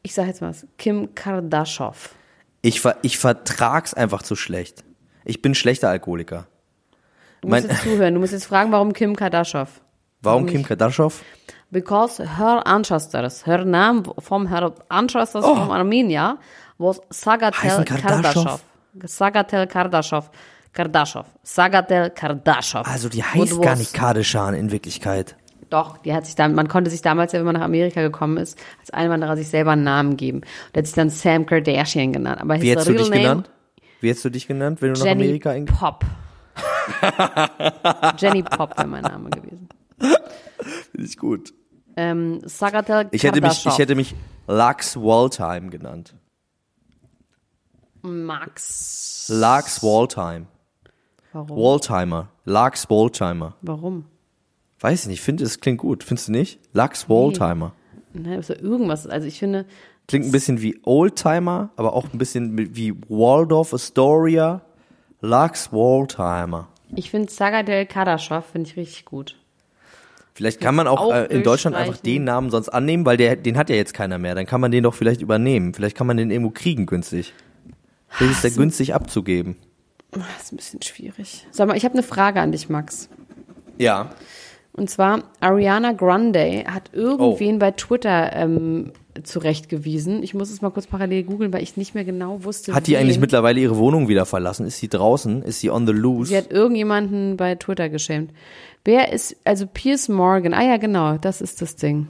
ich 0.02 0.14
sag 0.14 0.26
jetzt 0.26 0.40
mal 0.40 0.50
was, 0.50 0.66
Kim 0.78 1.14
Kardashian. 1.14 1.92
Ich, 2.62 2.80
ver 2.80 2.96
ich 3.02 3.18
vertrag's 3.18 3.94
einfach 3.94 4.22
zu 4.22 4.36
schlecht. 4.36 4.84
Ich 5.24 5.42
bin 5.42 5.54
schlechter 5.54 5.88
Alkoholiker. 5.90 6.46
Du 7.40 7.48
musst 7.48 7.62
Mein- 7.66 7.70
jetzt 7.70 7.82
zuhören. 7.82 8.14
Du 8.14 8.20
musst 8.20 8.32
jetzt 8.32 8.46
fragen, 8.46 8.72
warum 8.72 8.92
Kim 8.92 9.16
Kardashian. 9.16 9.66
Warum 10.22 10.46
Kim 10.46 10.62
Kardashian? 10.62 11.10
Because 11.74 12.20
her 12.20 12.62
ancestors, 12.64 13.44
her 13.46 13.64
Name 13.64 14.04
vom 14.20 14.46
her 14.46 14.72
ancestors 14.88 15.44
from 15.44 15.70
Armenia 15.72 16.38
was 16.78 17.00
Sagatel 17.10 17.80
Oh. 17.80 17.84
Kardashev. 17.84 18.60
Sagatel 19.02 19.66
Kardashev. 19.66 20.30
Kardashev. 20.72 21.26
Sagatel 21.44 22.10
Kardashev. 22.10 22.86
Also 22.86 23.08
die 23.08 23.24
heißt 23.24 23.60
gar 23.60 23.74
nicht 23.74 23.92
Kardashian 23.92 24.54
in 24.54 24.70
Wirklichkeit. 24.70 25.34
Doch, 25.70 25.98
die 25.98 26.14
hat 26.14 26.26
sich 26.26 26.36
dann, 26.36 26.54
man 26.54 26.68
konnte 26.68 26.90
sich 26.90 27.02
damals, 27.02 27.32
ja, 27.32 27.40
wenn 27.40 27.46
man 27.46 27.56
nach 27.56 27.62
Amerika 27.62 28.02
gekommen 28.02 28.36
ist, 28.36 28.56
als 28.78 28.90
Einwanderer 28.90 29.36
sich 29.36 29.48
selber 29.48 29.72
einen 29.72 29.82
Namen 29.82 30.16
geben. 30.16 30.38
Und 30.38 30.76
der 30.76 30.82
hat 30.82 30.86
sich 30.86 30.94
dann 30.94 31.10
Sam 31.10 31.44
Kardashian 31.44 32.12
genannt. 32.12 32.40
Aber 32.40 32.60
Wie 32.62 32.70
hättest 32.70 32.86
du 32.88 32.92
dich 32.92 33.10
name, 33.10 33.20
genannt? 33.20 33.50
Wie 34.00 34.10
hättest 34.10 34.24
du 34.26 34.30
dich 34.30 34.46
genannt, 34.46 34.80
wenn 34.80 34.94
du 34.94 35.00
nach 35.00 35.06
Jenny 35.06 35.24
Amerika 35.24 35.52
in 35.52 35.64
Pop. 35.66 36.04
Jenny 38.18 38.44
Pop 38.44 38.78
wäre 38.78 38.86
mein 38.86 39.02
Name 39.02 39.30
gewesen. 39.30 39.68
Finde 39.98 41.06
ich 41.08 41.16
gut. 41.16 41.52
Ähm, 41.96 42.40
Sagatel 42.44 43.08
Ich 43.12 43.22
hätte 43.22 43.40
mich, 43.40 43.64
ich 43.66 43.78
hätte 43.78 43.94
mich 43.94 44.14
Lux 44.46 44.96
Walltime 44.96 45.70
genannt. 45.70 46.14
Max. 48.02 49.28
Lux 49.32 49.82
Walltime. 49.82 50.46
Warum? 51.32 51.56
Walltimer. 51.56 52.28
Lux 52.44 52.90
Walltimer. 52.90 53.54
Warum? 53.62 54.04
Weiß 54.80 55.02
ich 55.02 55.08
nicht, 55.08 55.20
finde 55.22 55.44
es 55.44 55.60
klingt 55.60 55.78
gut. 55.78 56.04
Findest 56.04 56.28
du 56.28 56.32
nicht? 56.32 56.60
Lux 56.72 57.08
Walltimer. 57.08 57.72
Ne, 58.12 58.36
ist 58.36 58.50
ja 58.50 58.56
irgendwas. 58.56 59.06
Also 59.06 59.26
ich 59.26 59.38
finde, 59.38 59.66
Klingt 60.06 60.26
ein 60.26 60.32
bisschen 60.32 60.60
wie 60.60 60.78
Oldtimer, 60.84 61.70
aber 61.76 61.94
auch 61.94 62.12
ein 62.12 62.18
bisschen 62.18 62.76
wie 62.76 62.92
Waldorf 63.08 63.72
Astoria. 63.72 64.60
Lux 65.20 65.72
Walltimer. 65.72 66.68
ich 66.94 67.10
finde 67.10 67.32
Saga 67.32 67.62
del 67.62 67.86
Kardashev 67.86 68.44
finde 68.44 68.68
ich 68.68 68.76
richtig 68.76 69.06
gut. 69.06 69.40
Vielleicht 70.34 70.60
kann 70.60 70.74
man 70.74 70.88
auch, 70.88 71.12
äh, 71.14 71.26
in 71.26 71.44
Deutschland 71.44 71.76
einfach 71.76 71.96
den 71.98 72.24
Namen 72.24 72.50
sonst 72.50 72.68
annehmen, 72.68 73.06
weil 73.06 73.16
der, 73.16 73.36
den 73.36 73.56
hat 73.56 73.70
ja 73.70 73.76
jetzt 73.76 73.94
keiner 73.94 74.18
mehr. 74.18 74.34
Dann 74.34 74.46
kann 74.46 74.60
man 74.60 74.72
den 74.72 74.82
doch 74.82 74.94
vielleicht 74.94 75.22
übernehmen. 75.22 75.74
Vielleicht 75.74 75.96
kann 75.96 76.08
man 76.08 76.16
den 76.16 76.30
irgendwo 76.30 76.50
kriegen 76.50 76.86
günstig. 76.86 77.32
Vielleicht 78.08 78.32
ist 78.34 78.44
der 78.44 78.50
günstig 78.50 78.94
abzugeben. 78.94 79.56
Das 80.10 80.22
ist 80.44 80.52
ein 80.52 80.56
bisschen 80.56 80.82
schwierig. 80.82 81.46
Sag 81.52 81.68
mal, 81.68 81.76
ich 81.76 81.84
habe 81.84 81.94
eine 81.94 82.02
Frage 82.02 82.40
an 82.40 82.50
dich, 82.52 82.68
Max. 82.68 83.08
Ja. 83.78 84.10
Und 84.72 84.90
zwar, 84.90 85.22
Ariana 85.40 85.92
Grande 85.92 86.64
hat 86.66 86.90
Oh. 86.94 86.98
irgendwen 86.98 87.58
bei 87.60 87.70
Twitter 87.70 88.32
ähm, 88.34 88.92
zurechtgewiesen. 89.22 90.22
Ich 90.22 90.34
muss 90.34 90.50
es 90.50 90.60
mal 90.62 90.70
kurz 90.70 90.86
parallel 90.86 91.22
googeln, 91.24 91.52
weil 91.52 91.62
ich 91.62 91.76
nicht 91.76 91.94
mehr 91.94 92.04
genau 92.04 92.44
wusste. 92.44 92.74
Hat 92.74 92.86
die 92.86 92.92
wen. 92.92 93.00
eigentlich 93.00 93.18
mittlerweile 93.20 93.60
ihre 93.60 93.76
Wohnung 93.76 94.08
wieder 94.08 94.26
verlassen? 94.26 94.66
Ist 94.66 94.78
sie 94.78 94.88
draußen? 94.88 95.42
Ist 95.42 95.60
sie 95.60 95.70
on 95.70 95.86
the 95.86 95.92
loose? 95.92 96.30
Sie 96.30 96.36
hat 96.36 96.50
irgendjemanden 96.50 97.36
bei 97.36 97.54
Twitter 97.54 97.88
geschämt. 97.88 98.32
Wer 98.84 99.12
ist, 99.12 99.36
also 99.44 99.66
Piers 99.66 100.08
Morgan, 100.08 100.52
ah 100.52 100.64
ja, 100.64 100.76
genau, 100.76 101.16
das 101.16 101.40
ist 101.40 101.62
das 101.62 101.76
Ding. 101.76 102.08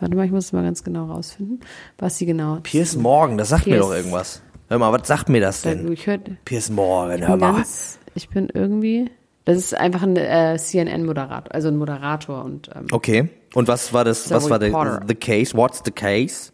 Warte 0.00 0.14
mal, 0.16 0.26
ich 0.26 0.32
muss 0.32 0.46
es 0.46 0.52
mal 0.52 0.62
ganz 0.62 0.84
genau 0.84 1.06
rausfinden, 1.06 1.60
was 1.98 2.18
sie 2.18 2.26
genau. 2.26 2.58
Piers 2.62 2.96
Morgan, 2.96 3.38
das 3.38 3.48
sagt 3.48 3.66
mir 3.66 3.74
Piers. 3.74 3.86
doch 3.86 3.94
irgendwas. 3.94 4.42
Hör 4.68 4.78
mal, 4.78 4.92
was 4.92 5.08
sagt 5.08 5.28
mir 5.28 5.40
das 5.40 5.62
denn? 5.62 5.90
Ich, 5.92 6.06
hör, 6.06 6.18
Piers 6.44 6.70
Morgan, 6.70 7.20
ich, 7.20 7.26
hör 7.26 7.36
bin 7.36 7.40
mal. 7.40 7.54
ganz, 7.54 7.98
ich 8.14 8.28
bin 8.28 8.48
irgendwie, 8.52 9.10
das 9.44 9.56
ist 9.56 9.74
einfach 9.74 10.02
ein 10.02 10.16
äh, 10.16 10.56
CNN-Moderator, 10.58 11.52
also 11.54 11.68
ein 11.68 11.76
Moderator 11.78 12.44
und 12.44 12.70
ähm, 12.74 12.86
Okay. 12.92 13.28
Und 13.54 13.68
was 13.68 13.92
war 13.92 14.04
das, 14.04 14.30
was 14.30 14.50
war 14.50 14.58
der, 14.58 15.00
the 15.06 15.14
case? 15.14 15.56
What's 15.56 15.82
the 15.84 15.90
case? 15.90 16.52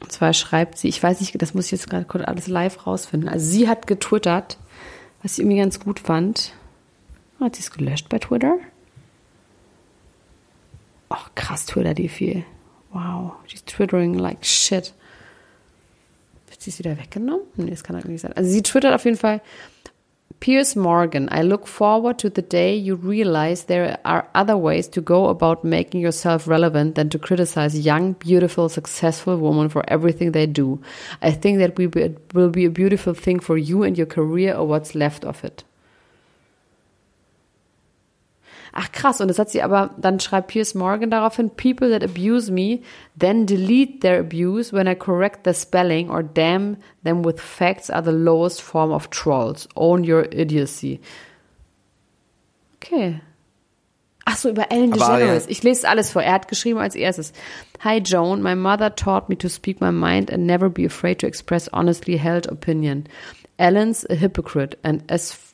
Und 0.00 0.12
zwar 0.12 0.32
schreibt 0.32 0.78
sie, 0.78 0.88
ich 0.88 1.02
weiß 1.02 1.20
nicht, 1.20 1.40
das 1.42 1.54
muss 1.54 1.66
ich 1.66 1.72
jetzt 1.72 1.90
gerade 1.90 2.04
kurz 2.04 2.24
alles 2.24 2.46
live 2.46 2.86
rausfinden. 2.86 3.28
Also 3.28 3.44
sie 3.44 3.68
hat 3.68 3.86
getwittert, 3.86 4.58
was 5.22 5.34
ich 5.34 5.40
irgendwie 5.40 5.58
ganz 5.58 5.80
gut 5.80 6.00
fand. 6.00 6.52
Hat 7.40 7.56
sie 7.56 7.62
es 7.62 7.70
gelöscht 7.70 8.08
bei 8.08 8.18
Twitter? 8.18 8.58
Ach 11.08 11.30
krass, 11.34 11.66
Twitter 11.66 11.94
die 11.94 12.08
viel. 12.08 12.44
Wow, 12.92 13.32
she's 13.46 13.64
twittering 13.64 14.14
like 14.14 14.44
shit. 14.44 14.94
Wird 16.48 16.62
sie 16.62 16.70
es 16.70 16.78
wieder 16.78 16.98
weggenommen? 16.98 17.42
Nee, 17.56 17.70
das 17.70 17.82
kann 17.82 17.96
eigentlich 17.96 18.12
nicht 18.12 18.20
sein. 18.22 18.32
Also 18.32 18.50
sie 18.50 18.62
twittert 18.62 18.94
auf 18.94 19.04
jeden 19.04 19.16
Fall. 19.16 19.40
Piers 20.40 20.76
Morgan, 20.76 21.28
I 21.32 21.42
look 21.42 21.66
forward 21.66 22.20
to 22.20 22.30
the 22.30 22.42
day 22.42 22.76
you 22.76 22.94
realize 22.94 23.64
there 23.64 23.98
are 24.04 24.28
other 24.36 24.56
ways 24.56 24.86
to 24.88 25.00
go 25.00 25.26
about 25.26 25.64
making 25.64 26.00
yourself 26.00 26.46
relevant 26.46 26.94
than 26.94 27.10
to 27.10 27.18
criticize 27.18 27.84
young, 27.84 28.12
beautiful, 28.12 28.68
successful 28.68 29.36
women 29.36 29.68
for 29.68 29.82
everything 29.88 30.30
they 30.30 30.46
do. 30.46 30.80
I 31.20 31.32
think 31.32 31.58
that 31.58 31.76
we 31.76 31.88
will 32.34 32.50
be 32.50 32.64
a 32.64 32.70
beautiful 32.70 33.14
thing 33.14 33.40
for 33.40 33.58
you 33.58 33.82
and 33.82 33.98
your 33.98 34.06
career 34.06 34.54
or 34.54 34.68
what's 34.68 34.94
left 34.94 35.24
of 35.24 35.44
it. 35.44 35.64
Ach 38.80 38.92
krass, 38.92 39.20
und 39.20 39.26
das 39.26 39.40
hat 39.40 39.50
sie 39.50 39.60
aber, 39.60 39.90
dann 39.98 40.20
schreibt 40.20 40.46
Piers 40.52 40.76
Morgan 40.76 41.10
daraufhin, 41.10 41.50
people 41.50 41.90
that 41.90 42.04
abuse 42.04 42.48
me 42.48 42.78
then 43.18 43.44
delete 43.44 44.02
their 44.02 44.20
abuse 44.20 44.72
when 44.72 44.86
I 44.86 44.94
correct 44.94 45.40
the 45.42 45.52
spelling 45.52 46.08
or 46.08 46.22
damn 46.22 46.76
them 47.02 47.24
with 47.24 47.40
facts 47.40 47.90
are 47.90 48.04
the 48.04 48.12
lowest 48.12 48.62
form 48.62 48.92
of 48.92 49.10
trolls. 49.10 49.68
Own 49.74 50.04
your 50.04 50.26
idiocy. 50.30 51.00
Okay. 52.76 53.20
Ach 54.24 54.36
so, 54.36 54.48
über 54.48 54.70
Ellen 54.70 54.92
DeGeneres. 54.92 55.48
Ich 55.48 55.64
lese 55.64 55.88
alles 55.88 56.12
vor. 56.12 56.22
Er 56.22 56.34
hat 56.34 56.46
geschrieben 56.46 56.78
als 56.78 56.94
erstes. 56.94 57.32
Hi 57.82 57.98
Joan, 57.98 58.42
my 58.42 58.54
mother 58.54 58.94
taught 58.94 59.28
me 59.28 59.36
to 59.38 59.48
speak 59.48 59.80
my 59.80 59.90
mind 59.90 60.30
and 60.30 60.46
never 60.46 60.70
be 60.70 60.84
afraid 60.84 61.18
to 61.18 61.26
express 61.26 61.68
honestly 61.72 62.16
held 62.16 62.46
opinion. 62.46 63.08
Ellen's 63.58 64.06
a 64.08 64.14
hypocrite 64.14 64.78
and 64.84 65.02
as 65.08 65.47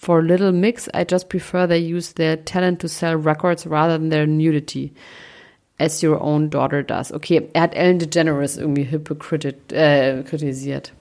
for 0.00 0.22
Little 0.22 0.52
Mix, 0.52 0.88
I 0.94 1.04
just 1.04 1.28
prefer 1.28 1.66
they 1.66 1.78
use 1.78 2.14
their 2.14 2.36
talent 2.36 2.80
to 2.80 2.88
sell 2.88 3.16
records 3.16 3.66
rather 3.66 3.98
than 3.98 4.08
their 4.08 4.26
nudity. 4.26 4.94
As 5.78 6.02
your 6.02 6.20
own 6.20 6.50
daughter 6.50 6.82
does. 6.82 7.10
Okay, 7.12 7.48
er 7.54 7.62
hat 7.62 7.74
Ellen 7.74 7.98
DeGeneres 7.98 8.58
irgendwie 8.58 8.84
hypocrite, 8.84 9.54
äh, 9.74 10.22
kritisiert. 10.24 10.92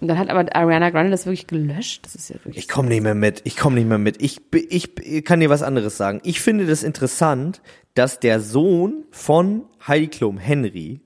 Und 0.00 0.08
dann 0.08 0.18
hat 0.18 0.28
aber 0.28 0.54
Ariana 0.56 0.90
Grande 0.90 1.12
das 1.12 1.24
wirklich 1.24 1.46
gelöscht. 1.46 2.04
Das 2.04 2.16
ist 2.16 2.30
ja 2.30 2.36
wirklich 2.36 2.58
Ich 2.58 2.68
komme 2.68 2.88
nicht 2.88 3.02
mehr 3.02 3.14
mit. 3.14 3.42
Ich 3.44 3.56
komme 3.56 3.76
nicht 3.76 3.88
mehr 3.88 3.98
mit. 3.98 4.20
Ich, 4.20 4.40
ich, 4.52 4.98
ich 4.98 5.24
kann 5.24 5.38
dir 5.38 5.50
was 5.50 5.62
anderes 5.62 5.96
sagen. 5.96 6.20
Ich 6.24 6.40
finde 6.40 6.66
das 6.66 6.82
interessant, 6.82 7.62
dass 7.94 8.18
der 8.18 8.40
Sohn 8.40 9.04
von 9.12 9.66
Heidi 9.86 10.08
Klum, 10.08 10.38
Henry, 10.38 11.00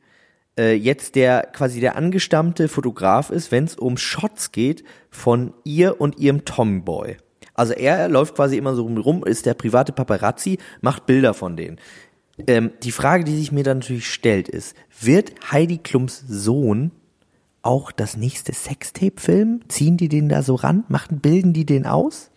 äh, 0.58 0.72
jetzt 0.72 1.14
der 1.14 1.48
quasi 1.52 1.80
der 1.80 1.96
angestammte 1.96 2.66
Fotograf 2.68 3.30
ist, 3.30 3.52
wenn 3.52 3.64
es 3.64 3.76
um 3.76 3.98
Shots 3.98 4.52
geht 4.52 4.84
von 5.10 5.52
ihr 5.64 6.00
und 6.00 6.18
ihrem 6.18 6.46
Tomboy. 6.46 7.18
Also 7.58 7.72
er 7.72 8.08
läuft 8.08 8.36
quasi 8.36 8.56
immer 8.56 8.76
so 8.76 8.86
rum, 8.86 9.24
ist 9.24 9.44
der 9.44 9.54
private 9.54 9.92
Paparazzi, 9.92 10.58
macht 10.80 11.06
Bilder 11.06 11.34
von 11.34 11.56
denen. 11.56 11.80
Ähm, 12.46 12.70
die 12.84 12.92
Frage, 12.92 13.24
die 13.24 13.34
sich 13.34 13.50
mir 13.50 13.64
dann 13.64 13.78
natürlich 13.78 14.08
stellt, 14.08 14.48
ist, 14.48 14.76
wird 15.00 15.32
Heidi 15.50 15.78
Klums 15.78 16.22
Sohn 16.28 16.92
auch 17.62 17.90
das 17.90 18.16
nächste 18.16 18.54
Sextape 18.54 19.20
filmen? 19.20 19.64
Ziehen 19.66 19.96
die 19.96 20.08
den 20.08 20.28
da 20.28 20.44
so 20.44 20.54
ran? 20.54 20.84
Machen, 20.86 21.18
bilden 21.18 21.52
die 21.52 21.66
den 21.66 21.84
aus? 21.84 22.30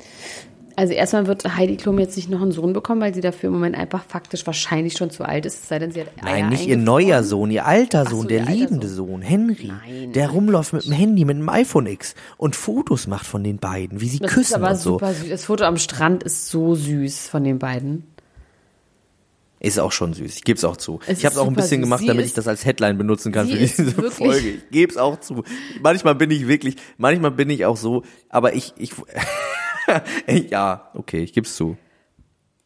Also 0.81 0.93
erstmal 0.93 1.27
wird 1.27 1.45
Heidi 1.57 1.77
Klum 1.77 1.99
jetzt 1.99 2.15
nicht 2.15 2.27
noch 2.27 2.41
einen 2.41 2.51
Sohn 2.51 2.73
bekommen, 2.73 3.01
weil 3.01 3.13
sie 3.13 3.21
dafür 3.21 3.47
im 3.49 3.53
Moment 3.53 3.75
einfach 3.77 4.03
faktisch 4.07 4.47
wahrscheinlich 4.47 4.93
schon 4.93 5.11
zu 5.11 5.23
alt 5.23 5.45
ist, 5.45 5.61
es 5.61 5.69
sei 5.69 5.77
denn, 5.77 5.91
sie 5.91 6.01
hat 6.01 6.07
Eier 6.23 6.23
Nein, 6.39 6.49
nicht 6.49 6.65
ihr 6.65 6.75
neuer 6.75 7.23
Sohn, 7.23 7.51
ihr 7.51 7.67
alter 7.67 8.05
Sohn, 8.07 8.23
so, 8.23 8.27
der 8.27 8.45
lebende 8.45 8.87
Sohn. 8.87 9.07
Sohn, 9.09 9.21
Henry, 9.21 9.67
Nein, 9.85 10.11
der 10.13 10.29
rumläuft 10.31 10.73
mit 10.73 10.85
dem 10.87 10.93
Handy, 10.93 11.23
mit 11.23 11.37
dem 11.37 11.49
iPhone 11.49 11.85
X 11.85 12.15
und 12.37 12.55
Fotos 12.55 13.05
macht 13.05 13.27
von 13.27 13.43
den 13.43 13.57
beiden, 13.59 14.01
wie 14.01 14.09
sie 14.09 14.17
Das 14.17 14.31
ist 14.31 14.35
küssen 14.35 14.55
aber 14.55 14.71
und 14.71 14.77
so. 14.77 14.93
super 14.93 15.13
süß. 15.13 15.29
Das 15.29 15.45
Foto 15.45 15.65
am 15.65 15.77
Strand 15.77 16.23
ist 16.23 16.47
so 16.49 16.73
süß 16.73 17.27
von 17.27 17.43
den 17.43 17.59
beiden. 17.59 18.05
Ist 19.59 19.79
auch 19.79 19.91
schon 19.91 20.13
süß. 20.15 20.37
Ich 20.37 20.43
gebe 20.43 20.57
es 20.57 20.63
auch 20.63 20.77
zu. 20.77 20.99
Es 21.05 21.19
ich 21.19 21.25
habe 21.25 21.33
es 21.33 21.37
ist 21.37 21.37
auch 21.37 21.47
ein 21.47 21.53
bisschen 21.53 21.81
süß. 21.81 21.85
gemacht, 21.85 21.99
Sie 21.99 22.07
damit 22.07 22.23
ist- 22.25 22.29
ich 22.31 22.33
das 22.33 22.47
als 22.47 22.65
Headline 22.65 22.97
benutzen 22.97 23.31
kann 23.31 23.47
für 23.47 23.55
ist 23.57 23.77
diese 23.77 24.09
Folge. 24.09 24.49
Ich 24.49 24.69
gebe 24.71 24.91
es 24.91 24.97
auch 24.97 25.19
zu. 25.19 25.43
Manchmal 25.83 26.15
bin 26.15 26.31
ich 26.31 26.47
wirklich, 26.47 26.77
manchmal 26.97 27.29
bin 27.29 27.51
ich 27.51 27.65
auch 27.67 27.77
so, 27.77 28.01
aber 28.29 28.55
ich, 28.55 28.73
ich, 28.79 28.93
ja, 30.49 30.89
okay, 30.93 31.23
ich 31.23 31.33
gebe 31.33 31.47
es 31.47 31.55
zu. 31.55 31.77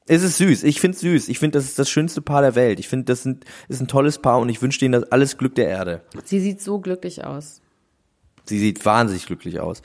Es 0.08 0.22
ist 0.22 0.38
süß. 0.38 0.64
Ich 0.64 0.80
finde 0.80 0.96
es 0.96 1.02
süß. 1.02 1.30
Ich 1.30 1.40
finde, 1.40 1.58
das 1.58 1.66
ist 1.66 1.80
das 1.80 1.90
schönste 1.90 2.22
Paar 2.22 2.42
der 2.42 2.56
Welt. 2.56 2.80
Ich 2.80 2.88
finde, 2.88 3.06
das 3.06 3.24
sind, 3.24 3.44
ist 3.68 3.82
ein 3.82 3.88
tolles 3.88 4.20
Paar 4.20 4.40
und 4.40 4.50
ich 4.50 4.62
wünsche 4.62 4.80
denen 4.80 4.92
das 4.92 5.12
alles 5.12 5.38
Glück 5.38 5.56
der 5.56 5.68
Erde. 5.68 6.04
Sie 6.26 6.40
sieht 6.40 6.62
so 6.62 6.80
glücklich 6.80 7.24
aus. 7.24 7.62
Sie 8.46 8.60
sieht 8.60 8.86
wahnsinnig 8.86 9.26
glücklich 9.26 9.60
aus. 9.60 9.82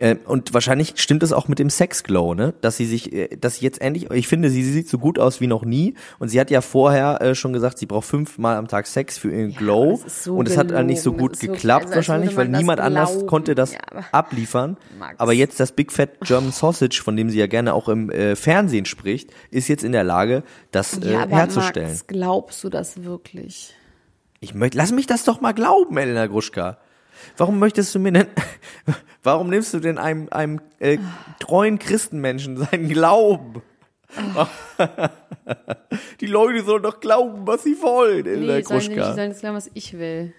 Ähm, 0.00 0.18
und 0.26 0.52
wahrscheinlich 0.52 0.94
stimmt 0.96 1.22
es 1.22 1.32
auch 1.32 1.46
mit 1.46 1.60
dem 1.60 1.70
Sexglow, 1.70 2.34
ne? 2.34 2.52
Dass 2.60 2.76
sie 2.76 2.84
sich, 2.84 3.12
äh, 3.12 3.28
dass 3.36 3.56
sie 3.56 3.64
jetzt 3.64 3.80
endlich, 3.80 4.10
ich 4.10 4.26
finde, 4.26 4.50
sie 4.50 4.64
sieht 4.64 4.88
so 4.88 4.98
gut 4.98 5.20
aus 5.20 5.40
wie 5.40 5.46
noch 5.46 5.64
nie. 5.64 5.94
Und 6.18 6.28
sie 6.30 6.40
hat 6.40 6.50
ja 6.50 6.62
vorher 6.62 7.20
äh, 7.22 7.34
schon 7.36 7.52
gesagt, 7.52 7.78
sie 7.78 7.86
braucht 7.86 8.06
fünfmal 8.06 8.56
am 8.56 8.66
Tag 8.66 8.88
Sex 8.88 9.18
für 9.18 9.30
ihren 9.30 9.54
Glow. 9.54 10.00
das 10.02 10.04
ist 10.12 10.24
so 10.24 10.34
und 10.34 10.48
es 10.48 10.56
hat 10.56 10.72
dann 10.72 10.86
nicht 10.86 11.00
so 11.00 11.12
gut 11.12 11.38
geklappt 11.38 11.84
also 11.86 11.94
als 11.94 12.08
wahrscheinlich, 12.08 12.36
weil 12.36 12.48
niemand 12.48 12.80
anders 12.80 13.12
glauben. 13.12 13.26
konnte 13.28 13.54
das 13.54 13.74
Ja, 13.74 13.78
aber- 13.88 14.04
abliefern. 14.10 14.76
Max. 14.98 15.20
Aber 15.20 15.32
jetzt 15.32 15.60
das 15.60 15.70
Big 15.70 15.92
Fat 15.92 16.20
German 16.22 16.50
Sausage, 16.52 17.00
von 17.04 17.16
dem 17.16 17.30
sie 17.30 17.38
ja 17.38 17.46
gerne 17.46 17.72
auch 17.72 17.88
im 17.88 18.10
äh, 18.10 18.34
Fernsehen 18.34 18.86
spricht, 18.86 19.30
ist 19.52 19.68
jetzt 19.68 19.84
in 19.84 19.92
der 19.92 20.02
Lage, 20.02 20.42
das 20.72 20.98
äh, 20.98 21.12
Ja, 21.12 21.22
aber 21.22 21.36
herzustellen. 21.36 21.90
Max, 21.90 22.06
glaubst 22.08 22.64
du 22.64 22.68
das 22.68 23.04
wirklich? 23.04 23.72
Ich 24.40 24.54
möchte, 24.54 24.76
lass 24.76 24.90
mich 24.90 25.06
das 25.06 25.22
doch 25.22 25.40
mal 25.40 25.52
glauben, 25.52 25.96
Elena 25.96 26.26
Gruschka. 26.26 26.78
Warum 27.36 27.58
möchtest 27.58 27.94
du 27.94 27.98
mir 27.98 28.12
denn, 28.12 28.26
warum 29.22 29.48
nimmst 29.50 29.74
du 29.74 29.80
denn 29.80 29.98
einem, 29.98 30.28
einem 30.30 30.60
äh, 30.78 30.98
treuen 31.40 31.78
Christenmenschen 31.78 32.56
seinen 32.56 32.88
Glauben? 32.88 33.62
Die 36.20 36.26
Leute 36.26 36.64
sollen 36.64 36.82
doch 36.82 37.00
glauben, 37.00 37.46
was 37.46 37.64
sie 37.64 37.76
wollen, 37.82 38.26
Elena 38.26 38.54
Nee, 38.54 38.62
sollen 38.62 38.80
sie 38.80 38.88
nicht, 38.88 38.96
Gruschka. 38.98 39.10
die 39.10 39.16
sollen 39.16 39.30
das 39.30 39.40
glauben, 39.40 39.56
was 39.56 39.70
ich 39.74 39.98
will. 39.98 40.32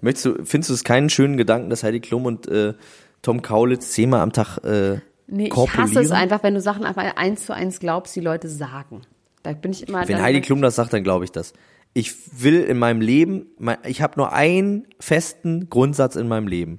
Möchtest 0.00 0.26
du, 0.26 0.44
findest 0.44 0.70
du 0.70 0.74
es 0.74 0.84
keinen 0.84 1.10
schönen 1.10 1.36
Gedanken, 1.36 1.68
dass 1.70 1.82
Heidi 1.82 2.00
Klum 2.00 2.26
und 2.26 2.46
äh, 2.46 2.74
Tom 3.22 3.42
Kaulitz 3.42 3.90
zehnmal 3.90 4.20
am 4.20 4.32
Tag 4.32 4.58
äh, 4.58 4.98
Nee, 5.28 5.48
ich 5.48 5.76
hasse 5.76 6.00
es 6.00 6.12
einfach, 6.12 6.42
wenn 6.44 6.54
du 6.54 6.60
Sachen 6.60 6.84
einfach 6.84 7.16
eins 7.16 7.46
zu 7.46 7.54
eins 7.54 7.80
glaubst, 7.80 8.14
die 8.14 8.20
Leute 8.20 8.48
sagen. 8.48 9.02
Da 9.42 9.52
bin 9.52 9.72
ich 9.72 9.88
immer. 9.88 10.06
Wenn 10.06 10.22
Heidi 10.22 10.40
Klum 10.40 10.62
das 10.62 10.76
sagt, 10.76 10.92
dann 10.92 11.02
glaube 11.02 11.24
ich 11.24 11.32
das. 11.32 11.52
Ich 11.96 12.42
will 12.42 12.60
in 12.60 12.76
meinem 12.76 13.00
Leben, 13.00 13.46
ich 13.86 14.02
habe 14.02 14.18
nur 14.18 14.34
einen 14.34 14.86
festen 15.00 15.70
Grundsatz 15.70 16.14
in 16.14 16.28
meinem 16.28 16.46
Leben. 16.46 16.78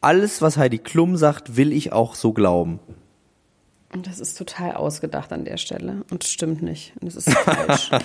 Alles, 0.00 0.40
was 0.40 0.56
Heidi 0.56 0.78
Klum 0.78 1.18
sagt, 1.18 1.58
will 1.58 1.74
ich 1.74 1.92
auch 1.92 2.14
so 2.14 2.32
glauben. 2.32 2.80
Und 3.92 4.06
das 4.06 4.18
ist 4.18 4.38
total 4.38 4.72
ausgedacht 4.72 5.30
an 5.34 5.44
der 5.44 5.58
Stelle. 5.58 6.04
Und 6.10 6.24
es 6.24 6.32
stimmt 6.32 6.62
nicht. 6.62 6.94
Und 7.02 7.08
es 7.08 7.16
ist 7.16 7.30
falsch. 7.30 7.90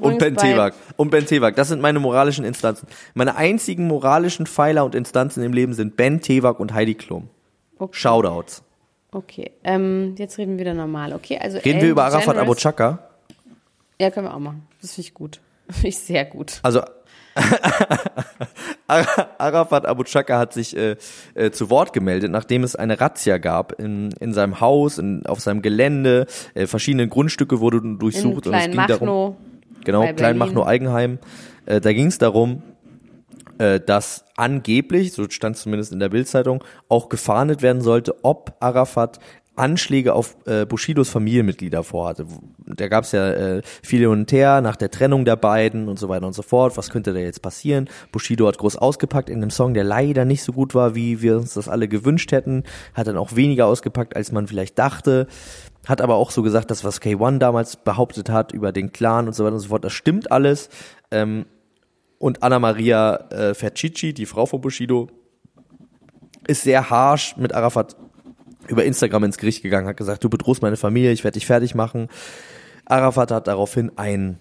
Und 0.00 0.18
Ben 0.20 0.36
Tewak. 0.36 0.74
Und 0.96 1.10
Ben 1.10 1.26
Tewak. 1.26 1.56
Das 1.56 1.66
sind 1.66 1.82
meine 1.82 1.98
moralischen 1.98 2.44
Instanzen. 2.44 2.86
Meine 3.14 3.34
einzigen 3.34 3.88
moralischen 3.88 4.46
Pfeiler 4.46 4.84
und 4.84 4.94
Instanzen 4.94 5.42
im 5.42 5.52
Leben 5.52 5.74
sind 5.74 5.96
Ben 5.96 6.20
Tewak 6.20 6.60
und 6.60 6.72
Heidi 6.72 6.94
Klum. 6.94 7.28
Okay. 7.76 7.98
Shoutouts. 7.98 8.62
Okay, 9.10 9.50
ähm, 9.64 10.14
jetzt 10.16 10.38
reden 10.38 10.52
wir 10.52 10.60
wieder 10.60 10.74
normal. 10.74 11.12
Okay, 11.12 11.38
also 11.42 11.58
Reden 11.58 11.64
wir 11.64 11.74
Ellen 11.80 11.90
über 11.90 12.04
Arafat 12.04 12.36
Abu 12.36 12.54
Chaka? 12.54 13.07
Ja, 14.00 14.10
können 14.10 14.26
wir 14.26 14.34
auch 14.34 14.40
machen. 14.40 14.66
Das 14.80 14.94
finde 14.94 15.08
ich 15.08 15.14
gut. 15.14 15.40
Finde 15.70 15.88
ich 15.88 15.98
sehr 15.98 16.24
gut. 16.24 16.60
Also 16.62 16.80
Arafat 18.86 19.86
Abu 19.86 20.02
Chaka 20.04 20.38
hat 20.38 20.52
sich 20.52 20.76
äh, 20.76 20.96
äh, 21.34 21.50
zu 21.50 21.70
Wort 21.70 21.92
gemeldet, 21.92 22.30
nachdem 22.30 22.64
es 22.64 22.74
eine 22.74 23.00
Razzia 23.00 23.38
gab 23.38 23.78
in, 23.78 24.12
in 24.20 24.32
seinem 24.32 24.60
Haus, 24.60 24.98
in, 24.98 25.26
auf 25.26 25.40
seinem 25.40 25.62
Gelände. 25.62 26.26
Äh, 26.54 26.66
verschiedene 26.66 27.06
Grundstücke 27.08 27.60
wurden 27.60 27.92
In 27.92 27.98
durchsucht 27.98 28.46
und 28.46 28.54
es 28.54 28.64
ging 28.64 28.76
darum. 28.76 28.86
Kleinmachnow. 28.88 29.36
Genau, 29.84 30.00
bei 30.00 30.12
Kleinmachnow 30.14 30.64
Berlin. 30.64 30.68
Eigenheim. 30.68 31.18
Äh, 31.66 31.80
da 31.80 31.92
ging 31.92 32.06
es 32.06 32.18
darum, 32.18 32.62
äh, 33.58 33.80
dass 33.80 34.24
angeblich, 34.36 35.12
so 35.12 35.28
stand 35.28 35.56
es 35.56 35.62
zumindest 35.62 35.92
in 35.92 36.00
der 36.00 36.08
Bildzeitung, 36.08 36.64
auch 36.88 37.08
gefahndet 37.08 37.62
werden 37.62 37.82
sollte, 37.82 38.24
ob 38.24 38.56
Arafat 38.60 39.18
Anschläge 39.58 40.14
auf 40.14 40.36
äh, 40.46 40.66
Bushidos 40.66 41.10
Familienmitglieder 41.10 41.82
vorhatte. 41.84 42.26
Da 42.66 42.88
gab 42.88 43.04
es 43.04 43.12
ja 43.12 43.30
äh, 43.30 43.62
viel 43.82 44.00
hin 44.00 44.08
und 44.08 44.32
her 44.32 44.60
nach 44.60 44.76
der 44.76 44.90
Trennung 44.90 45.24
der 45.24 45.36
beiden 45.36 45.88
und 45.88 45.98
so 45.98 46.08
weiter 46.08 46.26
und 46.26 46.32
so 46.32 46.42
fort. 46.42 46.76
Was 46.76 46.90
könnte 46.90 47.12
da 47.12 47.18
jetzt 47.18 47.42
passieren? 47.42 47.88
Bushido 48.12 48.46
hat 48.46 48.58
groß 48.58 48.76
ausgepackt 48.76 49.30
in 49.30 49.36
einem 49.36 49.50
Song, 49.50 49.74
der 49.74 49.84
leider 49.84 50.24
nicht 50.24 50.42
so 50.42 50.52
gut 50.52 50.74
war, 50.74 50.94
wie 50.94 51.22
wir 51.22 51.36
uns 51.36 51.54
das 51.54 51.68
alle 51.68 51.88
gewünscht 51.88 52.32
hätten. 52.32 52.64
Hat 52.94 53.06
dann 53.06 53.16
auch 53.16 53.36
weniger 53.36 53.66
ausgepackt, 53.66 54.16
als 54.16 54.32
man 54.32 54.46
vielleicht 54.46 54.78
dachte. 54.78 55.26
Hat 55.86 56.00
aber 56.00 56.16
auch 56.16 56.30
so 56.30 56.42
gesagt, 56.42 56.70
das, 56.70 56.84
was 56.84 57.00
K1 57.00 57.38
damals 57.38 57.76
behauptet 57.76 58.30
hat 58.30 58.52
über 58.52 58.72
den 58.72 58.92
Clan 58.92 59.26
und 59.26 59.32
so 59.34 59.44
weiter 59.44 59.54
und 59.54 59.60
so 59.60 59.68
fort, 59.68 59.84
das 59.84 59.92
stimmt 59.92 60.30
alles. 60.30 60.68
Ähm, 61.10 61.46
und 62.18 62.42
Anna 62.42 62.58
Maria 62.58 63.16
äh, 63.30 63.54
Fercici, 63.54 64.12
die 64.12 64.26
Frau 64.26 64.46
von 64.46 64.60
Bushido, 64.60 65.08
ist 66.46 66.62
sehr 66.62 66.90
harsh 66.90 67.36
mit 67.36 67.54
Arafat 67.54 67.96
über 68.68 68.84
Instagram 68.84 69.24
ins 69.24 69.38
Gericht 69.38 69.62
gegangen, 69.62 69.86
hat 69.88 69.96
gesagt, 69.96 70.24
du 70.24 70.28
bedrohst 70.28 70.62
meine 70.62 70.76
Familie, 70.76 71.12
ich 71.12 71.24
werde 71.24 71.34
dich 71.34 71.46
fertig 71.46 71.74
machen. 71.74 72.08
Arafat 72.84 73.30
hat 73.30 73.46
daraufhin 73.46 73.92
einen 73.96 74.38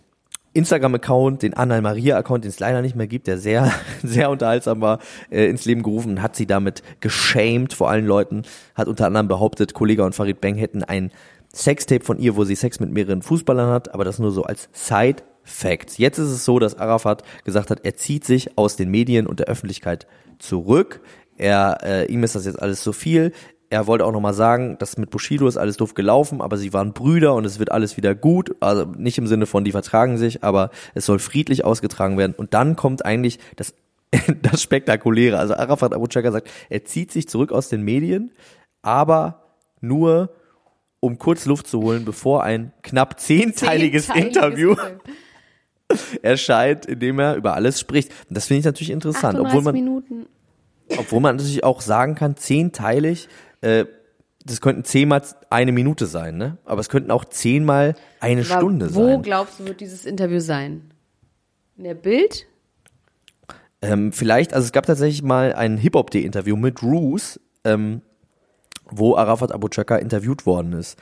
Instagram-Account, 0.53 1.43
den 1.43 1.53
Anna 1.53 1.80
Maria-Account, 1.82 2.43
den 2.43 2.49
es 2.49 2.59
leider 2.59 2.82
nicht 2.82 2.95
mehr 2.95 3.07
gibt, 3.07 3.28
der 3.28 3.38
sehr, 3.38 3.71
sehr 4.03 4.30
unterhaltsam 4.30 4.82
war, 4.82 4.99
äh, 5.30 5.45
ins 5.45 5.65
Leben 5.65 5.84
gerufen 5.84 6.11
und 6.11 6.21
hat 6.21 6.36
sie 6.36 6.47
damit 6.47 6.82
geshamed 6.99 7.73
vor 7.73 7.89
allen 7.89 8.05
Leuten, 8.05 8.43
hat 8.75 8.88
unter 8.88 9.05
anderem 9.05 9.28
behauptet, 9.28 9.73
Kollega 9.73 10.05
und 10.05 10.15
Farid 10.15 10.41
Bang 10.41 10.55
hätten 10.55 10.84
ein 10.84 11.11
Sextape 11.53 12.03
von 12.03 12.19
ihr, 12.19 12.36
wo 12.36 12.43
sie 12.43 12.55
Sex 12.55 12.80
mit 12.80 12.91
mehreren 12.91 13.21
Fußballern 13.21 13.69
hat, 13.69 13.93
aber 13.93 14.03
das 14.03 14.19
nur 14.19 14.32
so 14.32 14.43
als 14.43 14.69
Side 14.73 15.23
Facts. 15.43 15.97
Jetzt 15.97 16.17
ist 16.17 16.30
es 16.30 16.43
so, 16.43 16.59
dass 16.59 16.78
Arafat 16.78 17.23
gesagt 17.45 17.69
hat, 17.69 17.86
er 17.86 17.95
zieht 17.95 18.25
sich 18.25 18.57
aus 18.57 18.75
den 18.75 18.91
Medien 18.91 19.28
und 19.28 19.39
der 19.39 19.47
Öffentlichkeit 19.47 20.05
zurück. 20.39 20.99
Er, 21.38 21.78
äh, 21.84 22.11
ihm 22.11 22.23
ist 22.23 22.36
das 22.36 22.45
jetzt 22.45 22.61
alles 22.61 22.82
zu 22.82 22.91
viel. 22.91 23.32
Er 23.70 23.86
wollte 23.88 24.05
auch 24.05 24.11
nochmal 24.11 24.34
sagen, 24.34 24.78
dass 24.80 24.97
mit 24.97 25.09
Bushido 25.09 25.47
ist 25.47 25.57
alles 25.57 25.76
doof 25.76 25.93
gelaufen, 25.93 26.41
aber 26.41 26.57
sie 26.57 26.72
waren 26.72 26.93
Brüder 26.93 27.34
und 27.34 27.45
es 27.45 27.59
wird 27.59 27.72
alles 27.72 27.97
wieder 27.97 28.15
gut. 28.15 28.55
Also 28.61 28.86
nicht 28.86 29.18
im 29.18 29.28
Sinne 29.28 29.45
von, 29.45 29.65
die 29.65 29.72
vertragen 29.74 30.18
sich, 30.18 30.43
aber 30.43 30.72
es 30.93 31.05
soll 31.05 31.20
friedlich 31.20 31.65
ausgetragen 31.65 32.18
werden. 32.18 32.34
Und 32.38 32.53
dann 32.53 32.78
kommt 32.78 33.05
eigentlich 33.05 33.39
das, 33.57 33.74
das 34.41 34.61
Spektakuläre. 34.61 35.38
Also 35.38 35.55
Arafat 35.55 35.93
Abu 35.93 36.07
Chaka 36.07 36.32
sagt, 36.32 36.49
er 36.70 36.86
zieht 36.86 37.11
sich 37.11 37.28
zurück 37.28 37.51
aus 37.51 37.68
den 37.68 37.82
Medien, 37.82 38.32
aber 38.82 39.43
nur 39.82 40.30
um 40.99 41.18
kurz 41.18 41.45
Luft 41.45 41.68
zu 41.68 41.82
holen, 41.82 42.05
bevor 42.05 42.43
ein 42.43 42.74
knapp 42.82 43.20
zehnteiliges, 43.20 44.09
Interview 44.09 44.76
erscheint, 46.22 46.86
in 46.86 46.99
dem 46.99 47.20
er 47.20 47.36
über 47.36 47.53
alles 47.53 47.80
spricht. 47.80 48.11
Und 48.30 48.36
das 48.36 48.47
finde 48.47 48.59
ich 48.59 48.65
natürlich 48.65 48.89
interessant, 48.91 49.38
38 49.38 49.47
obwohl 49.47 49.61
man, 49.63 49.74
Minuten. 49.74 50.26
obwohl 50.97 51.20
man 51.20 51.36
natürlich 51.36 51.63
auch 51.63 51.82
sagen 51.82 52.15
kann, 52.15 52.36
zehnteilig, 52.36 53.28
äh, 53.62 53.86
das 54.45 54.62
könnten 54.62 54.84
zehnmal 54.86 55.22
eine 55.49 55.72
Minute 55.72 56.05
sein, 56.05 56.38
ne? 56.38 56.58
Aber 56.64 56.80
es 56.80 56.89
könnten 56.89 57.12
auch 57.12 57.26
zehnmal 57.26 57.95
eine 58.20 58.41
Aber 58.41 58.58
Stunde 58.58 58.95
wo 58.95 59.05
sein. 59.05 59.22
glaubst 59.22 59.60
du, 59.60 59.66
wird 59.66 59.82
dieses 59.82 60.05
Interview 60.05 60.39
sein? 60.39 60.93
In 61.78 61.84
der 61.84 61.95
Bild? 61.95 62.47
Ähm, 63.82 64.12
vielleicht, 64.12 64.53
also 64.53 64.66
es 64.66 64.72
gab 64.72 64.86
tatsächlich 64.86 65.22
mal 65.22 65.53
ein 65.53 65.78
Hip-Hop-D-Interview 65.78 66.55
mit 66.55 66.82
Roos, 66.82 67.39
ähm, 67.64 68.01
wo 68.89 69.16
Arafat 69.16 69.51
Abu 69.51 69.68
Chaka 69.68 69.97
interviewt 69.97 70.45
worden 70.45 70.74
ist. 70.74 70.97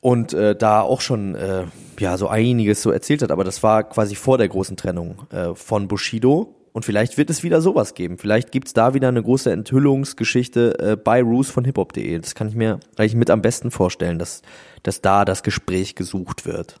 Und 0.00 0.34
äh, 0.34 0.54
da 0.54 0.82
auch 0.82 1.00
schon 1.00 1.34
äh, 1.34 1.64
ja 1.98 2.18
so 2.18 2.28
einiges 2.28 2.82
so 2.82 2.90
erzählt 2.90 3.22
hat, 3.22 3.30
aber 3.30 3.42
das 3.42 3.62
war 3.62 3.84
quasi 3.84 4.14
vor 4.14 4.36
der 4.36 4.48
großen 4.48 4.76
Trennung 4.76 5.22
äh, 5.30 5.54
von 5.54 5.88
Bushido. 5.88 6.54
Und 6.74 6.84
vielleicht 6.84 7.18
wird 7.18 7.30
es 7.30 7.44
wieder 7.44 7.60
sowas 7.60 7.94
geben. 7.94 8.18
Vielleicht 8.18 8.50
gibt's 8.50 8.72
da 8.72 8.94
wieder 8.94 9.06
eine 9.06 9.22
große 9.22 9.48
Enthüllungsgeschichte 9.52 10.78
äh, 10.80 10.96
bei 10.96 11.22
Roos 11.22 11.48
von 11.48 11.64
hiphop.de. 11.64 12.18
Das 12.18 12.34
kann 12.34 12.48
ich 12.48 12.56
mir 12.56 12.80
eigentlich 12.96 13.14
mit 13.14 13.30
am 13.30 13.42
besten 13.42 13.70
vorstellen, 13.70 14.18
dass, 14.18 14.42
dass 14.82 15.00
da 15.00 15.24
das 15.24 15.44
Gespräch 15.44 15.94
gesucht 15.94 16.46
wird. 16.46 16.80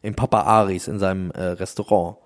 Im 0.00 0.14
Papa 0.14 0.44
Aris 0.44 0.88
in 0.88 0.98
seinem 0.98 1.32
äh, 1.32 1.42
Restaurant. 1.42 2.16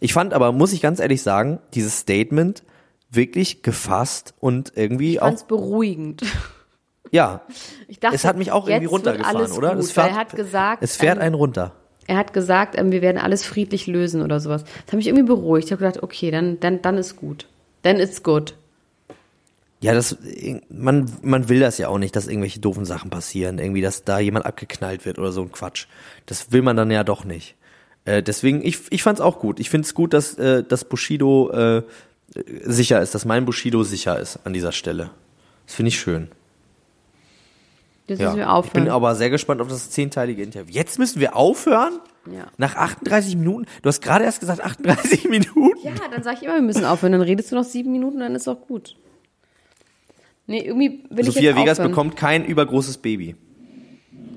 Ich 0.00 0.12
fand 0.12 0.34
aber, 0.34 0.50
muss 0.50 0.72
ich 0.72 0.80
ganz 0.80 0.98
ehrlich 0.98 1.22
sagen, 1.22 1.60
dieses 1.72 2.00
Statement 2.00 2.64
wirklich 3.10 3.62
gefasst 3.62 4.34
und 4.40 4.72
irgendwie 4.74 5.12
Ich 5.12 5.22
auch 5.22 5.26
fand's 5.26 5.44
beruhigend. 5.44 6.24
Ja, 7.12 7.42
Ich 7.86 7.98
dachte, 8.00 8.16
es 8.16 8.24
hat 8.24 8.36
mich 8.36 8.50
auch 8.50 8.68
irgendwie 8.68 8.86
runtergefahren, 8.86 9.52
oder? 9.52 9.74
Gut, 9.74 9.84
es 9.84 9.96
weil 9.96 10.10
er 10.10 10.16
hat 10.16 10.34
gesagt, 10.34 10.82
es 10.82 10.96
fährt 10.96 11.16
ähm, 11.16 11.22
einen 11.22 11.34
runter. 11.34 11.74
Er 12.10 12.16
hat 12.16 12.32
gesagt, 12.32 12.76
ähm, 12.76 12.90
wir 12.90 13.02
werden 13.02 13.18
alles 13.18 13.44
friedlich 13.44 13.86
lösen 13.86 14.20
oder 14.20 14.40
sowas. 14.40 14.64
Das 14.64 14.88
hat 14.88 14.94
mich 14.94 15.06
irgendwie 15.06 15.26
beruhigt. 15.26 15.66
Ich 15.66 15.72
habe 15.72 15.84
gedacht, 15.84 16.02
okay, 16.02 16.32
dann, 16.32 16.58
dann, 16.58 16.82
dann 16.82 16.98
ist 16.98 17.14
gut. 17.14 17.46
Then 17.84 18.00
it's 18.00 18.24
good. 18.24 18.54
Ja, 19.80 19.94
das, 19.94 20.16
man, 20.68 21.08
man 21.22 21.48
will 21.48 21.60
das 21.60 21.78
ja 21.78 21.86
auch 21.86 21.98
nicht, 21.98 22.16
dass 22.16 22.26
irgendwelche 22.26 22.58
doofen 22.58 22.84
Sachen 22.84 23.10
passieren, 23.10 23.60
irgendwie, 23.60 23.80
dass 23.80 24.02
da 24.02 24.18
jemand 24.18 24.44
abgeknallt 24.44 25.06
wird 25.06 25.20
oder 25.20 25.30
so 25.30 25.42
ein 25.42 25.52
Quatsch. 25.52 25.86
Das 26.26 26.50
will 26.50 26.62
man 26.62 26.76
dann 26.76 26.90
ja 26.90 27.04
doch 27.04 27.24
nicht. 27.24 27.54
Äh, 28.04 28.24
deswegen, 28.24 28.60
ich, 28.66 28.80
ich 28.90 29.04
fand's 29.04 29.20
auch 29.20 29.38
gut. 29.38 29.60
Ich 29.60 29.70
find's 29.70 29.94
gut, 29.94 30.12
dass, 30.12 30.34
äh, 30.34 30.64
dass 30.64 30.84
Bushido 30.84 31.50
äh, 31.52 31.82
sicher 32.64 33.00
ist, 33.00 33.14
dass 33.14 33.24
mein 33.24 33.44
Bushido 33.44 33.84
sicher 33.84 34.18
ist 34.18 34.40
an 34.44 34.52
dieser 34.52 34.72
Stelle. 34.72 35.10
Das 35.64 35.76
finde 35.76 35.90
ich 35.90 36.00
schön. 36.00 36.28
Jetzt 38.10 38.20
müssen 38.20 38.36
wir 38.36 38.42
Ich 38.44 38.48
aufhören. 38.48 38.84
bin 38.84 38.92
aber 38.92 39.14
sehr 39.14 39.30
gespannt 39.30 39.60
auf 39.60 39.68
das 39.68 39.90
zehnteilige 39.90 40.42
Interview. 40.42 40.72
Jetzt 40.74 40.98
müssen 40.98 41.20
wir 41.20 41.36
aufhören? 41.36 41.94
Ja. 42.30 42.48
Nach 42.58 42.74
38 42.76 43.36
Minuten? 43.36 43.66
Du 43.82 43.88
hast 43.88 44.02
gerade 44.02 44.24
erst 44.24 44.40
gesagt 44.40 44.60
38 44.62 45.28
Minuten. 45.30 45.72
ja, 45.82 45.92
dann 46.12 46.22
sage 46.22 46.36
ich 46.38 46.42
immer, 46.44 46.54
wir 46.56 46.62
müssen 46.62 46.84
aufhören. 46.84 47.12
Dann 47.12 47.22
redest 47.22 47.50
du 47.50 47.56
noch 47.56 47.64
sieben 47.64 47.92
Minuten, 47.92 48.20
dann 48.20 48.34
ist 48.34 48.46
auch 48.48 48.60
gut. 48.66 48.96
Nee, 50.46 50.60
irgendwie 50.66 51.04
will 51.10 51.20
ich 51.20 51.26
Sophia 51.34 51.50
jetzt 51.50 51.56
Vegas 51.60 51.78
aufhören. 51.78 51.90
bekommt 51.92 52.16
kein 52.16 52.44
übergroßes 52.44 52.98
Baby. 52.98 53.36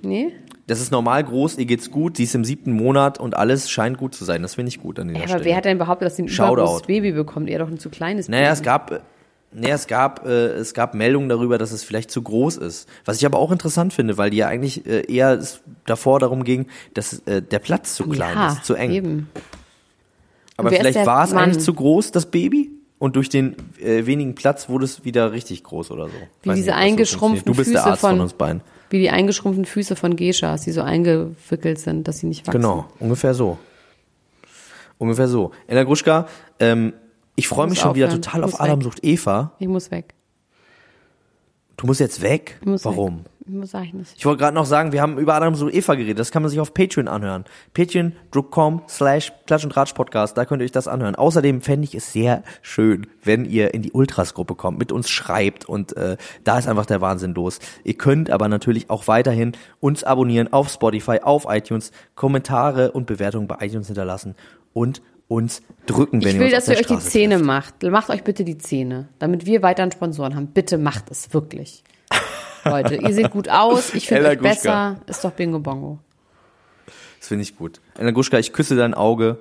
Nee? 0.04 0.32
Das 0.68 0.80
ist 0.80 0.92
normal 0.92 1.24
groß, 1.24 1.58
ihr 1.58 1.66
geht's 1.66 1.92
gut, 1.92 2.16
sie 2.18 2.24
ist 2.24 2.36
im 2.36 2.46
siebten 2.46 2.72
Monat 2.72 3.20
und 3.20 3.36
alles 3.36 3.70
scheint 3.70 3.98
gut 3.98 4.16
zu 4.16 4.24
sein. 4.24 4.42
Das 4.44 4.56
finde 4.56 4.70
ich 4.70 4.80
gut 4.80 4.98
an 5.00 5.10
dieser 5.10 5.20
Ja, 5.20 5.24
Stelle. 5.28 5.40
aber 5.42 5.46
wer 5.46 5.56
hat 5.58 5.66
denn 5.66 5.78
behauptet, 5.78 6.06
dass 6.06 6.16
sie 6.16 6.24
ein 6.24 6.30
Shoutout. 6.30 6.54
übergroßes 6.62 6.88
Baby 6.88 7.12
bekommt? 7.12 7.50
Er 7.50 7.60
doch 7.60 7.68
ein 7.68 7.80
zu 7.80 7.90
kleines 7.90 8.30
Naja, 8.30 8.44
Baby. 8.44 8.54
es 8.54 8.62
gab, 8.64 9.02
naja, 9.54 9.76
es 9.76 9.88
gab, 9.88 10.26
äh, 10.26 10.47
es 10.54 10.74
gab 10.74 10.93
Meldungen 10.93 11.30
darüber, 11.30 11.58
dass 11.58 11.72
es 11.72 11.84
vielleicht 11.84 12.12
zu 12.12 12.22
groß 12.22 12.58
ist. 12.58 12.88
Was 13.06 13.18
ich 13.18 13.26
aber 13.26 13.39
auch 13.39 13.51
interessant 13.51 13.93
finde, 13.93 14.18
weil 14.18 14.30
die 14.30 14.38
ja 14.38 14.47
eigentlich 14.47 14.86
äh, 14.86 15.01
eher 15.12 15.39
davor 15.86 16.20
darum 16.20 16.43
ging, 16.43 16.68
dass 16.93 17.20
äh, 17.26 17.41
der 17.41 17.60
Platz 17.60 17.95
zu 17.95 18.08
klein 18.08 18.36
ja, 18.36 18.54
ist, 18.54 18.66
zu 18.66 18.76
eng. 18.76 18.91
Eben. 18.91 19.30
Aber 20.58 20.70
vielleicht 20.70 21.06
war 21.06 21.24
es 21.24 21.34
eigentlich 21.34 21.64
zu 21.64 21.74
groß, 21.74 22.12
das 22.12 22.28
Baby? 22.28 22.72
Und 22.99 23.18
durch 23.18 23.28
den 23.28 23.56
äh, 23.82 24.06
wenigen 24.06 24.34
Platz 24.34 24.70
wurde 24.70 24.86
es 24.86 25.04
wieder 25.04 25.34
richtig 25.34 25.64
groß 25.64 25.91
oder 25.91 26.06
so. 26.06 26.14
Wie 26.41 26.49
Weiß 26.49 26.56
diese 26.56 26.70
nicht, 26.70 26.78
so 26.78 26.82
eingeschrumpften 26.82 27.45
funktioniert. 27.45 27.47
Du 27.47 27.54
bist 27.54 27.70
Füße 27.70 27.74
der 27.74 27.86
Arzt 27.86 28.01
von, 28.01 28.10
von- 28.12 28.20
uns 28.22 28.34
beiden. 28.34 28.62
Wie 28.89 28.99
die 28.99 29.10
eingeschrumpften 29.10 29.66
Füße 29.66 29.95
von 29.95 30.16
Geishas, 30.16 30.62
die 30.62 30.72
so 30.72 30.82
eingewickelt 30.82 31.80
sind, 31.80 32.08
dass 32.08 32.20
sie 32.20 32.28
nicht 32.28 32.47
wachsen. 32.47 32.62
Genau, 32.62 32.86
ungefähr 32.99 33.34
so. 33.34 33.58
Ungefähr 34.99 35.28
so. 35.28 35.51
Ella 35.68 35.84
Gruschka, 35.84 36.28
ähm, 36.60 36.93
ich 37.36 37.48
freue 37.48 37.68
mich 37.68 37.80
schon 37.80 37.96
wieder 37.96 38.08
aufhören. 38.08 38.22
total 38.22 38.42
Ich 38.42 38.46
auf 38.54 38.62
Adam 38.62 38.80
weg. 38.80 38.84
sucht 38.84 39.00
Eva. 39.04 39.52
Ich 39.60 39.68
muss 39.68 39.92
weg. 39.92 40.14
Du 41.78 41.88
musst 41.88 42.00
jetzt 42.00 42.22
weg? 42.22 42.58
Ich 42.62 42.68
muss 42.68 42.86
Warum? 42.86 43.20
Weg. 43.20 43.26
Ich 43.46 43.52
muss, 43.54 43.74
ich 43.74 43.94
nicht. 43.94 44.14
Ich 44.16 44.26
wollte 44.26 44.40
gerade 44.40 44.56
noch 44.56 44.66
sagen, 44.66 44.94
wir 44.94 45.02
haben 45.02 45.18
über 45.18 45.34
Adam 45.34 45.54
sucht 45.56 45.74
Eva 45.74 45.96
geredet. 45.96 46.18
Das 46.20 46.32
kann 46.32 46.44
man 46.44 46.50
sich 46.50 46.62
auf 46.62 46.74
Patreon 46.74 47.10
anhören. 47.10 47.44
Patreon.com 47.74 48.84
slash 48.88 49.34
Klatsch 49.48 49.66
und 49.66 49.72
Tratsch 49.72 49.92
Podcast. 49.94 50.38
Da 50.38 50.46
könnt 50.46 50.62
ihr 50.62 50.66
euch 50.66 50.72
das 50.72 50.88
anhören. 50.88 51.16
Außerdem 51.16 51.62
fände 51.62 51.84
ich 51.84 51.94
es 51.94 52.14
sehr 52.14 52.44
schön, 52.62 53.08
wenn 53.22 53.44
ihr 53.44 53.74
in 53.74 53.82
die 53.82 53.92
Ultras-Gruppe 53.92 54.56
kommt, 54.56 54.80
mit 54.80 54.94
uns 54.94 55.10
schreibt 55.10 55.66
und 55.66 55.98
äh, 55.98 56.16
da 56.46 56.58
ist 56.58 56.70
einfach 56.70 56.86
der 56.86 57.02
Wahnsinn 57.02 57.34
los. 57.34 57.60
Ihr 57.84 57.96
könnt 57.96 58.30
aber 58.30 58.48
natürlich 58.48 58.90
auch 58.90 59.08
weiterhin 59.10 59.52
uns 59.82 60.06
abonnieren 60.06 60.54
auf 60.54 60.70
Spotify, 60.70 61.20
auf 61.22 61.46
iTunes, 61.50 61.92
Kommentare 62.16 62.92
und 62.92 63.08
Bewertungen 63.08 63.48
bei 63.48 63.58
iTunes 63.60 63.88
hinterlassen 63.88 64.36
und 64.72 65.02
uns 65.34 65.62
drücken, 65.86 66.22
wenn 66.22 66.30
Ich 66.30 66.34
ihr 66.36 66.40
will, 66.40 66.54
uns 66.54 66.66
dass 66.66 66.68
ihr 66.70 66.80
euch 66.80 66.88
die 66.88 67.00
Zähne 67.00 67.40
macht. 67.40 67.84
Macht 67.84 68.10
euch 68.10 68.24
bitte 68.24 68.44
die 68.44 68.58
Zähne, 68.58 69.10
damit 69.20 69.46
wir 69.46 69.62
weiter 69.62 69.84
einen 69.84 69.92
Sponsoren 69.92 70.36
haben. 70.36 70.48
Bitte 70.48 70.78
macht 70.78 71.12
es 71.12 71.34
wirklich. 71.34 71.84
Leute, 72.66 72.96
ihr 72.96 73.14
seht 73.14 73.32
gut 73.32 73.50
aus, 73.50 73.94
ich 73.94 74.08
finde 74.08 74.30
euch 74.30 74.40
besser. 74.40 75.02
Ist 75.08 75.24
doch 75.24 75.32
Bingo 75.32 75.60
Bongo. 75.60 76.00
Das 77.20 77.28
finde 77.28 77.44
ich 77.44 77.56
gut. 77.56 77.82
Ella 77.98 78.12
Gruschka, 78.12 78.38
ich 78.40 78.54
küsse 78.54 78.76
dein 78.76 78.94
Auge. 78.94 79.38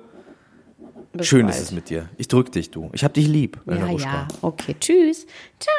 Bis 1.13 1.27
Schön 1.27 1.45
bald. 1.45 1.55
ist 1.55 1.61
es 1.63 1.71
mit 1.71 1.89
dir. 1.89 2.09
Ich 2.17 2.27
drück 2.27 2.51
dich, 2.51 2.71
du. 2.71 2.89
Ich 2.93 3.03
hab 3.03 3.13
dich 3.13 3.27
lieb, 3.27 3.59
Ella 3.67 3.91
Ja, 3.91 3.97
ja. 3.97 4.27
Okay, 4.41 4.75
tschüss. 4.79 5.27
Ciao. 5.59 5.73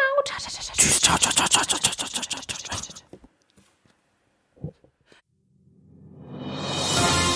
Tschüss, 0.77 1.01
ciao, 1.01 1.19
ciao, 1.19 1.33
ciao, 1.33 1.49
ciao, 1.49 1.65
ciao, 1.65 1.81
ciao, 1.81 2.09
ciao, 2.09 2.23
ciao, 2.23 2.81
ciao. 7.03 7.34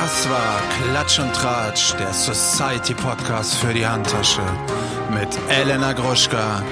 Das 0.00 0.30
war 0.30 0.62
Klatsch 0.80 1.18
und 1.18 1.32
Tratsch, 1.34 1.92
der 1.98 2.12
Society 2.12 2.94
Podcast 2.94 3.56
für 3.56 3.74
die 3.74 3.84
Handtasche 3.84 4.42
mit 5.10 5.28
Elena 5.48 5.92
Gruschka 5.92 6.62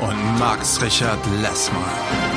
und 0.00 0.38
Max 0.40 0.82
Richard 0.82 1.20
Lessmann. 1.40 2.31